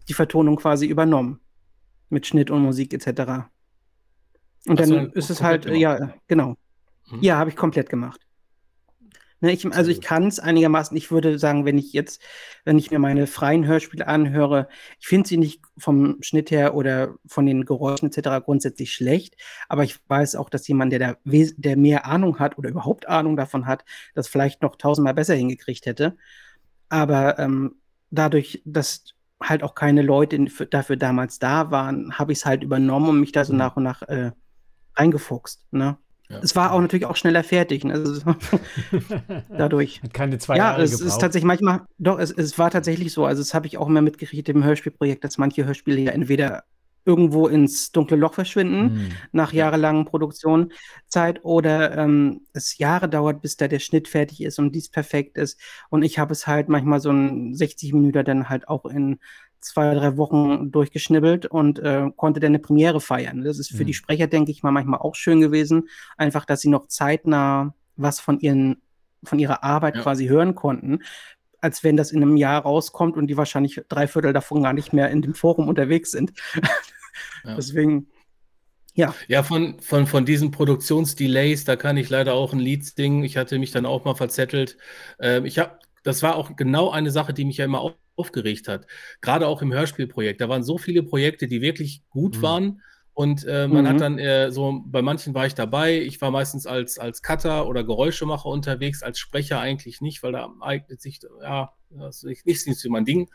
die 0.08 0.14
Vertonung 0.14 0.56
quasi 0.56 0.86
übernommen 0.86 1.40
mit 2.08 2.26
Schnitt 2.26 2.50
und 2.50 2.62
Musik 2.62 2.92
etc. 2.92 3.48
Und 4.66 4.80
Hast 4.80 4.90
dann 4.90 5.10
ist 5.12 5.30
es 5.30 5.42
halt, 5.42 5.66
ja, 5.66 6.14
genau. 6.26 6.56
Hm. 7.08 7.20
Ja, 7.20 7.38
habe 7.38 7.50
ich 7.50 7.56
komplett 7.56 7.88
gemacht. 7.88 8.25
Ne, 9.40 9.52
ich, 9.52 9.70
also 9.70 9.90
ich 9.90 10.00
kann 10.00 10.26
es 10.28 10.38
einigermaßen, 10.38 10.96
ich 10.96 11.10
würde 11.10 11.38
sagen, 11.38 11.66
wenn 11.66 11.76
ich 11.76 11.92
jetzt, 11.92 12.22
wenn 12.64 12.78
ich 12.78 12.90
mir 12.90 12.98
meine 12.98 13.26
freien 13.26 13.66
Hörspiele 13.66 14.06
anhöre, 14.06 14.68
ich 14.98 15.06
finde 15.06 15.28
sie 15.28 15.36
nicht 15.36 15.62
vom 15.76 16.16
Schnitt 16.22 16.50
her 16.50 16.74
oder 16.74 17.16
von 17.26 17.44
den 17.44 17.66
Geräuschen 17.66 18.10
etc. 18.10 18.42
grundsätzlich 18.44 18.94
schlecht, 18.94 19.36
aber 19.68 19.84
ich 19.84 19.98
weiß 20.08 20.36
auch, 20.36 20.48
dass 20.48 20.66
jemand, 20.68 20.92
der 20.92 20.98
da 20.98 21.16
der 21.24 21.76
mehr 21.76 22.06
Ahnung 22.06 22.38
hat 22.38 22.56
oder 22.56 22.70
überhaupt 22.70 23.08
Ahnung 23.08 23.36
davon 23.36 23.66
hat, 23.66 23.84
das 24.14 24.26
vielleicht 24.26 24.62
noch 24.62 24.76
tausendmal 24.76 25.14
besser 25.14 25.34
hingekriegt 25.34 25.84
hätte. 25.84 26.16
Aber 26.88 27.38
ähm, 27.38 27.76
dadurch, 28.10 28.62
dass 28.64 29.16
halt 29.42 29.62
auch 29.62 29.74
keine 29.74 30.02
Leute 30.02 30.38
dafür 30.70 30.96
damals 30.96 31.38
da 31.38 31.70
waren, 31.70 32.18
habe 32.18 32.32
ich 32.32 32.38
es 32.38 32.46
halt 32.46 32.62
übernommen 32.62 33.10
und 33.10 33.20
mich 33.20 33.32
da 33.32 33.44
so 33.44 33.52
mhm. 33.52 33.58
nach 33.58 33.76
und 33.76 33.82
nach 33.82 34.02
äh, 34.02 34.32
reingefuchst. 34.94 35.66
Ne? 35.72 35.98
Ja. 36.28 36.40
Es 36.42 36.56
war 36.56 36.72
auch 36.72 36.80
natürlich 36.80 37.06
auch 37.06 37.16
schneller 37.16 37.44
fertig. 37.44 37.84
Ne? 37.84 37.94
Also, 37.94 38.20
dadurch. 39.56 40.02
Hat 40.02 40.14
keine 40.14 40.38
zwei 40.38 40.56
ja, 40.56 40.70
Jahre 40.70 40.82
es 40.82 40.92
gebraucht. 40.92 41.08
ist 41.08 41.18
tatsächlich 41.18 41.46
manchmal, 41.46 41.82
doch, 41.98 42.18
es, 42.18 42.30
es 42.30 42.58
war 42.58 42.70
tatsächlich 42.70 43.12
so. 43.12 43.24
Also, 43.24 43.42
das 43.42 43.54
habe 43.54 43.66
ich 43.66 43.78
auch 43.78 43.88
immer 43.88 44.02
mitgekriegt 44.02 44.48
im 44.48 44.64
Hörspielprojekt, 44.64 45.24
dass 45.24 45.38
manche 45.38 45.64
Hörspiele 45.64 46.00
ja 46.00 46.12
entweder 46.12 46.64
irgendwo 47.06 47.46
ins 47.46 47.92
dunkle 47.92 48.16
Loch 48.16 48.34
verschwinden 48.34 48.82
mhm. 48.82 49.08
nach 49.30 49.52
jahrelangen 49.52 50.04
Produktionszeit 50.04 51.44
oder 51.44 51.96
ähm, 51.96 52.42
es 52.52 52.78
Jahre 52.78 53.08
dauert, 53.08 53.40
bis 53.40 53.56
da 53.56 53.68
der 53.68 53.78
Schnitt 53.78 54.08
fertig 54.08 54.42
ist 54.42 54.58
und 54.58 54.72
dies 54.72 54.88
perfekt 54.90 55.38
ist. 55.38 55.58
Und 55.88 56.02
ich 56.02 56.18
habe 56.18 56.32
es 56.32 56.48
halt 56.48 56.68
manchmal 56.68 57.00
so 57.00 57.10
ein 57.10 57.54
60 57.54 57.92
Minuten 57.92 58.24
dann 58.24 58.48
halt 58.48 58.66
auch 58.66 58.84
in 58.86 59.20
zwei, 59.66 59.94
drei 59.94 60.16
Wochen 60.16 60.70
durchgeschnibbelt 60.70 61.46
und 61.46 61.78
äh, 61.78 62.10
konnte 62.16 62.40
dann 62.40 62.50
eine 62.50 62.58
Premiere 62.58 63.00
feiern. 63.00 63.42
Das 63.42 63.58
ist 63.58 63.70
für 63.70 63.82
mhm. 63.82 63.88
die 63.88 63.94
Sprecher, 63.94 64.26
denke 64.26 64.50
ich 64.50 64.62
mal, 64.62 64.70
manchmal 64.70 65.00
auch 65.00 65.14
schön 65.14 65.40
gewesen. 65.40 65.88
Einfach, 66.16 66.44
dass 66.44 66.60
sie 66.60 66.68
noch 66.68 66.86
zeitnah 66.86 67.74
was 67.96 68.20
von 68.20 68.38
ihren, 68.40 68.82
von 69.24 69.38
ihrer 69.38 69.64
Arbeit 69.64 69.96
ja. 69.96 70.02
quasi 70.02 70.28
hören 70.28 70.54
konnten, 70.54 71.00
als 71.60 71.82
wenn 71.82 71.96
das 71.96 72.12
in 72.12 72.22
einem 72.22 72.36
Jahr 72.36 72.62
rauskommt 72.62 73.16
und 73.16 73.26
die 73.26 73.36
wahrscheinlich 73.36 73.82
drei 73.88 74.06
Viertel 74.06 74.32
davon 74.32 74.62
gar 74.62 74.72
nicht 74.72 74.92
mehr 74.92 75.10
in 75.10 75.22
dem 75.22 75.34
Forum 75.34 75.68
unterwegs 75.68 76.10
sind. 76.12 76.32
Ja. 77.44 77.54
Deswegen. 77.56 78.08
Ja. 78.94 79.14
Ja, 79.28 79.42
von, 79.42 79.78
von, 79.80 80.06
von 80.06 80.24
diesen 80.24 80.52
Produktionsdelays, 80.52 81.64
da 81.64 81.76
kann 81.76 81.98
ich 81.98 82.08
leider 82.08 82.32
auch 82.32 82.54
ein 82.54 82.60
Lied 82.60 82.82
singen. 82.86 83.24
Ich 83.24 83.36
hatte 83.36 83.58
mich 83.58 83.70
dann 83.70 83.84
auch 83.84 84.06
mal 84.06 84.14
verzettelt. 84.14 84.78
Ähm, 85.20 85.44
ich 85.44 85.58
habe, 85.58 85.78
das 86.02 86.22
war 86.22 86.36
auch 86.36 86.56
genau 86.56 86.90
eine 86.90 87.10
Sache, 87.10 87.34
die 87.34 87.44
mich 87.44 87.58
ja 87.58 87.66
immer 87.66 87.82
aufgeregt 88.16 88.68
hat. 88.68 88.86
Gerade 89.20 89.46
auch 89.46 89.62
im 89.62 89.72
Hörspielprojekt. 89.72 90.40
Da 90.40 90.48
waren 90.48 90.62
so 90.64 90.78
viele 90.78 91.02
Projekte, 91.02 91.46
die 91.46 91.60
wirklich 91.60 92.02
gut 92.10 92.38
Mhm. 92.38 92.42
waren. 92.42 92.82
Und 93.12 93.44
äh, 93.46 93.66
man 93.66 93.84
Mhm. 93.84 93.88
hat 93.88 94.00
dann 94.02 94.18
äh, 94.18 94.50
so, 94.52 94.82
bei 94.84 95.00
manchen 95.00 95.32
war 95.32 95.46
ich 95.46 95.54
dabei. 95.54 96.00
Ich 96.02 96.20
war 96.20 96.30
meistens 96.30 96.66
als, 96.66 96.98
als 96.98 97.22
Cutter 97.22 97.66
oder 97.66 97.82
Geräuschemacher 97.82 98.46
unterwegs, 98.50 99.02
als 99.02 99.18
Sprecher 99.18 99.58
eigentlich 99.58 100.02
nicht, 100.02 100.22
weil 100.22 100.32
da 100.32 100.50
eignet 100.60 101.00
sich, 101.00 101.20
ja, 101.40 101.72
das 101.88 102.24
ist 102.24 102.44
nicht, 102.44 102.66
nicht 102.66 102.78
so 102.78 102.90
mein 102.90 103.06
Ding. 103.06 103.30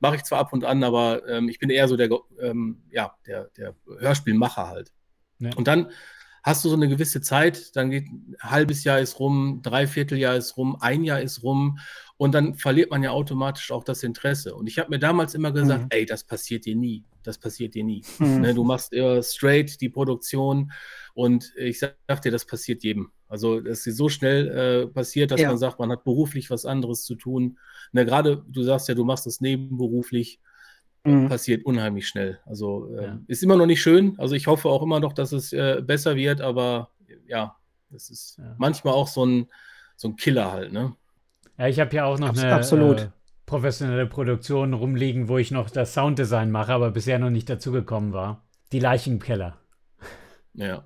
Mache 0.00 0.16
ich 0.16 0.22
zwar 0.22 0.38
ab 0.38 0.54
und 0.54 0.64
an, 0.64 0.82
aber 0.84 1.28
ähm, 1.28 1.50
ich 1.50 1.58
bin 1.58 1.68
eher 1.68 1.86
so 1.86 1.96
der, 1.98 2.08
ähm, 2.40 2.82
ja, 2.90 3.14
der, 3.26 3.50
der 3.58 3.74
Hörspielmacher 3.98 4.68
halt. 4.68 4.92
Ja. 5.38 5.50
Und 5.54 5.68
dann 5.68 5.90
hast 6.46 6.64
du 6.64 6.68
so 6.70 6.76
eine 6.76 6.88
gewisse 6.88 7.20
Zeit, 7.20 7.74
dann 7.76 7.90
geht 7.90 8.06
ein 8.06 8.36
halbes 8.40 8.84
Jahr 8.84 9.00
ist 9.00 9.18
rum, 9.20 9.60
dreiviertel 9.62 10.16
Jahr 10.18 10.36
ist 10.36 10.56
rum, 10.56 10.76
ein 10.80 11.04
Jahr 11.04 11.20
ist 11.20 11.42
rum 11.42 11.78
und 12.16 12.32
dann 12.34 12.54
verliert 12.54 12.90
man 12.90 13.02
ja 13.02 13.10
automatisch 13.10 13.72
auch 13.72 13.84
das 13.84 14.02
Interesse. 14.04 14.54
Und 14.54 14.68
ich 14.68 14.78
habe 14.78 14.90
mir 14.90 14.98
damals 15.00 15.34
immer 15.34 15.50
gesagt, 15.52 15.82
Mhm. 15.84 15.88
ey, 15.90 16.06
das 16.06 16.24
passiert 16.24 16.64
dir 16.64 16.76
nie, 16.76 17.04
das 17.24 17.38
passiert 17.38 17.74
dir 17.74 17.84
nie. 17.84 18.06
Mhm. 18.18 18.40
Ne, 18.42 18.54
du 18.54 18.64
machst 18.64 18.92
äh, 18.94 19.22
straight 19.22 19.80
die 19.80 19.88
Produktion 19.90 20.72
und 21.14 21.52
ich 21.56 21.80
sag, 21.80 21.96
sag 22.08 22.22
dir, 22.22 22.30
das 22.32 22.44
passiert 22.46 22.84
jedem. 22.84 23.10
Also 23.28 23.58
es 23.58 23.86
ist 23.86 23.96
so 23.96 24.08
schnell 24.08 24.48
äh, 24.48 24.86
passiert, 24.86 25.32
dass 25.32 25.40
Ja. 25.40 25.48
man 25.48 25.58
sagt, 25.58 25.80
man 25.80 25.90
hat 25.90 26.04
beruflich 26.04 26.48
was 26.50 26.64
anderes 26.64 27.04
zu 27.04 27.16
tun. 27.16 27.58
Ne, 27.92 28.04
Gerade 28.06 28.44
du 28.48 28.62
sagst 28.62 28.88
ja, 28.88 28.94
du 28.94 29.04
machst 29.04 29.26
das 29.26 29.40
nebenberuflich 29.40 30.40
Mhm. 31.06 31.28
passiert 31.28 31.64
unheimlich 31.64 32.08
schnell. 32.08 32.38
Also 32.46 32.94
äh, 32.96 33.04
Ja. 33.04 33.18
ist 33.26 33.42
immer 33.42 33.56
noch 33.56 33.66
nicht 33.66 33.82
schön. 33.82 34.14
Also 34.18 34.34
ich 34.34 34.46
hoffe 34.46 34.68
auch 34.68 34.82
immer 34.82 35.00
noch, 35.00 35.12
dass 35.12 35.32
es 35.32 35.52
äh, 35.52 35.82
besser 35.84 36.16
wird, 36.16 36.40
aber 36.40 36.90
ja, 37.26 37.56
das 37.90 38.10
ist 38.10 38.38
Ja. 38.38 38.54
manchmal 38.58 38.94
auch 38.94 39.08
so 39.08 39.24
ein, 39.24 39.46
so 39.96 40.08
ein 40.08 40.16
Killer 40.16 40.52
halt, 40.52 40.72
ne? 40.72 40.94
Ja, 41.58 41.68
ich 41.68 41.80
habe 41.80 41.94
ja 41.96 42.04
auch 42.04 42.18
noch 42.18 42.28
Abs- 42.30 42.42
eine 42.42 42.54
absolut. 42.54 43.00
Äh, 43.00 43.08
professionelle 43.46 44.06
Produktion 44.06 44.74
rumliegen, 44.74 45.28
wo 45.28 45.38
ich 45.38 45.52
noch 45.52 45.70
das 45.70 45.94
Sounddesign 45.94 46.50
mache, 46.50 46.72
aber 46.72 46.90
bisher 46.90 47.18
noch 47.20 47.30
nicht 47.30 47.48
dazugekommen 47.48 48.12
war. 48.12 48.44
Die 48.72 48.80
Leichen 48.80 49.14
im 49.14 49.20
Keller. 49.20 49.56
Ja. 50.54 50.82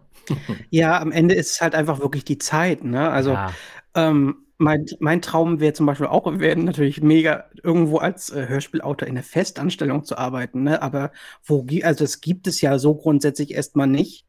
Ja, 0.68 1.00
am 1.00 1.10
Ende 1.10 1.34
ist 1.34 1.52
es 1.52 1.60
halt 1.62 1.74
einfach 1.74 2.00
wirklich 2.00 2.24
die 2.24 2.36
Zeit, 2.38 2.84
ne? 2.84 3.10
Also 3.10 3.30
ja. 3.30 3.52
Ähm, 3.94 4.44
mein, 4.60 4.86
mein 5.00 5.22
Traum 5.22 5.58
wäre 5.58 5.72
zum 5.72 5.86
Beispiel 5.86 6.06
auch, 6.06 6.38
wäre 6.38 6.58
natürlich 6.58 7.02
mega, 7.02 7.46
irgendwo 7.62 7.96
als 7.98 8.30
äh, 8.30 8.46
Hörspielautor 8.46 9.08
in 9.08 9.14
der 9.14 9.24
Festanstellung 9.24 10.04
zu 10.04 10.18
arbeiten, 10.18 10.64
ne? 10.64 10.82
Aber 10.82 11.12
wo, 11.44 11.66
also 11.82 12.04
das 12.04 12.20
gibt 12.20 12.46
es 12.46 12.60
ja 12.60 12.78
so 12.78 12.94
grundsätzlich 12.94 13.54
erstmal 13.54 13.86
nicht. 13.86 14.26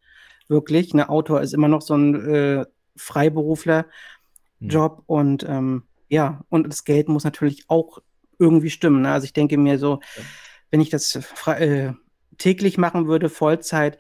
Wirklich. 0.47 0.93
Ein 0.93 1.01
Autor 1.01 1.41
ist 1.41 1.53
immer 1.53 1.67
noch 1.67 1.81
so 1.81 1.95
ein 1.95 2.15
äh, 2.33 2.65
Freiberufler-Job 2.95 4.97
Hm. 4.99 5.03
und 5.05 5.45
ähm, 5.47 5.83
ja, 6.09 6.43
und 6.49 6.67
das 6.67 6.83
Geld 6.83 7.07
muss 7.09 7.23
natürlich 7.23 7.65
auch 7.69 7.99
irgendwie 8.39 8.69
stimmen. 8.69 9.01
Ne? 9.03 9.11
Also 9.11 9.25
ich 9.25 9.33
denke 9.33 9.57
mir 9.57 9.77
so, 9.79 9.99
Ja. 10.17 10.23
wenn 10.71 10.81
ich 10.81 10.89
das 10.89 11.19
äh, 11.47 11.93
täglich 12.37 12.77
machen 12.77 13.07
würde, 13.07 13.29
Vollzeit, 13.29 13.97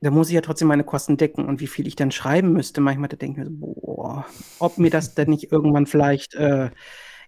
da 0.00 0.10
muss 0.10 0.28
ich 0.28 0.34
ja 0.34 0.40
trotzdem 0.40 0.68
meine 0.68 0.84
Kosten 0.84 1.16
decken 1.16 1.46
und 1.46 1.60
wie 1.60 1.66
viel 1.66 1.86
ich 1.86 1.96
dann 1.96 2.10
schreiben 2.10 2.52
müsste. 2.52 2.80
Manchmal 2.80 3.08
da 3.08 3.16
denke 3.16 3.40
ich 3.40 3.48
mir 3.48 3.50
so, 3.50 3.58
boah, 3.58 4.26
ob 4.58 4.78
mir 4.78 4.90
das 4.90 5.14
denn 5.14 5.30
nicht 5.30 5.50
irgendwann 5.52 5.86
vielleicht 5.86 6.34
äh, 6.34 6.70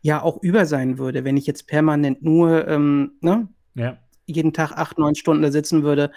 ja 0.03 0.23
auch 0.23 0.43
über 0.43 0.67
sein 0.67 0.99
würde, 0.99 1.25
wenn 1.25 1.37
ich 1.37 1.47
jetzt 1.47 1.67
permanent 1.67 2.23
nur 2.23 2.69
ähm, 2.69 3.13
ne, 3.21 3.49
ja. 3.75 3.99
jeden 4.27 4.53
Tag 4.53 4.73
acht, 4.73 4.99
neun 4.99 5.15
Stunden 5.15 5.43
da 5.43 5.51
sitzen 5.51 5.83
würde, 5.83 6.13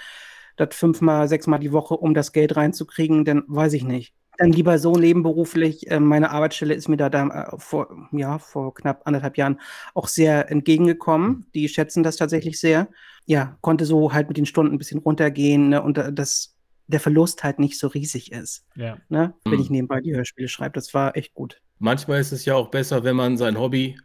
das 0.58 0.76
fünfmal, 0.76 1.28
sechsmal 1.28 1.60
die 1.60 1.72
Woche, 1.72 1.96
um 1.96 2.14
das 2.14 2.34
Geld 2.34 2.56
reinzukriegen, 2.56 3.26
dann 3.26 3.44
weiß 3.48 3.74
ich 3.74 3.84
nicht. 3.84 4.14
Dann 4.38 4.52
lieber 4.52 4.80
so 4.80 4.96
nebenberuflich. 4.96 5.90
Äh, 5.90 6.00
meine 6.00 6.32
Arbeitsstelle 6.32 6.74
ist 6.74 6.90
mir 6.90 6.98
da, 6.98 7.10
da 7.10 7.28
äh, 7.28 7.58
vor, 7.58 8.10
ja, 8.12 8.40
vor 8.40 8.74
knapp 8.74 9.02
anderthalb 9.06 9.38
Jahren 9.38 9.60
auch 9.94 10.08
sehr 10.08 10.52
entgegengekommen. 10.52 11.48
Die 11.54 11.70
schätzen 11.70 12.04
das 12.04 12.18
tatsächlich 12.18 12.60
sehr. 12.60 12.88
Ja, 13.26 13.58
konnte 13.62 13.86
so 13.86 14.14
halt 14.14 14.28
mit 14.28 14.38
den 14.38 14.46
Stunden 14.46 14.74
ein 14.76 14.78
bisschen 14.78 15.00
runtergehen 15.00 15.70
ne, 15.70 15.82
und 15.82 15.98
äh, 15.98 16.12
dass 16.12 16.56
der 16.88 17.00
Verlust 17.00 17.44
halt 17.44 17.60
nicht 17.60 17.80
so 17.80 17.88
riesig 17.88 18.32
ist, 18.32 18.66
ja. 18.76 18.98
ne, 19.10 19.34
wenn 19.46 19.54
Mhm. 19.54 19.60
ich 19.60 19.70
nebenbei 19.70 20.02
die 20.02 20.14
Hörspiele 20.16 20.48
schreibe. 20.50 20.74
Das 20.74 20.94
war 20.94 21.16
echt 21.16 21.34
gut. 21.34 21.62
Manchmal 21.80 22.20
ist 22.20 22.32
es 22.32 22.46
ja 22.46 22.56
auch 22.56 22.70
besser, 22.70 23.04
wenn 23.04 23.16
man 23.16 23.38
sein 23.38 23.58
Hobby 23.58 23.98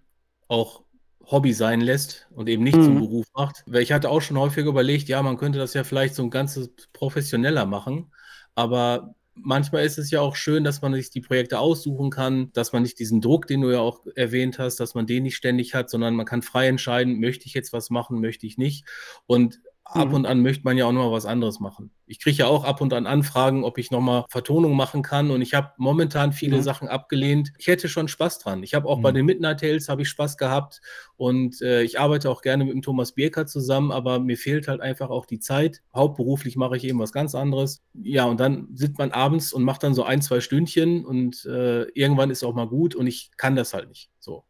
auch 0.49 0.85
Hobby 1.25 1.53
sein 1.53 1.81
lässt 1.81 2.29
und 2.31 2.49
eben 2.49 2.63
nicht 2.63 2.83
zum 2.83 2.95
Mhm. 2.95 3.01
Beruf 3.01 3.27
macht. 3.35 3.65
Weil 3.67 3.83
ich 3.83 3.93
hatte 3.93 4.09
auch 4.11 4.21
schon 4.23 4.39
häufig 4.39 4.65
überlegt, 4.65 5.09
ja, 5.09 5.21
man 5.23 5.37
könnte 5.37 5.59
das 5.59 5.75
ja 5.75 5.83
vielleicht 5.85 6.15
so 6.15 6.23
ein 6.23 6.31
ganzes 6.31 6.71
professioneller 6.93 7.67
machen, 7.67 8.13
aber 8.55 9.15
manchmal 9.37 9.85
ist 9.85 9.99
es 9.99 10.11
ja 10.11 10.21
auch 10.21 10.37
schön, 10.37 10.65
dass 10.65 10.83
man 10.83 10.95
sich 10.95 11.11
die 11.11 11.21
Projekte 11.21 11.59
aussuchen 11.59 12.11
kann, 12.11 12.53
dass 12.53 12.73
man 12.73 12.83
nicht 12.83 12.99
diesen 12.99 13.21
Druck, 13.21 13.47
den 13.47 13.61
du 13.61 13.71
ja 13.71 13.81
auch 13.81 14.01
erwähnt 14.15 14.59
hast, 14.59 14.81
dass 14.81 14.95
man 14.95 15.07
den 15.07 15.23
nicht 15.25 15.37
ständig 15.37 15.75
hat, 15.75 15.91
sondern 15.91 16.15
man 16.15 16.27
kann 16.27 16.43
frei 16.43 16.69
entscheiden, 16.69 17.21
möchte 17.21 17.47
ich 17.47 17.55
jetzt 17.55 17.73
was 17.73 17.91
machen, 17.91 18.21
möchte 18.21 18.47
ich 18.47 18.59
nicht. 18.59 18.85
Und 19.27 19.61
ab 19.89 20.09
Mhm. 20.09 20.15
und 20.15 20.27
an 20.27 20.43
möchte 20.43 20.65
man 20.65 20.77
ja 20.77 20.85
auch 20.87 20.93
noch 20.93 21.07
mal 21.07 21.13
was 21.13 21.27
anderes 21.27 21.61
machen. 21.61 21.91
Ich 22.07 22.21
kriege 22.21 22.39
ja 22.39 22.47
auch 22.49 22.65
ab 22.65 22.81
und 22.81 22.93
an 22.93 23.07
Anfragen, 23.07 23.63
ob 23.65 23.79
ich 23.79 23.91
noch 23.91 24.01
mal 24.01 24.25
Vertonung 24.29 24.75
machen 24.75 25.03
kann 25.03 25.31
und 25.31 25.43
ich 25.43 25.55
habe 25.55 25.71
momentan 25.79 26.33
viele 26.33 26.57
Mhm. 26.59 26.63
Sachen 26.63 26.89
abgelehnt. 26.89 27.53
Ich 27.59 27.69
hätte 27.69 27.89
schon 27.89 28.09
Spaß 28.09 28.41
dran. 28.41 28.63
Ich 28.63 28.75
habe 28.75 28.89
auch 28.89 28.99
Mhm. 28.99 29.03
bei 29.03 29.13
den 29.13 29.27
Midnight 29.27 29.61
Tales 29.61 29.89
habe 29.89 30.03
ich 30.03 30.09
Spaß 30.09 30.37
gehabt 30.39 30.81
und 31.17 31.63
äh, 31.63 31.83
ich 31.83 32.01
arbeite 32.01 32.31
auch 32.31 32.43
gerne 32.43 32.65
mit 32.65 32.75
dem 32.75 32.83
Thomas 32.83 33.13
Bierker 33.13 33.47
zusammen, 33.47 33.93
aber 33.93 34.19
mir 34.19 34.37
fehlt 34.37 34.67
halt 34.69 34.81
einfach 34.81 35.09
auch 35.09 35.25
die 35.25 35.39
Zeit. 35.41 35.83
Hauptberuflich 35.95 36.57
mache 36.57 36.77
ich 36.77 36.85
eben 36.85 36.99
was 36.99 37.13
ganz 37.13 37.35
anderes. 37.35 37.83
Ja, 37.95 38.25
und 38.25 38.41
dann 38.41 38.69
sitzt 38.75 38.99
man 38.99 39.13
abends 39.13 39.53
und 39.53 39.63
macht 39.63 39.83
dann 39.83 39.95
so 39.95 40.03
ein, 40.03 40.21
zwei 40.21 40.41
Stündchen 40.41 41.05
und 41.05 41.45
äh, 41.47 41.83
irgendwann 41.93 42.31
ist 42.31 42.43
auch 42.45 42.55
mal 42.55 42.69
gut 42.69 42.95
und 42.95 43.07
ich 43.07 43.31
kann 43.37 43.57
das 43.57 43.73
halt 43.73 43.89
nicht 43.89 44.11
so. 44.19 44.45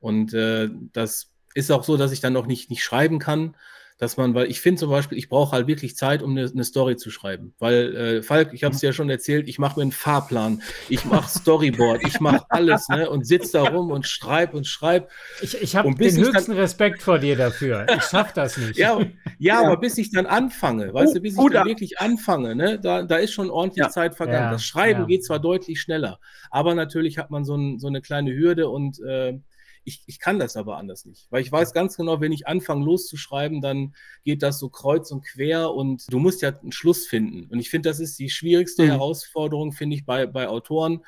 Und 0.00 0.34
äh, 0.34 0.68
das 0.92 1.30
ist 1.54 1.70
auch 1.70 1.84
so, 1.84 1.96
dass 1.96 2.12
ich 2.12 2.20
dann 2.20 2.32
noch 2.32 2.46
nicht, 2.46 2.68
nicht 2.70 2.82
schreiben 2.82 3.18
kann, 3.18 3.56
dass 3.96 4.16
man, 4.16 4.34
weil 4.34 4.50
ich 4.50 4.60
finde 4.60 4.80
zum 4.80 4.90
Beispiel, 4.90 5.16
ich 5.16 5.28
brauche 5.28 5.52
halt 5.52 5.68
wirklich 5.68 5.96
Zeit, 5.96 6.20
um 6.20 6.32
eine, 6.32 6.50
eine 6.50 6.64
Story 6.64 6.96
zu 6.96 7.10
schreiben. 7.10 7.54
Weil, 7.60 7.94
äh, 7.94 8.22
Falk, 8.22 8.52
ich 8.52 8.64
habe 8.64 8.74
es 8.74 8.82
ja 8.82 8.92
schon 8.92 9.08
erzählt, 9.08 9.46
ich 9.48 9.60
mache 9.60 9.78
mir 9.78 9.82
einen 9.82 9.92
Fahrplan, 9.92 10.62
ich 10.88 11.04
mache 11.04 11.28
Storyboard, 11.28 12.04
ich 12.04 12.18
mache 12.18 12.44
alles, 12.48 12.88
ne? 12.88 13.08
Und 13.08 13.24
sitze 13.24 13.52
da 13.52 13.62
rum 13.62 13.92
und 13.92 14.04
schreibe 14.06 14.56
und 14.56 14.66
schreibe. 14.66 15.06
Ich, 15.42 15.60
ich 15.62 15.76
habe 15.76 15.94
den 15.94 16.06
ich 16.08 16.14
dann- 16.16 16.24
höchsten 16.34 16.52
Respekt 16.52 17.02
vor 17.02 17.20
dir 17.20 17.36
dafür. 17.36 17.86
Ich 17.96 18.02
schaff 18.02 18.32
das 18.32 18.56
nicht. 18.58 18.76
Ja, 18.78 18.98
ja, 19.00 19.06
Ja. 19.38 19.62
aber 19.62 19.76
bis 19.76 19.96
ich 19.96 20.10
dann 20.10 20.26
anfange, 20.26 20.92
weißt 20.92 21.12
Oh, 21.12 21.14
du, 21.14 21.20
bis 21.20 21.38
ich 21.38 21.50
dann 21.52 21.66
wirklich 21.66 22.00
anfange, 22.00 22.56
ne, 22.56 22.80
da, 22.80 23.02
da 23.04 23.16
ist 23.16 23.32
schon 23.32 23.48
ordentlich 23.48 23.84
Ja. 23.84 23.90
Zeit 23.90 24.16
vergangen. 24.16 24.50
Das 24.50 24.64
Schreiben 24.64 25.06
geht 25.06 25.24
zwar 25.24 25.38
deutlich 25.38 25.80
schneller, 25.80 26.18
aber 26.50 26.74
natürlich 26.74 27.16
hat 27.18 27.30
man 27.30 27.44
so, 27.44 27.54
ein, 27.56 27.78
so 27.78 27.86
eine 27.86 28.00
kleine 28.00 28.34
Hürde 28.34 28.68
und 28.68 29.00
äh, 29.02 29.38
ich, 29.84 30.02
ich 30.06 30.18
kann 30.18 30.38
das 30.38 30.56
aber 30.56 30.76
anders 30.78 31.04
nicht. 31.04 31.26
Weil 31.30 31.42
ich 31.42 31.52
weiß 31.52 31.72
ganz 31.72 31.96
genau, 31.96 32.20
wenn 32.20 32.32
ich 32.32 32.46
anfange 32.46 32.84
loszuschreiben, 32.84 33.60
dann 33.60 33.94
geht 34.24 34.42
das 34.42 34.58
so 34.58 34.68
kreuz 34.68 35.10
und 35.10 35.24
quer 35.24 35.72
und 35.72 36.04
du 36.12 36.18
musst 36.18 36.42
ja 36.42 36.50
einen 36.58 36.72
Schluss 36.72 37.06
finden. 37.06 37.50
Und 37.50 37.60
ich 37.60 37.70
finde, 37.70 37.88
das 37.90 38.00
ist 38.00 38.18
die 38.18 38.30
schwierigste 38.30 38.82
Mhm. 38.84 38.88
Herausforderung, 38.90 39.72
finde 39.72 39.96
ich, 39.96 40.04
bei, 40.04 40.26
bei 40.26 40.48
Autoren, 40.48 41.00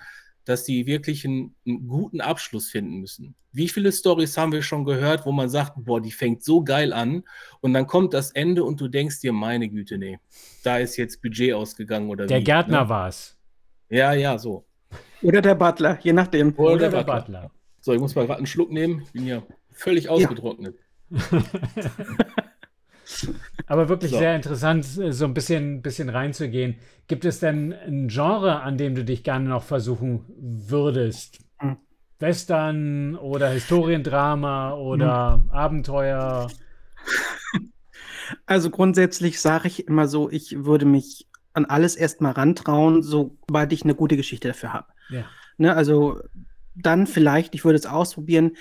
dass 0.44 0.62
die 0.64 0.86
wirklich 0.86 1.24
einen, 1.24 1.56
einen 1.66 1.88
guten 1.88 2.20
Abschluss 2.20 2.68
finden 2.68 2.98
müssen. 2.98 3.34
Wie 3.52 3.68
viele 3.68 3.90
Stories 3.90 4.36
haben 4.36 4.52
wir 4.52 4.62
schon 4.62 4.84
gehört, 4.84 5.26
wo 5.26 5.32
man 5.32 5.48
sagt, 5.48 5.72
boah, 5.76 6.00
die 6.00 6.12
fängt 6.12 6.44
so 6.44 6.62
geil 6.62 6.92
an 6.92 7.24
und 7.60 7.72
dann 7.72 7.86
kommt 7.86 8.12
das 8.14 8.30
Ende 8.30 8.62
und 8.62 8.80
du 8.80 8.86
denkst 8.88 9.20
dir, 9.20 9.32
meine 9.32 9.68
Güte, 9.68 9.98
nee, 9.98 10.18
da 10.62 10.78
ist 10.78 10.96
jetzt 10.98 11.20
Budget 11.22 11.54
ausgegangen 11.54 12.10
oder 12.10 12.26
Der 12.26 12.40
wie. 12.40 12.44
Gärtner 12.44 12.82
Ne? 12.84 12.88
war's. 12.88 13.36
Ja, 13.88 14.12
ja, 14.12 14.38
so. 14.38 14.66
Oder 15.22 15.40
der 15.40 15.54
Butler, 15.54 15.98
je 16.02 16.12
nachdem. 16.12 16.52
Oder 16.56 16.72
Oder 16.74 16.90
der 16.90 16.90
der 16.90 17.04
Butler. 17.04 17.20
Butler. 17.40 17.50
So, 17.86 17.94
ich 17.94 18.00
muss 18.00 18.16
mal 18.16 18.26
gerade 18.26 18.38
einen 18.38 18.48
Schluck 18.48 18.72
nehmen. 18.72 19.02
Ich 19.04 19.12
bin 19.12 19.28
ja 19.28 19.44
völlig 19.70 20.08
ausgetrocknet. 20.08 20.74
Aber 23.68 23.88
wirklich 23.88 24.10
So. 24.10 24.18
sehr 24.18 24.34
interessant, 24.34 24.84
so 24.84 25.24
ein 25.24 25.34
bisschen, 25.34 25.82
bisschen 25.82 26.08
reinzugehen. 26.08 26.80
Gibt 27.06 27.24
es 27.24 27.38
denn 27.38 27.72
ein 27.72 28.08
Genre, 28.08 28.62
an 28.62 28.76
dem 28.76 28.96
du 28.96 29.04
dich 29.04 29.22
gerne 29.22 29.48
noch 29.48 29.62
versuchen 29.62 30.24
würdest? 30.36 31.38
Hm. 31.58 31.76
Western 32.18 33.14
oder 33.14 33.50
Historiendrama 33.50 34.74
oder 34.74 35.44
Abenteuer? 35.52 36.48
Also 38.44 38.70
grundsätzlich 38.70 39.40
sage 39.40 39.68
ich 39.68 39.86
immer 39.86 40.08
so, 40.08 40.28
ich 40.28 40.64
würde 40.64 40.84
mich 40.84 41.28
an 41.52 41.64
alles 41.64 41.94
erstmal 41.94 42.32
rantrauen, 42.32 43.04
sobald 43.04 43.72
ich 43.72 43.84
eine 43.84 43.94
gute 43.94 44.16
Geschichte 44.16 44.48
dafür 44.48 44.72
habe. 44.72 44.88
Ja. 45.10 45.26
Ne, 45.58 45.76
also 45.76 46.20
dann 46.76 47.06
vielleicht, 47.06 47.54
ich 47.54 47.64
würde 47.64 47.78
es 47.78 47.86
ausprobieren. 47.86 48.56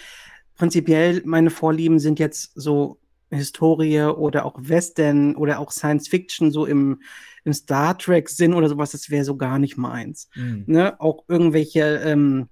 Prinzipiell 0.56 1.22
meine 1.26 1.50
Vorlieben 1.50 2.00
sind 2.00 2.20
jetzt 2.20 2.52
so 2.56 3.00
Historie 3.30 4.02
oder 4.02 4.46
auch 4.46 4.56
Western 4.58 5.36
oder 5.36 5.60
auch 5.60 5.72
Science 5.72 6.08
Fiction, 6.08 6.52
so 6.52 6.66
im, 6.66 7.02
im 7.44 7.54
Star 7.54 7.98
Trek-Sinn 7.98 8.54
oder 8.54 8.70
sowas, 8.70 8.92
das 8.92 9.10
wäre 9.10 9.26
so 9.26 9.36
gar 9.36 9.60
nicht 9.60 9.78
meins. 9.78 10.30
Hm. 10.34 10.64
Ne? 10.68 11.00
Auch 11.00 11.26
irgendwelche 11.28 11.98
ähm, 11.98 12.48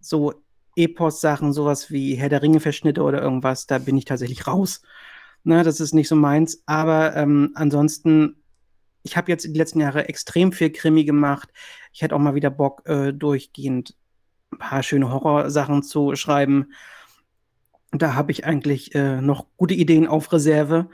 so 0.00 0.34
Epos-Sachen, 0.76 1.52
sowas 1.52 1.90
wie 1.90 2.14
Herr 2.14 2.28
der 2.28 2.42
Ringe-Verschnitte 2.42 3.02
oder 3.02 3.20
irgendwas, 3.20 3.66
da 3.66 3.78
bin 3.78 3.96
ich 3.98 4.04
tatsächlich 4.04 4.46
raus. 4.46 4.82
Ne? 5.44 5.62
Das 5.62 5.80
ist 5.80 5.92
nicht 5.92 6.08
so 6.08 6.16
meins. 6.16 6.62
Aber 6.66 7.14
ähm, 7.16 7.50
ansonsten, 7.54 8.42
ich 9.02 9.16
habe 9.16 9.30
jetzt 9.30 9.44
die 9.44 9.58
letzten 9.58 9.80
Jahre 9.80 10.08
extrem 10.08 10.52
viel 10.52 10.70
Krimi 10.70 11.04
gemacht. 11.04 11.50
Ich 11.92 12.02
hätte 12.02 12.14
auch 12.14 12.20
mal 12.20 12.34
wieder 12.34 12.50
Bock, 12.50 12.82
äh, 12.86 13.12
durchgehend 13.12 13.96
ein 14.52 14.58
paar 14.58 14.82
schöne 14.82 15.10
Horrorsachen 15.10 15.82
zu 15.82 16.14
schreiben. 16.14 16.72
da 17.92 18.14
habe 18.14 18.32
ich 18.32 18.44
eigentlich 18.46 18.94
äh, 18.94 19.20
noch 19.20 19.46
gute 19.56 19.74
Ideen 19.74 20.06
auf 20.06 20.32
Reserve. 20.32 20.88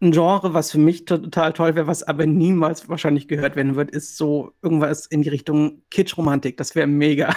Ein 0.00 0.10
Genre, 0.10 0.52
was 0.52 0.72
für 0.72 0.78
mich 0.78 1.04
total 1.04 1.52
toll 1.52 1.76
wäre, 1.76 1.86
was 1.86 2.02
aber 2.02 2.26
niemals 2.26 2.88
wahrscheinlich 2.88 3.28
gehört 3.28 3.54
werden 3.54 3.76
wird, 3.76 3.92
ist 3.92 4.16
so 4.16 4.52
irgendwas 4.60 5.06
in 5.06 5.22
die 5.22 5.28
Richtung 5.28 5.82
Kitsch-Romantik. 5.90 6.56
Das 6.56 6.74
wäre 6.74 6.88
mega. 6.88 7.36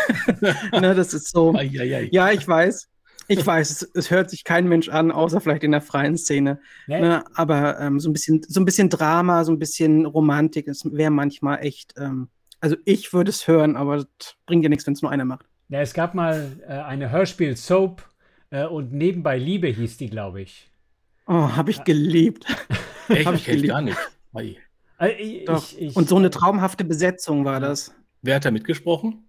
ne, 0.72 0.94
das 0.94 1.12
ist 1.12 1.30
so. 1.30 1.54
Ja, 1.54 2.30
ich 2.30 2.48
weiß. 2.48 2.88
Ich 3.30 3.46
weiß, 3.46 3.70
es, 3.70 3.90
es, 3.92 4.10
hört 4.10 4.30
sich 4.30 4.42
kein 4.42 4.66
Mensch 4.68 4.88
an, 4.88 5.12
außer 5.12 5.42
vielleicht 5.42 5.62
in 5.62 5.72
der 5.72 5.82
freien 5.82 6.16
Szene. 6.16 6.60
Nee. 6.86 7.00
Ne, 7.00 7.24
aber 7.34 7.78
ähm, 7.78 8.00
so, 8.00 8.08
ein 8.08 8.14
bisschen, 8.14 8.42
so 8.48 8.58
ein 8.58 8.64
bisschen 8.64 8.88
Drama, 8.88 9.44
so 9.44 9.52
ein 9.52 9.58
bisschen 9.58 10.06
Romantik, 10.06 10.66
es 10.66 10.82
wäre 10.90 11.10
manchmal 11.10 11.58
echt. 11.58 11.92
Ähm, 11.98 12.28
also 12.60 12.76
ich 12.84 13.12
würde 13.12 13.30
es 13.30 13.46
hören, 13.46 13.76
aber 13.76 13.96
das 13.96 14.36
bringt 14.46 14.62
ja 14.62 14.68
nichts, 14.68 14.86
wenn 14.86 14.94
es 14.94 15.02
nur 15.02 15.10
einer 15.10 15.24
macht. 15.24 15.46
Ja, 15.68 15.80
es 15.80 15.92
gab 15.92 16.14
mal 16.14 16.60
äh, 16.66 16.72
eine 16.72 17.10
Hörspiel-Soap 17.10 18.02
äh, 18.50 18.64
und 18.64 18.92
nebenbei 18.92 19.38
Liebe 19.38 19.68
hieß 19.68 19.98
die, 19.98 20.08
glaube 20.08 20.40
ich. 20.42 20.70
Oh, 21.26 21.56
habe 21.56 21.70
ich 21.70 21.84
geliebt. 21.84 22.46
Echt? 23.08 23.26
hab 23.26 23.34
ich 23.34 23.44
geliebt. 23.44 23.68
gar 23.68 23.82
nicht. 23.82 23.98
Also, 24.32 25.14
ich, 25.18 25.48
ich, 25.48 25.80
ich, 25.80 25.96
und 25.96 26.08
so 26.08 26.16
eine 26.16 26.30
traumhafte 26.30 26.84
Besetzung 26.84 27.44
war 27.44 27.60
das. 27.60 27.94
Wer 28.22 28.36
hat 28.36 28.44
da 28.44 28.50
mitgesprochen? 28.50 29.28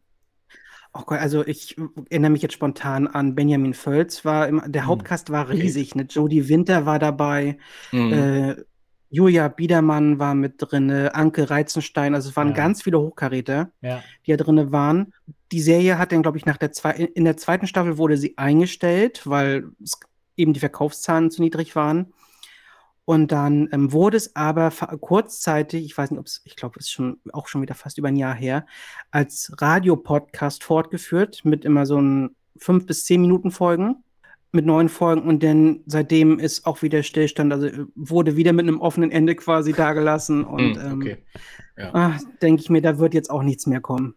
Oh 0.93 1.01
Gott, 1.05 1.19
also 1.19 1.45
ich 1.45 1.77
erinnere 2.09 2.31
mich 2.31 2.41
jetzt 2.41 2.53
spontan 2.53 3.07
an 3.07 3.35
Benjamin 3.35 3.75
Völz, 3.75 4.25
war 4.25 4.47
im, 4.47 4.61
der 4.65 4.83
hm. 4.83 4.87
Hauptcast 4.87 5.29
war 5.29 5.49
riesig, 5.49 5.93
ne? 5.93 6.07
Jodie 6.09 6.49
Winter 6.49 6.85
war 6.85 6.97
dabei, 6.97 7.59
mhm. 7.91 8.13
äh, 8.13 8.55
Julia 9.09 9.47
Biedermann 9.47 10.19
war 10.19 10.35
mit 10.35 10.55
drin, 10.57 10.91
Anke 10.91 11.49
Reizenstein, 11.49 12.13
also 12.13 12.29
es 12.29 12.35
waren 12.35 12.49
ja. 12.49 12.53
ganz 12.53 12.83
viele 12.83 12.99
Hochkaräter, 12.99 13.71
ja. 13.81 14.03
die 14.25 14.31
da 14.35 14.43
drin 14.43 14.71
waren. 14.71 15.13
Die 15.51 15.61
Serie 15.61 15.97
hat 15.97 16.11
dann, 16.11 16.21
glaube 16.21 16.37
ich, 16.37 16.45
nach 16.45 16.57
der 16.57 16.71
zwei, 16.71 16.91
in 16.91 17.25
der 17.25 17.37
zweiten 17.37 17.65
Staffel 17.65 17.97
wurde 17.97 18.17
sie 18.17 18.37
eingestellt, 18.37 19.25
weil 19.25 19.69
eben 20.37 20.53
die 20.53 20.59
Verkaufszahlen 20.59 21.31
zu 21.31 21.41
niedrig 21.41 21.75
waren. 21.75 22.13
Und 23.05 23.31
dann 23.31 23.67
ähm, 23.71 23.91
wurde 23.91 24.17
es 24.17 24.35
aber 24.35 24.69
kurzzeitig, 25.01 25.83
ich 25.83 25.97
weiß 25.97 26.11
nicht, 26.11 26.19
ob 26.19 26.27
es, 26.27 26.41
ich 26.45 26.55
glaube, 26.55 26.75
es 26.79 26.85
ist 26.85 26.91
schon 26.91 27.19
auch 27.33 27.47
schon 27.47 27.63
wieder 27.63 27.73
fast 27.73 27.97
über 27.97 28.09
ein 28.09 28.15
Jahr 28.15 28.35
her, 28.35 28.67
als 29.09 29.51
Radiopodcast 29.57 30.63
fortgeführt 30.63 31.43
mit 31.43 31.65
immer 31.65 31.87
so 31.87 31.99
ein 31.99 32.35
fünf 32.57 32.85
bis 32.85 33.05
zehn 33.05 33.21
Minuten 33.21 33.49
Folgen 33.49 34.03
mit 34.51 34.65
neuen 34.65 34.89
Folgen 34.89 35.21
und 35.23 35.43
dann 35.43 35.81
seitdem 35.85 36.39
ist 36.39 36.65
auch 36.65 36.81
wieder 36.81 37.03
Stillstand, 37.03 37.53
also 37.53 37.67
äh, 37.67 37.85
wurde 37.95 38.35
wieder 38.35 38.53
mit 38.53 38.67
einem 38.67 38.81
offenen 38.81 39.11
Ende 39.11 39.35
quasi 39.35 39.73
dagelassen 39.73 40.43
und 40.43 40.81
hm, 40.81 40.93
okay. 40.99 41.11
ähm, 41.11 41.17
ja. 41.77 41.93
Ah, 41.93 42.19
denke 42.41 42.61
ich 42.61 42.69
mir, 42.69 42.81
da 42.81 42.97
wird 42.97 43.13
jetzt 43.13 43.29
auch 43.29 43.43
nichts 43.43 43.67
mehr 43.67 43.81
kommen. 43.81 44.15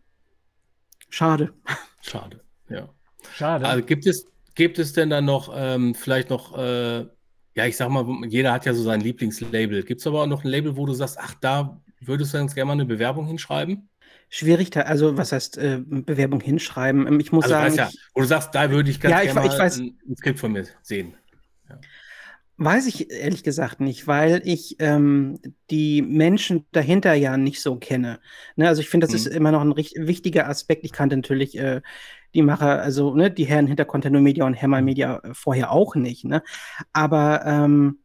Schade. 1.10 1.52
Schade, 2.00 2.40
ja. 2.68 2.88
Schade. 3.34 3.66
Also 3.66 3.84
gibt 3.84 4.06
es, 4.06 4.26
gibt 4.54 4.78
es 4.78 4.92
denn 4.92 5.10
dann 5.10 5.26
noch 5.26 5.52
ähm, 5.54 5.94
vielleicht 5.94 6.30
noch 6.30 6.56
äh, 6.56 7.06
ja, 7.54 7.66
ich 7.66 7.76
sag 7.76 7.90
mal, 7.90 8.06
jeder 8.28 8.52
hat 8.52 8.64
ja 8.64 8.72
so 8.72 8.82
sein 8.82 9.00
Lieblingslabel. 9.00 9.82
Gibt 9.82 10.00
es 10.00 10.06
aber 10.06 10.22
auch 10.22 10.26
noch 10.26 10.44
ein 10.44 10.48
Label, 10.48 10.76
wo 10.76 10.86
du 10.86 10.94
sagst, 10.94 11.18
ach, 11.20 11.34
da 11.40 11.80
würdest 12.00 12.32
du 12.32 12.38
ganz 12.38 12.54
gerne 12.54 12.68
mal 12.68 12.72
eine 12.72 12.86
Bewerbung 12.86 13.26
hinschreiben? 13.26 13.88
Schwierig, 14.34 14.70
da, 14.70 14.80
also 14.80 15.18
was 15.18 15.30
heißt 15.30 15.58
äh, 15.58 15.82
Bewerbung 15.84 16.40
hinschreiben? 16.40 17.06
Ähm, 17.06 17.20
ich 17.20 17.32
muss 17.32 17.44
also, 17.44 17.54
sagen. 17.54 17.74
Ja, 17.74 17.90
wo 18.14 18.22
du 18.22 18.26
sagst, 18.26 18.54
da 18.54 18.70
würde 18.70 18.88
ich 18.88 18.98
ganz 18.98 19.12
ja, 19.12 19.18
gerne 19.24 19.28
ich, 19.28 19.34
mal 19.34 19.52
ich 19.52 19.58
weiß, 19.60 19.78
ein, 19.80 19.98
ein 20.08 20.16
Skript 20.16 20.38
von 20.38 20.52
mir 20.52 20.64
sehen. 20.80 21.12
Ja. 21.68 21.78
Weiß 22.56 22.86
ich 22.86 23.10
ehrlich 23.10 23.42
gesagt 23.42 23.80
nicht, 23.80 24.06
weil 24.06 24.40
ich 24.46 24.76
ähm, 24.78 25.38
die 25.68 26.00
Menschen 26.00 26.64
dahinter 26.72 27.12
ja 27.12 27.36
nicht 27.36 27.60
so 27.60 27.76
kenne. 27.76 28.20
Ne, 28.56 28.68
also 28.68 28.80
ich 28.80 28.88
finde, 28.88 29.06
das 29.06 29.12
mhm. 29.12 29.16
ist 29.18 29.26
immer 29.26 29.52
noch 29.52 29.60
ein 29.60 29.76
wichtiger 29.76 30.48
Aspekt. 30.48 30.86
Ich 30.86 30.92
kannte 30.92 31.14
natürlich 31.14 31.58
äh, 31.58 31.82
die 32.32 32.40
Macher, 32.40 32.80
also 32.80 33.14
ne, 33.14 33.30
die 33.30 33.44
Herren 33.44 33.66
hinter 33.66 33.84
Content 33.84 34.18
Media 34.22 34.46
und 34.46 34.60
Hammer 34.60 34.80
Media 34.80 35.20
vorher 35.34 35.70
auch 35.72 35.94
nicht. 35.94 36.24
Ne? 36.24 36.42
Aber 36.94 37.42
ähm, 37.44 37.98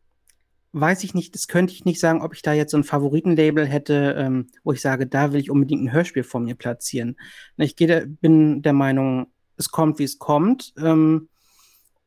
weiß 0.74 1.04
ich 1.04 1.14
nicht, 1.14 1.34
das 1.36 1.48
könnte 1.48 1.74
ich 1.74 1.86
nicht 1.86 2.00
sagen, 2.00 2.22
ob 2.22 2.34
ich 2.34 2.42
da 2.42 2.54
jetzt 2.54 2.72
so 2.72 2.78
ein 2.78 2.84
Favoritenlabel 2.84 3.66
hätte, 3.66 4.16
ähm, 4.18 4.48
wo 4.64 4.74
ich 4.74 4.82
sage, 4.82 5.08
da 5.08 5.34
will 5.34 5.40
ich 5.40 5.50
unbedingt 5.50 5.84
ein 5.84 5.92
Hörspiel 5.92 6.24
von 6.24 6.44
mir 6.44 6.56
platzieren. 6.56 7.18
Ne, 7.56 7.66
ich 7.66 7.76
gehe, 7.76 8.08
bin 8.08 8.62
der 8.62 8.74
Meinung, 8.74 9.28
es 9.58 9.72
kommt, 9.72 10.00
wie 10.00 10.04
es 10.04 10.20
kommt. 10.20 10.74
Ähm, 10.78 11.30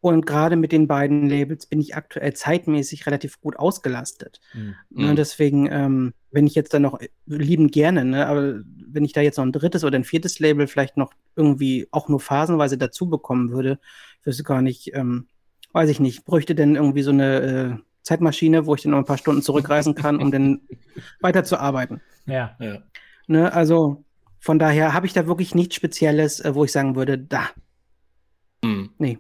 und 0.02 0.24
gerade 0.24 0.56
mit 0.56 0.72
den 0.72 0.86
beiden 0.86 1.28
Labels 1.28 1.66
bin 1.66 1.80
ich 1.80 1.94
aktuell 1.94 2.32
zeitmäßig 2.32 3.06
relativ 3.06 3.40
gut 3.40 3.58
ausgelastet. 3.58 4.40
Mhm. 4.54 5.08
Und 5.10 5.16
deswegen, 5.16 5.68
ähm, 5.70 6.14
wenn 6.30 6.46
ich 6.46 6.54
jetzt 6.54 6.72
dann 6.72 6.82
noch 6.82 6.98
lieben 7.26 7.70
gerne, 7.70 8.04
ne, 8.04 8.26
aber 8.26 8.60
wenn 8.86 9.04
ich 9.04 9.12
da 9.12 9.20
jetzt 9.20 9.36
noch 9.36 9.44
ein 9.44 9.52
drittes 9.52 9.84
oder 9.84 9.98
ein 9.98 10.04
viertes 10.04 10.38
Label 10.38 10.66
vielleicht 10.66 10.96
noch 10.96 11.12
irgendwie 11.36 11.86
auch 11.90 12.08
nur 12.08 12.20
phasenweise 12.20 12.78
dazu 12.78 13.10
bekommen 13.10 13.50
würde, 13.50 13.78
wüsste 14.24 14.42
gar 14.42 14.62
nicht, 14.62 14.94
ähm, 14.94 15.26
weiß 15.72 15.90
ich 15.90 16.00
nicht, 16.00 16.24
bräuchte 16.24 16.54
denn 16.54 16.76
irgendwie 16.76 17.02
so 17.02 17.10
eine 17.10 17.40
äh, 17.40 17.89
Zeitmaschine, 18.02 18.66
wo 18.66 18.74
ich 18.74 18.82
dann 18.82 18.92
noch 18.92 18.98
ein 18.98 19.04
paar 19.04 19.18
Stunden 19.18 19.42
zurückreisen 19.42 19.94
kann, 19.94 20.20
um 20.20 20.30
dann 20.30 20.60
weiterzuarbeiten. 21.20 22.00
Ja. 22.26 22.56
ja. 22.58 22.78
Ne, 23.26 23.52
also 23.52 24.04
von 24.38 24.58
daher 24.58 24.94
habe 24.94 25.06
ich 25.06 25.12
da 25.12 25.26
wirklich 25.26 25.54
nichts 25.54 25.76
Spezielles, 25.76 26.40
äh, 26.40 26.54
wo 26.54 26.64
ich 26.64 26.72
sagen 26.72 26.96
würde, 26.96 27.18
da. 27.18 27.50
Mhm. 28.64 28.90
Nee. 28.98 29.18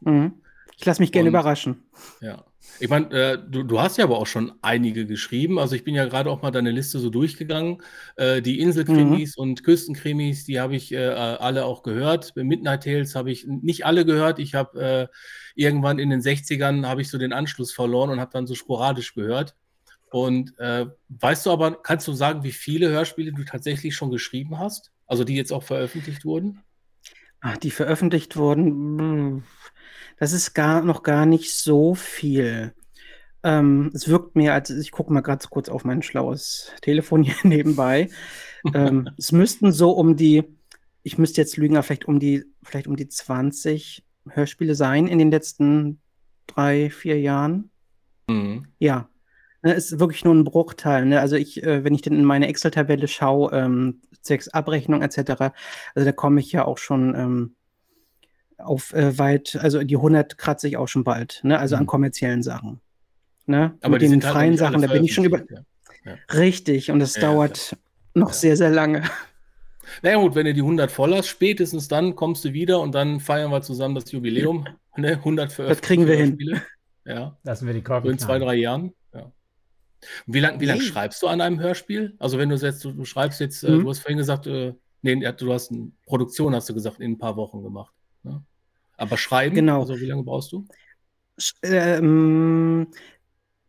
Mhm. 0.00 0.40
Ich 0.76 0.84
lasse 0.84 1.02
mich 1.02 1.12
gerne 1.12 1.28
überraschen. 1.28 1.84
Ja. 2.20 2.44
Ich 2.80 2.88
meine, 2.88 3.10
äh, 3.10 3.38
du, 3.38 3.62
du, 3.62 3.80
hast 3.80 3.98
ja 3.98 4.04
aber 4.04 4.18
auch 4.18 4.26
schon 4.26 4.52
einige 4.62 5.06
geschrieben. 5.06 5.58
Also 5.58 5.74
ich 5.74 5.84
bin 5.84 5.94
ja 5.94 6.04
gerade 6.04 6.30
auch 6.30 6.42
mal 6.42 6.50
deine 6.50 6.70
Liste 6.70 6.98
so 6.98 7.10
durchgegangen. 7.10 7.82
Äh, 8.16 8.42
die 8.42 8.60
Inselkrimis 8.60 9.36
mhm. 9.36 9.42
und 9.42 9.64
Küstenkrimis, 9.64 10.44
die 10.44 10.60
habe 10.60 10.76
ich 10.76 10.92
äh, 10.92 10.98
alle 10.98 11.64
auch 11.64 11.82
gehört. 11.82 12.34
Midnight 12.36 12.84
Tales 12.84 13.14
habe 13.14 13.30
ich 13.30 13.46
nicht 13.46 13.84
alle 13.86 14.04
gehört. 14.04 14.38
Ich 14.38 14.54
habe 14.54 14.80
äh, 14.80 15.06
irgendwann 15.54 15.98
in 15.98 16.10
den 16.10 16.20
60ern 16.20 16.86
habe 16.86 17.00
ich 17.00 17.10
so 17.10 17.18
den 17.18 17.32
Anschluss 17.32 17.72
verloren 17.72 18.10
und 18.10 18.20
habe 18.20 18.32
dann 18.32 18.46
so 18.46 18.54
sporadisch 18.54 19.14
gehört. 19.14 19.56
Und 20.10 20.58
äh, 20.58 20.86
weißt 21.08 21.46
du 21.46 21.50
aber, 21.50 21.82
kannst 21.82 22.06
du 22.08 22.12
sagen, 22.12 22.42
wie 22.44 22.52
viele 22.52 22.88
Hörspiele 22.90 23.32
du 23.32 23.44
tatsächlich 23.44 23.94
schon 23.94 24.10
geschrieben 24.10 24.58
hast? 24.58 24.92
Also 25.06 25.24
die 25.24 25.34
jetzt 25.34 25.52
auch 25.52 25.62
veröffentlicht 25.62 26.24
wurden? 26.24 26.60
Ach, 27.40 27.56
die 27.56 27.70
veröffentlicht 27.70 28.36
wurden. 28.36 29.44
Das 30.18 30.32
ist 30.32 30.54
gar 30.54 30.82
noch 30.82 31.02
gar 31.02 31.26
nicht 31.26 31.52
so 31.52 31.94
viel. 31.94 32.74
Ähm, 33.42 33.90
es 33.94 34.08
wirkt 34.08 34.34
mir, 34.36 34.52
als 34.52 34.70
ich 34.70 34.90
gucke 34.90 35.12
mal 35.12 35.20
gerade 35.20 35.46
kurz 35.48 35.68
auf 35.68 35.84
mein 35.84 36.02
schlaues 36.02 36.72
Telefon 36.82 37.22
hier 37.22 37.36
nebenbei. 37.42 38.10
ähm, 38.74 39.08
es 39.18 39.32
müssten 39.32 39.72
so 39.72 39.92
um 39.92 40.16
die, 40.16 40.44
ich 41.02 41.18
müsste 41.18 41.40
jetzt 41.40 41.56
lügen, 41.56 41.76
aber 41.76 41.84
vielleicht 41.84 42.06
um 42.06 42.18
die, 42.18 42.44
vielleicht 42.62 42.88
um 42.88 42.96
die 42.96 43.08
20 43.08 44.04
Hörspiele 44.28 44.74
sein 44.74 45.06
in 45.06 45.18
den 45.18 45.30
letzten 45.30 46.00
drei, 46.46 46.90
vier 46.90 47.20
Jahren. 47.20 47.70
Mhm. 48.28 48.66
Ja. 48.78 49.08
Ne, 49.62 49.72
ist 49.72 49.98
wirklich 49.98 50.24
nur 50.24 50.34
ein 50.34 50.44
Bruchteil. 50.44 51.04
Ne? 51.04 51.20
Also 51.20 51.36
ich, 51.36 51.62
äh, 51.64 51.82
wenn 51.82 51.94
ich 51.94 52.02
dann 52.02 52.14
in 52.14 52.24
meine 52.24 52.46
Excel-Tabelle 52.46 53.08
schaue, 53.08 53.50
ähm, 53.52 54.02
zwecks 54.22 54.48
Abrechnung 54.48 55.02
etc., 55.02 55.52
also 55.94 56.04
da 56.04 56.12
komme 56.12 56.40
ich 56.40 56.52
ja 56.52 56.64
auch 56.64 56.78
schon 56.78 57.14
ähm, 57.16 57.56
auf 58.58 58.92
äh, 58.92 59.18
weit, 59.18 59.56
also 59.60 59.82
die 59.82 59.96
100 59.96 60.36
kratze 60.36 60.68
ich 60.68 60.76
auch 60.76 60.88
schon 60.88 61.04
bald, 61.04 61.40
ne? 61.42 61.58
also 61.58 61.76
mhm. 61.76 61.80
an 61.80 61.86
kommerziellen 61.86 62.42
Sachen. 62.42 62.80
Ne? 63.46 63.74
Aber 63.80 63.94
Mit 63.94 64.02
den 64.02 64.12
halt 64.12 64.24
freien 64.24 64.56
Sachen, 64.56 64.82
da 64.82 64.88
bin 64.88 65.04
ich 65.04 65.14
schon 65.14 65.24
über. 65.24 65.38
Ja. 65.50 65.60
Ja. 66.04 66.16
Richtig, 66.34 66.90
und 66.90 67.00
das 67.00 67.16
ja, 67.16 67.22
dauert 67.22 67.76
noch 68.14 68.32
sehr, 68.32 68.56
sehr 68.56 68.70
lange. 68.70 69.02
Na 70.02 70.10
ja, 70.10 70.16
gut, 70.18 70.34
wenn 70.34 70.46
du 70.46 70.54
die 70.54 70.60
100 70.60 70.90
voll 70.90 71.14
hast, 71.14 71.28
spätestens 71.28 71.88
dann 71.88 72.14
kommst 72.14 72.44
du 72.44 72.52
wieder 72.52 72.80
und 72.80 72.94
dann 72.94 73.20
feiern 73.20 73.50
wir 73.50 73.62
zusammen 73.62 73.94
das 73.94 74.10
Jubiläum. 74.10 74.66
Ne? 74.96 75.12
100 75.12 75.52
für 75.52 75.62
Das 75.62 75.80
kriegen 75.80 76.08
wir 76.08 76.16
hin. 76.16 76.60
Ja. 77.04 77.38
Lassen 77.44 77.68
wir 77.68 77.74
die 77.74 77.82
Korken. 77.82 78.06
So 78.06 78.10
in 78.10 78.18
zwei, 78.18 78.40
drei 78.40 78.56
Jahren. 78.56 78.92
Ja. 79.14 79.30
wie 80.26 80.40
lange 80.40 80.58
wie 80.58 80.64
lang 80.64 80.80
schreibst 80.80 81.22
du 81.22 81.28
an 81.28 81.40
einem 81.40 81.60
Hörspiel? 81.60 82.16
Also, 82.18 82.36
wenn 82.36 82.48
du 82.48 82.56
jetzt, 82.56 82.84
du, 82.84 82.90
du 82.90 83.04
schreibst 83.04 83.38
jetzt, 83.38 83.62
äh, 83.62 83.70
mhm. 83.70 83.78
äh, 83.78 83.82
du 83.84 83.90
hast 83.90 84.00
vorhin 84.00 84.18
gesagt, 84.18 84.48
äh, 84.48 84.74
nee, 85.02 85.14
du 85.14 85.52
hast 85.52 85.70
eine 85.70 85.92
Produktion, 86.04 86.52
hast 86.52 86.68
du 86.68 86.74
gesagt, 86.74 86.98
in 86.98 87.12
ein 87.12 87.18
paar 87.18 87.36
Wochen 87.36 87.62
gemacht. 87.62 87.94
Ne? 88.22 88.42
Aber 88.96 89.16
schreiben, 89.16 89.54
genau. 89.54 89.80
also 89.80 89.98
wie 89.98 90.06
lange 90.06 90.22
brauchst 90.22 90.52
du? 90.52 90.66
Ähm, 91.62 92.88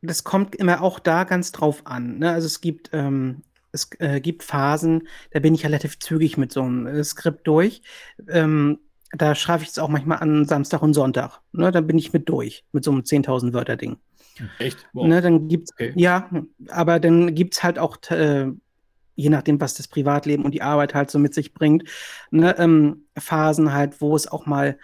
das 0.02 0.24
kommt 0.24 0.56
immer 0.56 0.82
auch 0.82 1.00
da 1.00 1.24
ganz 1.24 1.52
drauf 1.52 1.86
an. 1.86 2.20
Ne? 2.20 2.32
Also 2.32 2.48
es 2.48 2.62
gibt, 2.62 2.90
ähm, 2.94 3.44
es 3.72 3.90
äh, 4.00 4.20
gibt 4.20 4.44
Phasen, 4.44 5.08
da 5.32 5.40
bin 5.40 5.54
ich 5.54 5.66
relativ 5.66 6.00
zügig 6.00 6.38
mit 6.38 6.52
so 6.52 6.62
einem 6.62 6.88
äh, 6.88 7.04
Skript 7.04 7.48
durch. 7.48 7.82
Ähm, 8.28 8.80
da 9.12 9.36
schreibe 9.36 9.64
ich 9.64 9.70
es 9.70 9.80
auch 9.80 9.90
manchmal 9.90 10.20
an 10.20 10.46
Samstag 10.46 10.82
und 10.82 10.94
Sonntag. 10.94 11.42
Ne? 11.52 11.72
Dann 11.72 11.88
bin 11.88 11.98
ich 11.98 12.14
mit 12.14 12.30
durch, 12.30 12.66
mit 12.72 12.84
so 12.84 12.92
einem 12.92 13.02
10.000 13.02 13.54
Wörter-Ding. 13.54 13.98
Echt? 14.60 14.88
Wow. 14.94 15.08
Ne, 15.08 15.22
dann 15.22 15.48
gibt's, 15.48 15.74
okay. 15.74 15.94
ja, 15.96 16.30
aber 16.70 17.00
dann 17.00 17.36
gibt 17.36 17.56
es 17.56 17.64
halt 17.64 17.78
auch 17.78 17.98
äh, 18.10 18.48
je 19.20 19.30
nachdem, 19.30 19.60
was 19.60 19.74
das 19.74 19.88
Privatleben 19.88 20.46
und 20.46 20.54
die 20.54 20.62
Arbeit 20.62 20.94
halt 20.94 21.12
so 21.12 21.20
mit 21.20 21.34
sich 21.34 21.54
bringt, 21.54 21.84
ne, 22.32 22.58
ähm, 22.58 23.06
Phasen 23.18 23.74
halt, 23.74 24.00
wo 24.02 24.16
es 24.16 24.28
auch 24.28 24.46
mal 24.46 24.78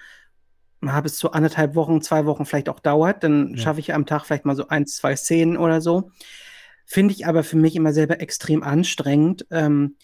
mal 0.81 1.01
bis 1.01 1.17
zu 1.17 1.31
anderthalb 1.31 1.73
Wochen, 1.73 2.01
zwei 2.01 2.25
Wochen 2.25 2.45
vielleicht 2.45 2.69
auch 2.69 2.79
dauert. 2.79 3.23
Dann 3.23 3.55
ja. 3.55 3.57
schaffe 3.57 3.79
ich 3.79 3.93
am 3.93 4.05
Tag 4.05 4.25
vielleicht 4.25 4.45
mal 4.45 4.55
so 4.55 4.67
eins, 4.67 4.97
zwei 4.97 5.15
Szenen 5.15 5.57
oder 5.57 5.81
so. 5.81 6.11
Finde 6.85 7.13
ich 7.13 7.25
aber 7.25 7.43
für 7.43 7.57
mich 7.57 7.75
immer 7.75 7.93
selber 7.93 8.21
extrem 8.21 8.61
anstrengend. 8.61 9.47
Ähm, 9.49 9.95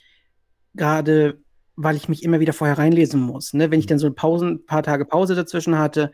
Gerade 0.73 1.39
weil 1.75 1.95
ich 1.95 2.09
mich 2.09 2.23
immer 2.23 2.39
wieder 2.39 2.53
vorher 2.53 2.77
reinlesen 2.77 3.19
muss. 3.19 3.53
Ne? 3.53 3.69
Wenn 3.69 3.79
ich 3.79 3.85
dann 3.85 3.99
so 3.99 4.11
Pausen, 4.11 4.49
ein 4.49 4.65
paar 4.65 4.83
Tage 4.83 5.05
Pause 5.05 5.35
dazwischen 5.35 5.77
hatte, 5.77 6.11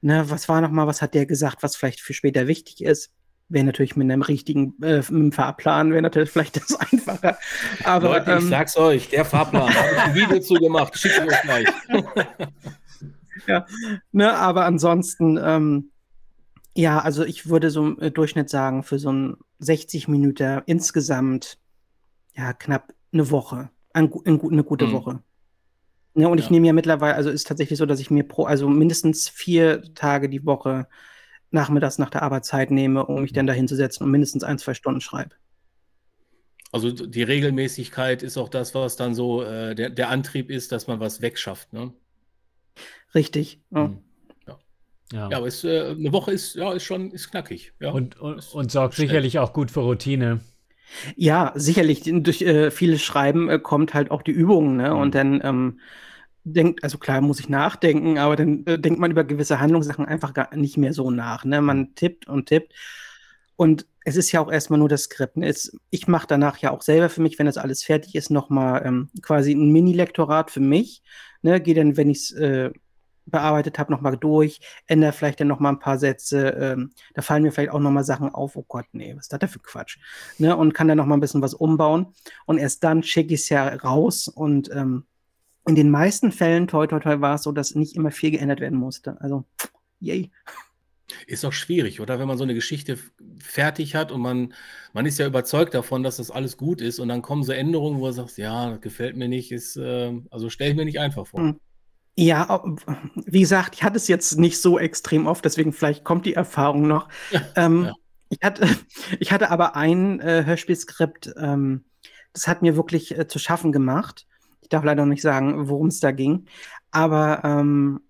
ne, 0.00 0.28
was 0.28 0.48
war 0.48 0.60
nochmal, 0.60 0.86
was 0.86 1.02
hat 1.02 1.14
der 1.14 1.26
gesagt, 1.26 1.62
was 1.62 1.76
vielleicht 1.76 2.00
für 2.00 2.14
später 2.14 2.46
wichtig 2.46 2.84
ist? 2.84 3.10
Wäre 3.50 3.64
natürlich 3.66 3.94
mit 3.94 4.10
einem 4.10 4.22
richtigen 4.22 4.74
äh, 4.82 4.96
mit 4.98 5.10
einem 5.10 5.32
Fahrplan, 5.32 5.92
wäre 5.92 6.02
natürlich 6.02 6.30
vielleicht 6.30 6.56
das 6.56 6.74
einfacher. 6.76 7.36
Aber, 7.84 8.08
Leute, 8.08 8.30
ich 8.32 8.36
ähm, 8.42 8.48
sag's 8.48 8.76
euch, 8.76 9.10
der 9.10 9.24
Fahrplan, 9.24 9.72
habe 9.74 9.92
ich 9.94 9.98
ein 10.00 10.14
Video 10.14 10.40
zu 10.40 10.54
gemacht, 10.54 10.96
schickt 10.98 11.20
mir 11.20 11.36
gleich. 11.42 11.68
ja, 13.46 13.66
ne, 14.12 14.32
aber 14.34 14.64
ansonsten, 14.64 15.38
ähm, 15.42 15.90
ja, 16.74 16.98
also 17.00 17.24
ich 17.24 17.48
würde 17.48 17.70
so 17.70 17.86
im 17.86 18.00
äh, 18.00 18.10
Durchschnitt 18.10 18.48
sagen, 18.48 18.82
für 18.82 18.98
so 18.98 19.12
ein 19.12 19.36
60 19.58 20.08
Minuten 20.08 20.62
insgesamt, 20.66 21.58
ja, 22.34 22.52
knapp 22.52 22.92
eine 23.12 23.30
Woche, 23.30 23.70
ein, 23.92 24.10
gu- 24.10 24.22
ein, 24.24 24.38
gu- 24.38 24.50
eine 24.50 24.64
gute 24.64 24.86
Mhm. 24.86 24.92
Woche. 24.92 25.22
Ja, 26.14 26.28
und 26.28 26.38
ich 26.38 26.46
Ja. 26.46 26.52
nehme 26.52 26.66
ja 26.68 26.72
mittlerweile, 26.72 27.14
also 27.14 27.28
ist 27.30 27.46
tatsächlich 27.46 27.78
so, 27.78 27.86
dass 27.86 28.00
ich 28.00 28.10
mir 28.10 28.24
pro, 28.24 28.44
also 28.44 28.68
mindestens 28.68 29.28
vier 29.28 29.82
Tage 29.94 30.28
die 30.28 30.46
Woche 30.46 30.88
nachmittags 31.54 31.98
nach 31.98 32.10
der 32.10 32.22
Arbeitszeit 32.22 32.70
nehme, 32.70 33.06
um 33.06 33.22
mich 33.22 33.32
dann 33.32 33.46
da 33.46 33.52
hinzusetzen 33.52 34.04
und 34.04 34.10
mindestens 34.10 34.44
ein, 34.44 34.58
zwei 34.58 34.74
Stunden 34.74 35.00
schreibe. 35.00 35.34
Also 36.72 36.90
die 36.90 37.22
Regelmäßigkeit 37.22 38.22
ist 38.22 38.36
auch 38.36 38.48
das, 38.48 38.74
was 38.74 38.96
dann 38.96 39.14
so 39.14 39.42
äh, 39.42 39.74
der, 39.74 39.90
der 39.90 40.10
Antrieb 40.10 40.50
ist, 40.50 40.72
dass 40.72 40.88
man 40.88 40.98
was 41.00 41.22
wegschafft. 41.22 41.72
Ne? 41.72 41.92
Richtig. 43.14 43.62
Ja. 43.70 43.88
Mhm. 43.88 43.98
Ja. 45.12 45.28
Ja, 45.30 45.36
aber 45.36 45.46
es, 45.46 45.62
äh, 45.62 45.90
eine 45.90 46.12
Woche 46.12 46.32
ist, 46.32 46.56
ja, 46.56 46.72
ist 46.72 46.84
schon 46.84 47.12
ist 47.12 47.30
knackig. 47.30 47.72
Ja. 47.78 47.92
Und, 47.92 48.18
und, 48.20 48.52
und 48.52 48.72
sorgt 48.72 48.94
schnell. 48.94 49.06
sicherlich 49.06 49.38
auch 49.38 49.52
gut 49.52 49.70
für 49.70 49.80
Routine. 49.80 50.40
Ja, 51.14 51.52
sicherlich. 51.54 52.02
Durch 52.04 52.42
äh, 52.42 52.70
vieles 52.70 53.02
Schreiben 53.02 53.48
äh, 53.48 53.58
kommt 53.58 53.94
halt 53.94 54.10
auch 54.10 54.22
die 54.22 54.32
Übung, 54.32 54.76
ne? 54.76 54.90
Mhm. 54.90 54.98
Und 54.98 55.14
dann 55.14 55.40
ähm, 55.44 55.80
denkt, 56.44 56.84
also 56.84 56.98
klar 56.98 57.20
muss 57.20 57.40
ich 57.40 57.48
nachdenken, 57.48 58.18
aber 58.18 58.36
dann 58.36 58.64
äh, 58.66 58.78
denkt 58.78 59.00
man 59.00 59.10
über 59.10 59.24
gewisse 59.24 59.60
Handlungssachen 59.60 60.06
einfach 60.06 60.34
gar 60.34 60.54
nicht 60.54 60.76
mehr 60.76 60.92
so 60.92 61.10
nach. 61.10 61.44
Ne? 61.44 61.60
Man 61.60 61.94
tippt 61.94 62.28
und 62.28 62.46
tippt. 62.46 62.74
Und 63.56 63.86
es 64.04 64.16
ist 64.16 64.32
ja 64.32 64.40
auch 64.40 64.52
erstmal 64.52 64.78
nur 64.78 64.88
das 64.88 65.04
Skript. 65.04 65.36
Ne? 65.38 65.48
Es, 65.48 65.76
ich 65.90 66.06
mache 66.06 66.26
danach 66.26 66.58
ja 66.58 66.70
auch 66.70 66.82
selber 66.82 67.08
für 67.08 67.22
mich, 67.22 67.38
wenn 67.38 67.46
das 67.46 67.56
alles 67.56 67.82
fertig 67.82 68.14
ist, 68.14 68.30
nochmal 68.30 68.82
ähm, 68.84 69.08
quasi 69.22 69.52
ein 69.52 69.72
Mini-Lektorat 69.72 70.50
für 70.50 70.60
mich. 70.60 71.02
Ne? 71.42 71.60
Gehe 71.60 71.74
dann, 71.74 71.96
wenn 71.96 72.10
ich 72.10 72.18
es 72.18 72.30
äh, 72.32 72.70
bearbeitet 73.26 73.78
habe, 73.78 73.90
nochmal 73.90 74.18
durch, 74.18 74.60
ändere 74.86 75.12
vielleicht 75.12 75.40
dann 75.40 75.48
nochmal 75.48 75.72
ein 75.72 75.78
paar 75.78 75.98
Sätze. 75.98 76.48
Ähm, 76.48 76.90
da 77.14 77.22
fallen 77.22 77.42
mir 77.42 77.52
vielleicht 77.52 77.70
auch 77.70 77.80
nochmal 77.80 78.04
Sachen 78.04 78.28
auf. 78.28 78.56
Oh 78.56 78.64
Gott, 78.68 78.86
nee, 78.92 79.14
was 79.16 79.26
ist 79.26 79.32
das 79.32 79.38
denn 79.38 79.48
für 79.48 79.60
Quatsch? 79.60 79.98
Ne? 80.36 80.54
Und 80.54 80.74
kann 80.74 80.88
dann 80.88 80.98
nochmal 80.98 81.16
ein 81.16 81.22
bisschen 81.22 81.40
was 81.40 81.54
umbauen. 81.54 82.08
Und 82.44 82.58
erst 82.58 82.84
dann 82.84 83.02
schicke 83.02 83.32
ich 83.32 83.40
es 83.40 83.48
ja 83.48 83.66
raus. 83.68 84.28
Und 84.28 84.70
ähm, 84.70 85.06
in 85.66 85.74
den 85.74 85.90
meisten 85.90 86.32
Fällen, 86.32 86.66
toi, 86.68 86.86
toi, 86.86 87.00
toi, 87.00 87.20
war 87.20 87.36
es 87.36 87.42
so, 87.42 87.52
dass 87.52 87.74
nicht 87.74 87.96
immer 87.96 88.10
viel 88.10 88.30
geändert 88.30 88.60
werden 88.60 88.78
musste. 88.78 89.20
Also, 89.20 89.44
yay. 90.00 90.30
Ist 91.26 91.44
auch 91.44 91.52
schwierig, 91.52 92.00
oder? 92.00 92.18
Wenn 92.18 92.28
man 92.28 92.38
so 92.38 92.44
eine 92.44 92.54
Geschichte 92.54 92.98
fertig 93.38 93.94
hat 93.94 94.10
und 94.10 94.20
man, 94.20 94.54
man 94.92 95.06
ist 95.06 95.18
ja 95.18 95.26
überzeugt 95.26 95.74
davon, 95.74 96.02
dass 96.02 96.16
das 96.16 96.30
alles 96.30 96.56
gut 96.56 96.80
ist 96.80 96.98
und 96.98 97.08
dann 97.08 97.22
kommen 97.22 97.42
so 97.42 97.52
Änderungen, 97.52 98.00
wo 98.00 98.06
du 98.06 98.12
sagst, 98.12 98.38
ja, 98.38 98.70
das 98.70 98.80
gefällt 98.80 99.16
mir 99.16 99.28
nicht, 99.28 99.52
ist, 99.52 99.76
äh, 99.76 100.12
also 100.30 100.48
stelle 100.50 100.70
ich 100.70 100.76
mir 100.76 100.84
nicht 100.84 101.00
einfach 101.00 101.26
vor. 101.26 101.40
Mhm. 101.40 101.60
Ja, 102.16 102.62
wie 103.26 103.40
gesagt, 103.40 103.74
ich 103.74 103.82
hatte 103.82 103.96
es 103.96 104.06
jetzt 104.06 104.38
nicht 104.38 104.60
so 104.60 104.78
extrem 104.78 105.26
oft, 105.26 105.44
deswegen 105.44 105.72
vielleicht 105.72 106.04
kommt 106.04 106.26
die 106.26 106.34
Erfahrung 106.34 106.86
noch. 106.86 107.08
Ähm, 107.56 107.84
Ja. 107.84 107.92
ich, 108.30 108.38
hatte, 108.42 108.68
ich 109.20 109.32
hatte 109.32 109.50
aber 109.50 109.76
ein 109.76 110.20
äh, 110.20 110.44
Hörspielskript, 110.46 111.34
ähm, 111.36 111.84
das 112.32 112.48
hat 112.48 112.62
mir 112.62 112.76
wirklich 112.76 113.16
äh, 113.16 113.26
zu 113.26 113.38
schaffen 113.38 113.72
gemacht. 113.72 114.26
Ich 114.64 114.70
darf 114.70 114.82
leider 114.82 115.02
noch 115.02 115.10
nicht 115.10 115.22
sagen, 115.22 115.68
worum 115.68 115.88
es 115.88 116.00
da 116.00 116.10
ging. 116.10 116.46
Aber 116.90 117.42
ähm, 117.44 118.00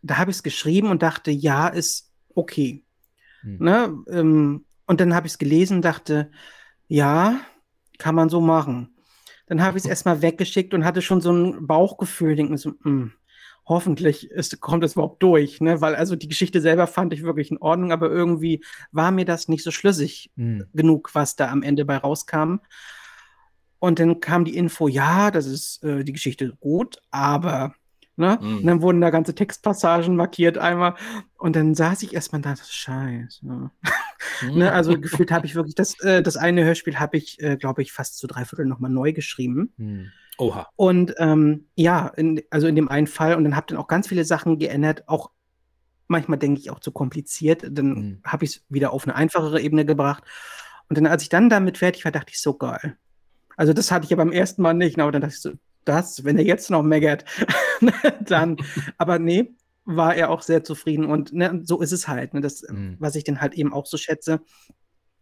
da 0.00 0.16
habe 0.16 0.30
ich 0.30 0.36
es 0.36 0.42
geschrieben 0.44 0.90
und 0.90 1.02
dachte, 1.02 1.32
ja, 1.32 1.66
ist 1.66 2.12
okay. 2.34 2.84
Hm. 3.40 3.56
Ne? 3.58 4.04
Ähm, 4.08 4.64
und 4.86 5.00
dann 5.00 5.12
habe 5.12 5.26
ich 5.26 5.32
es 5.32 5.38
gelesen 5.38 5.78
und 5.78 5.84
dachte, 5.84 6.30
ja, 6.86 7.40
kann 7.98 8.14
man 8.14 8.28
so 8.28 8.40
machen. 8.40 8.94
Dann 9.48 9.60
habe 9.60 9.76
ich 9.76 9.84
es 9.84 9.90
erstmal 9.90 10.22
weggeschickt 10.22 10.72
und 10.72 10.84
hatte 10.84 11.02
schon 11.02 11.20
so 11.20 11.32
ein 11.32 11.66
Bauchgefühl, 11.66 12.36
denke 12.36 12.52
mir 12.52 12.58
so, 12.58 12.74
hm, 12.84 13.12
hoffentlich 13.66 14.30
ist, 14.30 14.60
kommt 14.60 14.84
es 14.84 14.92
überhaupt 14.92 15.20
durch, 15.20 15.60
ne? 15.60 15.80
Weil 15.80 15.96
also 15.96 16.14
die 16.14 16.28
Geschichte 16.28 16.60
selber 16.60 16.86
fand 16.86 17.12
ich 17.12 17.24
wirklich 17.24 17.50
in 17.50 17.58
Ordnung, 17.58 17.90
aber 17.90 18.08
irgendwie 18.08 18.62
war 18.92 19.10
mir 19.10 19.24
das 19.24 19.48
nicht 19.48 19.64
so 19.64 19.72
schlüssig 19.72 20.30
Hm. 20.36 20.64
genug, 20.74 21.12
was 21.14 21.34
da 21.34 21.50
am 21.50 21.64
Ende 21.64 21.84
bei 21.84 21.96
rauskam. 21.96 22.60
Und 23.84 23.98
dann 23.98 24.18
kam 24.20 24.46
die 24.46 24.56
Info, 24.56 24.88
ja, 24.88 25.30
das 25.30 25.44
ist 25.44 25.84
äh, 25.84 26.04
die 26.04 26.14
Geschichte 26.14 26.56
gut, 26.58 27.02
aber 27.10 27.74
ne? 28.16 28.38
Mhm. 28.40 28.56
Und 28.56 28.66
dann 28.66 28.80
wurden 28.80 29.02
da 29.02 29.10
ganze 29.10 29.34
Textpassagen 29.34 30.16
markiert 30.16 30.56
einmal 30.56 30.94
und 31.36 31.54
dann 31.54 31.74
saß 31.74 32.02
ich 32.02 32.14
erstmal 32.14 32.40
da, 32.40 32.52
das 32.52 32.62
ist 32.62 32.72
scheiße. 32.72 33.44
Mhm. 33.44 33.70
Ne? 34.54 34.72
Also 34.72 34.98
gefühlt 34.98 35.30
habe 35.30 35.44
ich 35.46 35.54
wirklich 35.54 35.74
das, 35.74 36.00
äh, 36.00 36.22
das 36.22 36.38
eine 36.38 36.64
Hörspiel 36.64 36.98
habe 36.98 37.18
ich, 37.18 37.40
äh, 37.42 37.56
glaube 37.58 37.82
ich, 37.82 37.92
fast 37.92 38.16
zu 38.16 38.26
drei 38.26 38.46
Viertel 38.46 38.64
nochmal 38.64 38.90
neu 38.90 39.12
geschrieben. 39.12 39.72
Hm. 39.76 40.10
Oha. 40.38 40.66
Und 40.76 41.14
ähm, 41.18 41.66
ja, 41.76 42.08
in, 42.08 42.42
also 42.50 42.66
in 42.66 42.74
dem 42.74 42.88
einen 42.88 43.06
Fall 43.06 43.34
und 43.36 43.44
dann 43.44 43.54
habe 43.54 43.66
dann 43.68 43.76
auch 43.76 43.86
ganz 43.86 44.08
viele 44.08 44.24
Sachen 44.24 44.58
geändert, 44.58 45.04
auch 45.08 45.30
manchmal 46.08 46.38
denke 46.38 46.58
ich 46.58 46.70
auch 46.70 46.80
zu 46.80 46.90
kompliziert. 46.90 47.64
Dann 47.70 47.88
Mhm. 47.88 48.20
habe 48.24 48.46
ich 48.46 48.56
es 48.56 48.64
wieder 48.70 48.92
auf 48.94 49.06
eine 49.06 49.14
einfachere 49.14 49.60
Ebene 49.60 49.84
gebracht. 49.84 50.24
Und 50.88 50.96
dann, 50.96 51.06
als 51.06 51.22
ich 51.22 51.28
dann 51.28 51.50
damit 51.50 51.78
fertig 51.78 52.04
war, 52.04 52.12
dachte 52.12 52.32
ich, 52.32 52.40
so 52.40 52.54
geil. 52.54 52.96
Also 53.56 53.72
das 53.72 53.90
hatte 53.90 54.04
ich 54.04 54.10
ja 54.10 54.16
beim 54.16 54.32
ersten 54.32 54.62
Mal 54.62 54.74
nicht, 54.74 54.98
aber 54.98 55.12
dann 55.12 55.22
dachte 55.22 55.34
ich 55.34 55.40
so, 55.42 55.52
das, 55.84 56.24
wenn 56.24 56.38
er 56.38 56.44
jetzt 56.44 56.70
noch 56.70 56.82
meckert, 56.82 57.24
dann, 58.26 58.56
aber 58.98 59.18
nee, 59.18 59.54
war 59.84 60.14
er 60.14 60.30
auch 60.30 60.42
sehr 60.42 60.64
zufrieden 60.64 61.04
und 61.06 61.32
ne, 61.32 61.60
so 61.64 61.80
ist 61.82 61.92
es 61.92 62.08
halt, 62.08 62.32
ne, 62.34 62.40
das, 62.40 62.62
Mhm. 62.68 62.96
was 62.98 63.16
ich 63.16 63.24
dann 63.24 63.40
halt 63.40 63.54
eben 63.54 63.72
auch 63.72 63.86
so 63.86 63.96
schätze, 63.98 64.40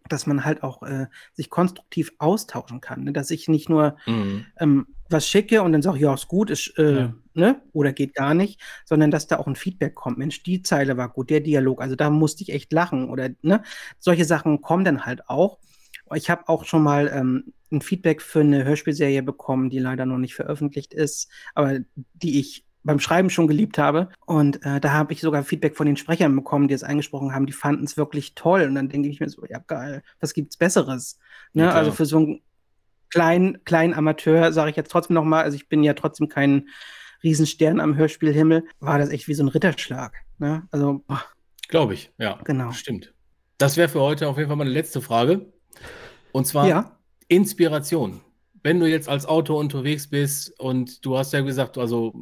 dass 0.08 0.26
man 0.26 0.44
halt 0.44 0.62
auch 0.62 0.82
äh, 0.82 1.06
sich 1.32 1.48
konstruktiv 1.48 2.12
austauschen 2.18 2.80
kann, 2.80 3.04
ne? 3.04 3.12
dass 3.12 3.30
ich 3.30 3.48
nicht 3.48 3.68
nur 3.68 3.96
Mhm. 4.06 4.46
ähm, 4.58 4.86
was 5.08 5.28
schicke 5.28 5.62
und 5.62 5.72
dann 5.72 5.82
sage, 5.82 5.98
ja, 6.00 6.12
ist 6.14 6.28
gut, 6.28 6.50
ist, 6.50 6.76
äh, 6.78 7.00
Ja. 7.00 7.14
ne, 7.34 7.62
oder 7.72 7.92
geht 7.92 8.14
gar 8.14 8.34
nicht, 8.34 8.60
sondern 8.84 9.10
dass 9.10 9.26
da 9.26 9.38
auch 9.38 9.46
ein 9.46 9.56
Feedback 9.56 9.94
kommt. 9.94 10.18
Mensch, 10.18 10.42
die 10.42 10.62
Zeile 10.62 10.96
war 10.96 11.08
gut, 11.08 11.30
der 11.30 11.40
Dialog, 11.40 11.80
also 11.80 11.96
da 11.96 12.10
musste 12.10 12.42
ich 12.42 12.52
echt 12.52 12.72
lachen 12.72 13.10
oder, 13.10 13.30
ne, 13.42 13.62
solche 13.98 14.24
Sachen 14.24 14.60
kommen 14.60 14.84
dann 14.84 15.06
halt 15.06 15.28
auch. 15.28 15.58
Ich 16.14 16.30
habe 16.30 16.48
auch 16.48 16.64
schon 16.64 16.82
mal 16.82 17.10
ähm, 17.12 17.52
ein 17.70 17.80
Feedback 17.80 18.22
für 18.22 18.40
eine 18.40 18.64
Hörspielserie 18.64 19.22
bekommen, 19.22 19.70
die 19.70 19.78
leider 19.78 20.06
noch 20.06 20.18
nicht 20.18 20.34
veröffentlicht 20.34 20.94
ist, 20.94 21.30
aber 21.54 21.78
die 22.14 22.38
ich 22.38 22.64
beim 22.84 22.98
Schreiben 22.98 23.30
schon 23.30 23.46
geliebt 23.46 23.78
habe. 23.78 24.08
Und 24.26 24.64
äh, 24.64 24.80
da 24.80 24.92
habe 24.92 25.12
ich 25.12 25.20
sogar 25.20 25.44
Feedback 25.44 25.76
von 25.76 25.86
den 25.86 25.96
Sprechern 25.96 26.34
bekommen, 26.34 26.68
die 26.68 26.74
es 26.74 26.82
eingesprochen 26.82 27.34
haben. 27.34 27.46
Die 27.46 27.52
fanden 27.52 27.84
es 27.84 27.96
wirklich 27.96 28.34
toll. 28.34 28.62
Und 28.62 28.74
dann 28.74 28.88
denke 28.88 29.08
ich 29.08 29.20
mir 29.20 29.28
so, 29.28 29.44
ja 29.48 29.58
geil, 29.58 30.02
was 30.20 30.34
gibt's 30.34 30.56
Besseres? 30.56 31.18
Ne? 31.52 31.64
Ja, 31.64 31.70
also 31.70 31.92
für 31.92 32.06
so 32.06 32.18
einen 32.18 32.42
kleinen, 33.10 33.62
kleinen 33.64 33.94
Amateur, 33.94 34.52
sage 34.52 34.70
ich 34.70 34.76
jetzt 34.76 34.90
trotzdem 34.90 35.14
noch 35.14 35.24
mal, 35.24 35.44
also 35.44 35.54
ich 35.54 35.68
bin 35.68 35.82
ja 35.82 35.94
trotzdem 35.94 36.28
kein 36.28 36.68
Riesenstern 37.22 37.78
am 37.78 37.96
Hörspielhimmel, 37.96 38.64
war 38.80 38.98
das 38.98 39.10
echt 39.10 39.28
wie 39.28 39.34
so 39.34 39.44
ein 39.44 39.48
Ritterschlag. 39.48 40.14
Ne? 40.38 40.66
Also, 40.72 41.04
Glaube 41.68 41.94
ich, 41.94 42.10
ja. 42.18 42.40
Genau. 42.44 42.72
Stimmt. 42.72 43.14
Das 43.58 43.76
wäre 43.76 43.88
für 43.88 44.00
heute 44.00 44.28
auf 44.28 44.38
jeden 44.38 44.48
Fall 44.48 44.56
meine 44.56 44.70
letzte 44.70 45.00
Frage. 45.00 45.52
Und 46.32 46.46
zwar 46.46 46.68
ja. 46.68 46.98
Inspiration. 47.28 48.20
Wenn 48.62 48.80
du 48.80 48.86
jetzt 48.86 49.08
als 49.08 49.26
Autor 49.26 49.58
unterwegs 49.58 50.08
bist 50.08 50.58
und 50.58 51.04
du 51.04 51.18
hast 51.18 51.32
ja 51.32 51.40
gesagt, 51.40 51.78
also 51.78 52.12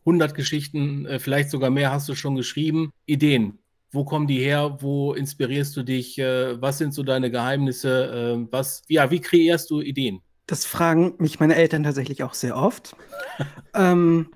100 0.00 0.34
Geschichten, 0.34 1.06
äh, 1.06 1.18
vielleicht 1.18 1.50
sogar 1.50 1.70
mehr 1.70 1.90
hast 1.90 2.08
du 2.08 2.14
schon 2.14 2.36
geschrieben. 2.36 2.90
Ideen. 3.06 3.58
Wo 3.90 4.04
kommen 4.04 4.26
die 4.26 4.38
her? 4.38 4.78
Wo 4.80 5.14
inspirierst 5.14 5.76
du 5.76 5.82
dich? 5.82 6.18
Äh, 6.18 6.60
Was 6.60 6.78
sind 6.78 6.92
so 6.92 7.02
deine 7.02 7.30
Geheimnisse? 7.30 8.36
Äh, 8.38 8.52
Was, 8.52 8.82
ja, 8.88 9.10
wie 9.10 9.20
kreierst 9.20 9.70
du 9.70 9.80
Ideen? 9.80 10.20
Das 10.46 10.64
fragen 10.64 11.14
mich 11.18 11.40
meine 11.40 11.56
Eltern 11.56 11.82
tatsächlich 11.82 12.22
auch 12.22 12.34
sehr 12.34 12.56
oft. 12.56 12.96
ähm, 13.74 14.28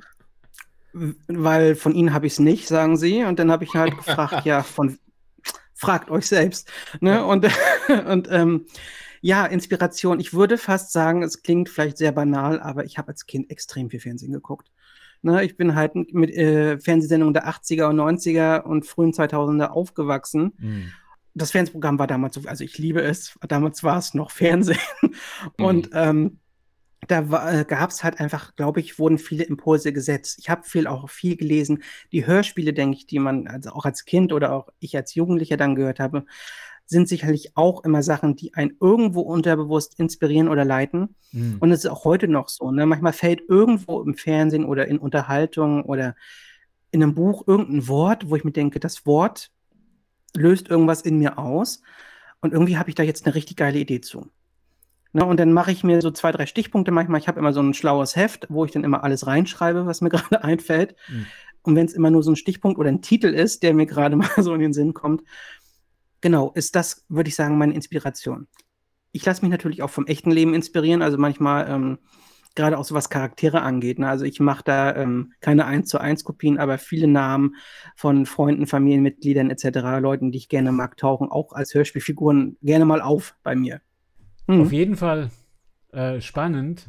weil 0.93 1.77
von 1.77 1.95
ihnen 1.95 2.13
habe 2.13 2.27
ich 2.27 2.35
es 2.35 2.39
nicht, 2.41 2.67
sagen 2.67 2.97
sie. 2.97 3.25
Und 3.25 3.39
dann 3.39 3.53
habe 3.53 3.65
ich 3.65 3.75
halt 3.75 3.97
gefragt, 3.97 4.45
ja, 4.45 4.63
von 4.63 4.99
fragt 5.81 6.11
euch 6.11 6.27
selbst. 6.27 6.71
Ne? 7.01 7.13
Ja. 7.13 7.23
Und, 7.23 7.47
und 8.07 8.29
ähm, 8.31 8.67
ja, 9.21 9.47
Inspiration. 9.47 10.21
Ich 10.21 10.33
würde 10.33 10.59
fast 10.59 10.93
sagen, 10.93 11.23
es 11.23 11.43
klingt 11.43 11.69
vielleicht 11.69 11.99
sehr 11.99 12.13
banal, 12.13 12.61
aber 12.61 12.85
ich 12.85 12.99
habe 12.99 13.09
als 13.09 13.27
Kind 13.27 13.51
extrem 13.51 13.91
viel 13.91 14.01
Fernsehen 14.01 14.33
geguckt. 14.33 14.71
Ne, 15.23 15.45
ich 15.45 15.57
bin 15.59 15.75
halt 15.75 15.95
mit 15.95 16.31
äh, 16.31 16.79
Fernsehsendungen 16.79 17.35
der 17.35 17.47
80er 17.47 17.89
und 17.91 18.01
90er 18.01 18.63
und 18.63 18.87
frühen 18.87 19.13
2000er 19.13 19.67
aufgewachsen 19.67 20.53
Hm. 20.59 20.93
das 21.35 21.51
Fernsehprogramm 21.51 21.99
war 21.99 22.07
damals 22.07 22.37
so, 22.37 22.43
also 22.47 22.65
ich 22.65 22.79
liebe 22.79 23.03
es, 23.03 23.39
damals 23.47 23.85
war 23.85 23.99
es 23.99 24.15
noch 24.15 24.31
Fernsehen. 24.31 24.79
Und 25.59 25.91
ähm, 25.93 26.39
da 27.07 27.21
äh, 27.51 27.65
gab 27.65 27.91
es 27.91 28.05
halt 28.05 28.21
einfach, 28.21 28.55
glaube 28.57 28.81
ich, 28.81 28.99
wurden 28.99 29.19
viele 29.19 29.45
Impulse 29.45 29.93
gesetzt. 29.93 30.39
Ich 30.39 30.51
habe 30.51 30.63
viel 30.65 30.87
auch 30.87 31.09
viel 31.09 31.37
gelesen. 31.37 31.83
Die 32.13 32.27
Hörspiele, 32.27 32.73
denke 32.73 32.99
ich, 32.99 33.07
die 33.07 33.19
man 33.19 33.47
also 33.47 33.71
auch 33.71 33.85
als 33.85 34.05
Kind 34.05 34.33
oder 34.33 34.53
auch 34.53 34.69
ich 34.79 34.97
als 34.97 35.15
Jugendlicher 35.15 35.57
dann 35.57 35.75
gehört 35.75 35.99
habe, 35.99 36.25
sind 36.91 37.09
sicherlich 37.09 37.57
auch 37.57 37.85
immer 37.85 38.03
Sachen, 38.03 38.35
die 38.35 38.55
einen 38.55 38.77
irgendwo 38.81 39.21
unterbewusst 39.21 39.99
inspirieren 39.99 40.49
oder 40.49 40.65
leiten. 40.65 41.15
Mhm. 41.31 41.57
Und 41.61 41.71
es 41.71 41.85
ist 41.85 41.91
auch 41.91 42.05
heute 42.05 42.27
noch 42.27 42.49
so. 42.49 42.73
Ne? 42.73 42.85
Manchmal 42.85 43.13
fällt 43.13 43.43
irgendwo 43.49 44.03
im 44.03 44.15
Fernsehen 44.15 44.65
oder 44.65 44.89
in 44.89 44.99
Unterhaltung 44.99 45.85
oder 45.85 46.17
in 46.91 47.03
einem 47.03 47.15
Buch 47.15 47.45
irgendein 47.47 47.87
Wort, 47.87 48.29
wo 48.29 48.35
ich 48.35 48.43
mir 48.43 48.51
denke, 48.51 48.81
das 48.81 49.07
Wort 49.07 49.51
löst 50.37 50.69
irgendwas 50.69 51.03
in 51.03 51.19
mir 51.19 51.39
aus. 51.39 51.81
Und 52.41 52.53
irgendwie 52.53 52.77
habe 52.77 52.89
ich 52.89 52.97
da 52.97 53.05
jetzt 53.05 53.25
eine 53.25 53.37
richtig 53.37 53.57
geile 53.57 53.79
Idee 53.79 54.01
zu. 54.01 54.27
Ne, 55.13 55.25
und 55.25 55.39
dann 55.39 55.53
mache 55.53 55.71
ich 55.71 55.85
mir 55.85 56.01
so 56.03 56.11
zwei, 56.11 56.33
drei 56.33 56.47
Stichpunkte 56.47 56.91
manchmal. 56.91 57.21
Ich 57.21 57.29
habe 57.29 57.39
immer 57.39 57.53
so 57.53 57.61
ein 57.61 57.75
schlaues 57.75 58.17
Heft, 58.17 58.47
wo 58.49 58.65
ich 58.65 58.73
dann 58.73 58.85
immer 58.85 59.05
alles 59.05 59.29
reinschreibe, 59.29 59.87
was 59.87 60.01
mir 60.01 60.11
gerade 60.11 60.43
einfällt. 60.43 60.97
Mhm. 61.09 61.27
Und 61.63 61.77
wenn 61.77 61.87
es 61.87 61.93
immer 61.93 62.11
nur 62.11 62.23
so 62.23 62.33
ein 62.33 62.37
Stichpunkt 62.37 62.79
oder 62.79 62.89
ein 62.89 63.03
Titel 63.03 63.29
ist, 63.29 63.63
der 63.63 63.75
mir 63.75 63.87
gerade 63.87 64.17
mal 64.17 64.31
so 64.39 64.53
in 64.55 64.61
den 64.61 64.73
Sinn 64.73 64.93
kommt, 64.93 65.23
genau, 66.21 66.53
ist 66.53 66.77
das, 66.77 67.05
würde 67.09 67.29
ich 67.29 67.35
sagen, 67.35 67.59
meine 67.59 67.75
Inspiration. 67.75 68.49
Ich 69.13 69.25
lasse 69.25 69.43
mich 69.43 69.51
natürlich 69.51 69.83
auch 69.83 69.91
vom 69.91 70.07
echten 70.07 70.31
Leben 70.31 70.55
inspirieren. 70.55 71.03
Also 71.03 71.19
manchmal, 71.19 71.69
ähm, 71.69 71.99
gerade 72.55 72.79
auch 72.79 72.85
so 72.85 72.95
was 72.95 73.11
Charaktere 73.11 73.63
angeht. 73.63 73.99
Ne? 73.99 74.09
Also 74.09 74.25
ich 74.25 74.41
mache 74.41 74.65
da 74.65 74.95
ähm, 74.97 75.33
keine 75.41 75.67
1 75.67 75.89
zu 75.89 76.01
1 76.01 76.25
Kopien, 76.25 76.59
aber 76.59 76.79
viele 76.79 77.07
Namen 77.07 77.57
von 77.97 78.27
Freunden, 78.27 78.67
Familienmitgliedern 78.67 79.51
etc., 79.51 80.01
Leuten, 80.01 80.33
die 80.33 80.39
ich 80.39 80.49
gerne 80.49 80.73
mag, 80.73 80.97
tauchen 80.97 81.31
auch 81.31 81.53
als 81.53 81.75
Hörspielfiguren 81.75 82.57
gerne 82.63 82.85
mal 82.85 83.03
auf 83.03 83.37
bei 83.43 83.55
mir. 83.55 83.81
Mhm. 84.47 84.63
Auf 84.63 84.73
jeden 84.73 84.97
Fall 84.97 85.31
äh, 85.93 86.21
spannend, 86.21 86.89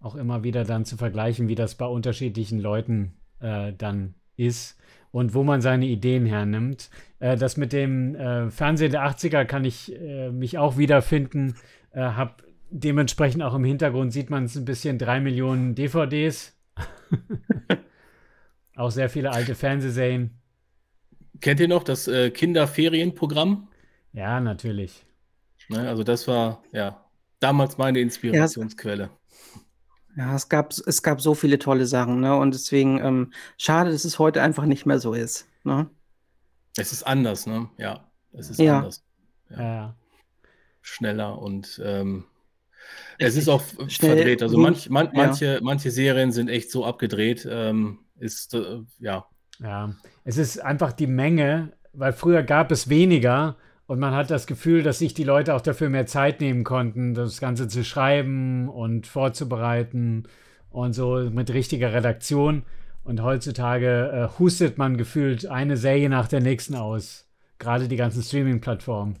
auch 0.00 0.14
immer 0.14 0.44
wieder 0.44 0.64
dann 0.64 0.84
zu 0.84 0.96
vergleichen, 0.96 1.48
wie 1.48 1.54
das 1.54 1.74
bei 1.74 1.86
unterschiedlichen 1.86 2.60
Leuten 2.60 3.14
äh, 3.40 3.72
dann 3.72 4.14
ist 4.38 4.78
und 5.10 5.34
wo 5.34 5.42
man 5.42 5.60
seine 5.60 5.86
Ideen 5.86 6.26
hernimmt. 6.26 6.90
Äh, 7.18 7.36
das 7.36 7.56
mit 7.56 7.72
dem 7.72 8.14
äh, 8.14 8.50
Fernsehen 8.50 8.92
der 8.92 9.02
80er 9.02 9.44
kann 9.44 9.64
ich 9.64 9.94
äh, 9.94 10.30
mich 10.30 10.58
auch 10.58 10.76
wiederfinden. 10.76 11.54
Äh, 11.92 12.00
hab 12.00 12.42
dementsprechend 12.70 13.42
auch 13.42 13.54
im 13.54 13.64
Hintergrund 13.64 14.12
sieht 14.12 14.30
man 14.30 14.44
es 14.44 14.56
ein 14.56 14.64
bisschen 14.64 14.98
drei 14.98 15.20
Millionen 15.20 15.74
DVDs. 15.74 16.56
auch 18.76 18.90
sehr 18.90 19.08
viele 19.08 19.32
alte 19.32 19.54
Fernsehserien. 19.54 20.38
Kennt 21.40 21.60
ihr 21.60 21.68
noch 21.68 21.84
das 21.84 22.08
äh, 22.08 22.30
Kinderferienprogramm? 22.30 23.68
Ja, 24.12 24.40
natürlich. 24.40 25.04
Ne, 25.68 25.88
also 25.88 26.02
das 26.02 26.26
war 26.26 26.62
ja 26.72 27.04
damals 27.40 27.78
meine 27.78 28.00
Inspirationsquelle. 28.00 29.04
Ja, 29.04 29.17
es 30.16 30.48
gab, 30.48 30.72
es 30.72 31.02
gab 31.02 31.20
so 31.20 31.34
viele 31.34 31.58
tolle 31.58 31.86
Sachen, 31.86 32.20
ne? 32.20 32.34
Und 32.36 32.54
deswegen 32.54 32.98
ähm, 32.98 33.32
schade, 33.56 33.90
dass 33.90 34.04
es 34.04 34.18
heute 34.18 34.42
einfach 34.42 34.64
nicht 34.64 34.86
mehr 34.86 34.98
so 34.98 35.14
ist. 35.14 35.46
Ne? 35.64 35.88
Es 36.76 36.92
ist 36.92 37.04
anders, 37.04 37.46
ne? 37.46 37.68
Ja, 37.78 38.08
es 38.32 38.50
ist 38.50 38.58
ja. 38.58 38.78
anders. 38.78 39.04
Ja. 39.50 39.62
ja. 39.62 39.96
Schneller 40.80 41.38
und 41.38 41.80
ähm, 41.84 42.24
es 43.18 43.36
ist 43.36 43.48
auch 43.48 43.62
Schnell, 43.88 44.16
verdreht. 44.16 44.42
Also 44.42 44.58
manch, 44.58 44.88
man, 44.88 45.10
manche, 45.12 45.54
ja. 45.54 45.58
manche 45.60 45.90
Serien 45.90 46.32
sind 46.32 46.48
echt 46.48 46.70
so 46.70 46.84
abgedreht. 46.84 47.46
Ähm, 47.50 48.00
ist 48.18 48.54
äh, 48.54 48.80
ja. 48.98 49.26
Ja, 49.60 49.94
es 50.24 50.36
ist 50.36 50.60
einfach 50.60 50.92
die 50.92 51.08
Menge, 51.08 51.72
weil 51.92 52.12
früher 52.12 52.42
gab 52.42 52.70
es 52.70 52.88
weniger 52.88 53.56
und 53.88 53.98
man 53.98 54.14
hat 54.14 54.30
das 54.30 54.46
Gefühl, 54.46 54.82
dass 54.82 54.98
sich 54.98 55.14
die 55.14 55.24
Leute 55.24 55.54
auch 55.54 55.62
dafür 55.62 55.88
mehr 55.88 56.04
Zeit 56.04 56.42
nehmen 56.42 56.62
konnten, 56.62 57.14
das 57.14 57.40
Ganze 57.40 57.68
zu 57.68 57.82
schreiben 57.84 58.68
und 58.68 59.06
vorzubereiten 59.06 60.24
und 60.68 60.92
so 60.92 61.30
mit 61.32 61.50
richtiger 61.54 61.94
Redaktion. 61.94 62.64
Und 63.02 63.22
heutzutage 63.22 64.10
äh, 64.12 64.38
hustet 64.38 64.76
man 64.76 64.98
gefühlt 64.98 65.46
eine 65.46 65.78
Serie 65.78 66.10
nach 66.10 66.28
der 66.28 66.40
nächsten 66.40 66.74
aus. 66.74 67.26
Gerade 67.58 67.88
die 67.88 67.96
ganzen 67.96 68.22
Streaming-Plattformen. 68.22 69.16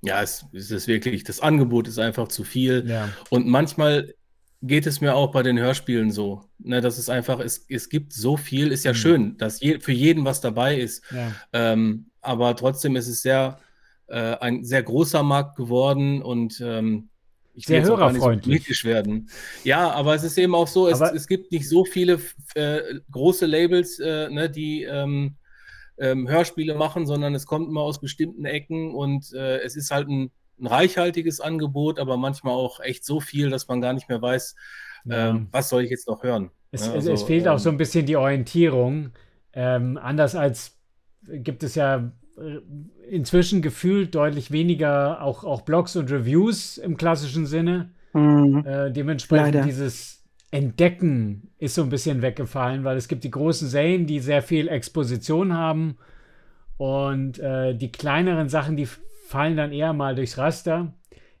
Ja, 0.00 0.22
es, 0.22 0.46
es, 0.54 0.70
ist 0.70 0.88
wirklich, 0.88 1.22
das 1.22 1.40
Angebot 1.40 1.86
ist 1.86 1.98
einfach 1.98 2.28
zu 2.28 2.44
viel. 2.44 2.88
Ja. 2.88 3.10
Und 3.28 3.46
manchmal 3.46 4.14
geht 4.62 4.86
es 4.86 5.02
mir 5.02 5.14
auch 5.14 5.32
bei 5.32 5.42
den 5.42 5.58
Hörspielen 5.58 6.10
so. 6.10 6.44
Ne, 6.58 6.80
das 6.80 6.98
ist 6.98 7.10
einfach, 7.10 7.40
es, 7.40 7.66
es 7.68 7.90
gibt 7.90 8.14
so 8.14 8.38
viel, 8.38 8.72
ist 8.72 8.86
ja 8.86 8.92
mhm. 8.92 8.96
schön, 8.96 9.36
dass 9.36 9.60
je, 9.60 9.80
für 9.80 9.92
jeden 9.92 10.24
was 10.24 10.40
dabei 10.40 10.76
ist. 10.76 11.04
Ja. 11.10 11.34
Ähm, 11.52 12.06
aber 12.22 12.56
trotzdem 12.56 12.96
ist 12.96 13.08
es 13.08 13.22
sehr, 13.22 13.58
äh, 14.08 14.36
ein 14.36 14.64
sehr 14.64 14.82
großer 14.82 15.22
Markt 15.22 15.56
geworden 15.56 16.22
und 16.22 16.60
ähm, 16.60 17.08
ich 17.54 17.68
will 17.68 17.84
sehr 17.84 17.96
hörerfreundlich 17.96 18.66
so 18.66 18.88
werden. 18.88 19.28
Ja, 19.64 19.90
aber 19.90 20.14
es 20.14 20.22
ist 20.22 20.38
eben 20.38 20.54
auch 20.54 20.68
so, 20.68 20.88
es, 20.88 21.00
es 21.00 21.26
gibt 21.26 21.52
nicht 21.52 21.68
so 21.68 21.84
viele 21.84 22.20
äh, 22.54 22.80
große 23.10 23.46
Labels, 23.46 23.98
äh, 23.98 24.28
ne, 24.28 24.48
die 24.48 24.84
ähm, 24.84 25.36
ähm, 25.98 26.28
Hörspiele 26.28 26.74
machen, 26.74 27.06
sondern 27.06 27.34
es 27.34 27.46
kommt 27.46 27.68
immer 27.68 27.82
aus 27.82 28.00
bestimmten 28.00 28.44
Ecken 28.44 28.94
und 28.94 29.32
äh, 29.32 29.58
es 29.58 29.76
ist 29.76 29.90
halt 29.90 30.08
ein, 30.08 30.30
ein, 30.58 30.66
reichhaltiges 30.66 31.40
Angebot, 31.40 31.98
aber 31.98 32.16
manchmal 32.16 32.54
auch 32.54 32.80
echt 32.80 33.04
so 33.04 33.20
viel, 33.20 33.50
dass 33.50 33.68
man 33.68 33.80
gar 33.80 33.92
nicht 33.92 34.08
mehr 34.08 34.22
weiß, 34.22 34.54
ja. 35.04 35.30
Ähm, 35.30 35.48
was 35.50 35.68
soll 35.68 35.84
ich 35.84 35.90
jetzt 35.90 36.08
noch 36.08 36.22
hören. 36.22 36.50
Es, 36.72 36.86
ja, 36.86 36.92
also, 36.92 37.12
es 37.12 37.22
fehlt 37.22 37.48
auch 37.48 37.58
so 37.58 37.70
ein 37.70 37.76
bisschen 37.76 38.06
die 38.06 38.16
Orientierung. 38.16 39.12
Ähm, 39.52 39.98
anders 40.00 40.34
als 40.34 40.78
gibt 41.26 41.62
es 41.62 41.74
ja 41.74 42.12
äh, 42.38 42.58
inzwischen 43.08 43.62
gefühlt 43.62 44.14
deutlich 44.14 44.50
weniger 44.50 45.22
auch, 45.22 45.44
auch 45.44 45.62
Blogs 45.62 45.96
und 45.96 46.10
Reviews 46.10 46.78
im 46.78 46.96
klassischen 46.96 47.46
Sinne. 47.46 47.90
Mhm. 48.12 48.64
Äh, 48.64 48.90
dementsprechend 48.90 49.54
Leider. 49.54 49.64
dieses 49.64 50.24
Entdecken 50.50 51.50
ist 51.58 51.74
so 51.74 51.82
ein 51.82 51.90
bisschen 51.90 52.22
weggefallen, 52.22 52.84
weil 52.84 52.96
es 52.96 53.08
gibt 53.08 53.24
die 53.24 53.30
großen 53.30 53.68
Serien, 53.68 54.06
die 54.06 54.18
sehr 54.20 54.42
viel 54.42 54.68
Exposition 54.68 55.52
haben 55.52 55.96
und 56.76 57.38
äh, 57.38 57.74
die 57.74 57.92
kleineren 57.92 58.48
Sachen, 58.48 58.76
die 58.76 58.88
fallen 59.28 59.56
dann 59.56 59.70
eher 59.70 59.92
mal 59.92 60.14
durchs 60.14 60.38
Raster. 60.38 60.92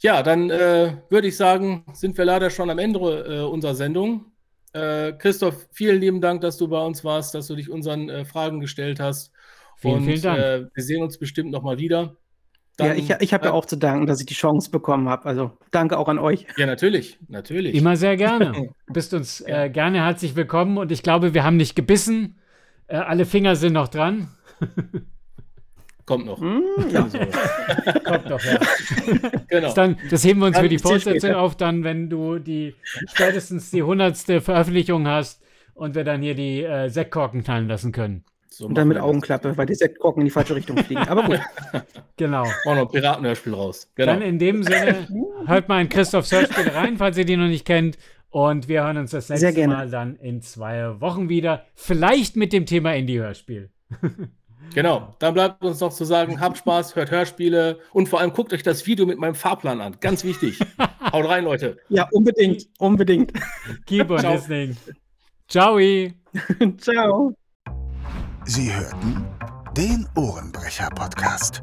ja. 0.00 0.22
dann 0.22 0.50
äh, 0.50 0.98
würde 1.08 1.28
ich 1.28 1.36
sagen, 1.36 1.84
sind 1.92 2.18
wir 2.18 2.24
leider 2.24 2.50
schon 2.50 2.68
am 2.68 2.78
Ende 2.78 2.98
äh, 2.98 3.40
unserer 3.40 3.74
Sendung. 3.74 4.32
Äh, 4.72 5.14
Christoph, 5.14 5.66
vielen 5.72 6.00
lieben 6.00 6.20
Dank, 6.20 6.42
dass 6.42 6.58
du 6.58 6.68
bei 6.68 6.84
uns 6.84 7.02
warst, 7.04 7.34
dass 7.34 7.46
du 7.46 7.56
dich 7.56 7.70
unseren 7.70 8.10
äh, 8.10 8.24
Fragen 8.26 8.60
gestellt 8.60 9.00
hast. 9.00 9.32
Vielen, 9.76 9.94
Und 9.96 10.04
vielen 10.04 10.22
Dank. 10.22 10.38
Äh, 10.38 10.66
wir 10.74 10.82
sehen 10.82 11.02
uns 11.02 11.18
bestimmt 11.18 11.50
nochmal 11.50 11.78
wieder. 11.78 12.16
ja, 12.78 12.92
ich, 12.92 13.10
ich 13.10 13.32
habe 13.32 13.46
ja 13.46 13.52
auch 13.52 13.64
zu 13.64 13.76
danken, 13.76 14.06
dass 14.06 14.20
ich 14.20 14.26
die 14.26 14.34
Chance 14.34 14.70
bekommen 14.70 15.08
habe. 15.08 15.24
Also 15.24 15.52
danke 15.70 15.96
auch 15.96 16.08
an 16.08 16.18
euch. 16.18 16.46
Ja, 16.58 16.66
natürlich, 16.66 17.18
natürlich. 17.28 17.74
Immer 17.74 17.96
sehr 17.96 18.18
gerne. 18.18 18.52
Du 18.52 18.74
bist 18.92 19.14
uns 19.14 19.40
äh, 19.40 19.70
gerne 19.70 20.04
herzlich 20.04 20.36
willkommen 20.36 20.76
und 20.76 20.92
ich 20.92 21.02
glaube, 21.02 21.32
wir 21.32 21.44
haben 21.44 21.56
nicht 21.56 21.74
gebissen. 21.74 22.38
Äh, 22.88 22.96
alle 22.96 23.26
Finger 23.26 23.56
sind 23.56 23.72
noch 23.72 23.88
dran. 23.88 24.28
Kommt 26.06 26.26
noch. 26.26 26.40
Hm, 26.40 26.62
ja. 26.88 27.08
Kommt 28.04 28.30
noch, 28.30 28.44
ja. 28.44 28.58
Genau. 29.48 29.60
Das, 29.66 29.74
dann, 29.74 29.96
das 30.08 30.24
heben 30.24 30.38
wir 30.38 30.46
uns 30.46 30.54
Dann 30.54 30.64
für 30.64 30.68
die 30.68 30.78
Fortsetzung 30.78 31.34
auf, 31.34 31.56
dann, 31.56 31.82
wenn 31.82 32.08
du 32.08 32.38
die 32.38 32.76
spätestens 33.08 33.72
die 33.72 33.82
hundertste 33.82 34.40
Veröffentlichung 34.40 35.08
hast 35.08 35.42
und 35.74 35.96
wir 35.96 36.04
dann 36.04 36.22
hier 36.22 36.36
die 36.36 36.62
äh, 36.62 36.88
Sektkorken 36.88 37.42
knallen 37.42 37.66
lassen 37.66 37.90
können. 37.90 38.24
So 38.48 38.66
Und 38.66 38.74
dann 38.74 38.88
mit. 38.88 38.98
Augenklappe, 38.98 39.56
weil 39.58 39.66
die 39.66 39.74
Sektkorken 39.74 40.22
in 40.22 40.26
die 40.26 40.30
falsche 40.30 40.54
Richtung 40.54 40.78
fliegen. 40.78 41.06
Aber 41.08 41.24
gut. 41.24 41.40
Genau. 42.18 42.44
Machen 42.44 42.56
wir 42.64 42.74
noch 42.76 42.82
ein 42.82 42.88
Piratenhörspiel 42.88 43.52
raus. 43.52 43.90
Genau. 43.94 44.12
Dann 44.12 44.22
in 44.22 44.38
dem 44.38 44.62
Sinne, 44.62 45.06
hört 45.46 45.68
mal 45.68 45.82
in 45.82 45.90
Christoph 45.90 46.30
Hörspiel 46.30 46.70
rein, 46.70 46.96
falls 46.96 47.18
ihr 47.18 47.26
die 47.26 47.36
noch 47.36 47.48
nicht 47.48 47.66
kennt. 47.66 47.98
Und 48.36 48.68
wir 48.68 48.84
hören 48.84 48.98
uns 48.98 49.12
das 49.12 49.30
nächste. 49.30 49.66
Mal 49.66 49.88
dann 49.88 50.16
in 50.16 50.42
zwei 50.42 51.00
Wochen 51.00 51.30
wieder. 51.30 51.64
Vielleicht 51.74 52.36
mit 52.36 52.52
dem 52.52 52.66
Thema 52.66 52.94
Indie-Hörspiel. 52.94 53.70
Genau, 54.74 55.14
dann 55.20 55.32
bleibt 55.32 55.64
uns 55.64 55.78
noch 55.78 55.92
zu 55.92 56.04
sagen, 56.04 56.40
habt 56.40 56.58
Spaß, 56.58 56.96
hört 56.96 57.12
Hörspiele 57.12 57.78
und 57.92 58.08
vor 58.08 58.18
allem 58.18 58.32
guckt 58.32 58.52
euch 58.52 58.64
das 58.64 58.84
Video 58.84 59.06
mit 59.06 59.16
meinem 59.16 59.36
Fahrplan 59.36 59.80
an. 59.80 59.96
Ganz 60.00 60.24
wichtig. 60.24 60.58
Haut 61.12 61.28
rein, 61.28 61.44
Leute. 61.44 61.78
Ja, 61.88 62.08
unbedingt. 62.10 62.66
Unbedingt. 62.80 63.32
Keep 63.86 64.10
on 64.10 64.18
Ciao. 64.18 64.32
listening. 64.32 64.76
Ciao. 65.46 65.78
Ciao. 66.78 67.32
Sie 68.44 68.74
hörten 68.74 69.24
den 69.76 70.08
Ohrenbrecher-Podcast. 70.16 71.62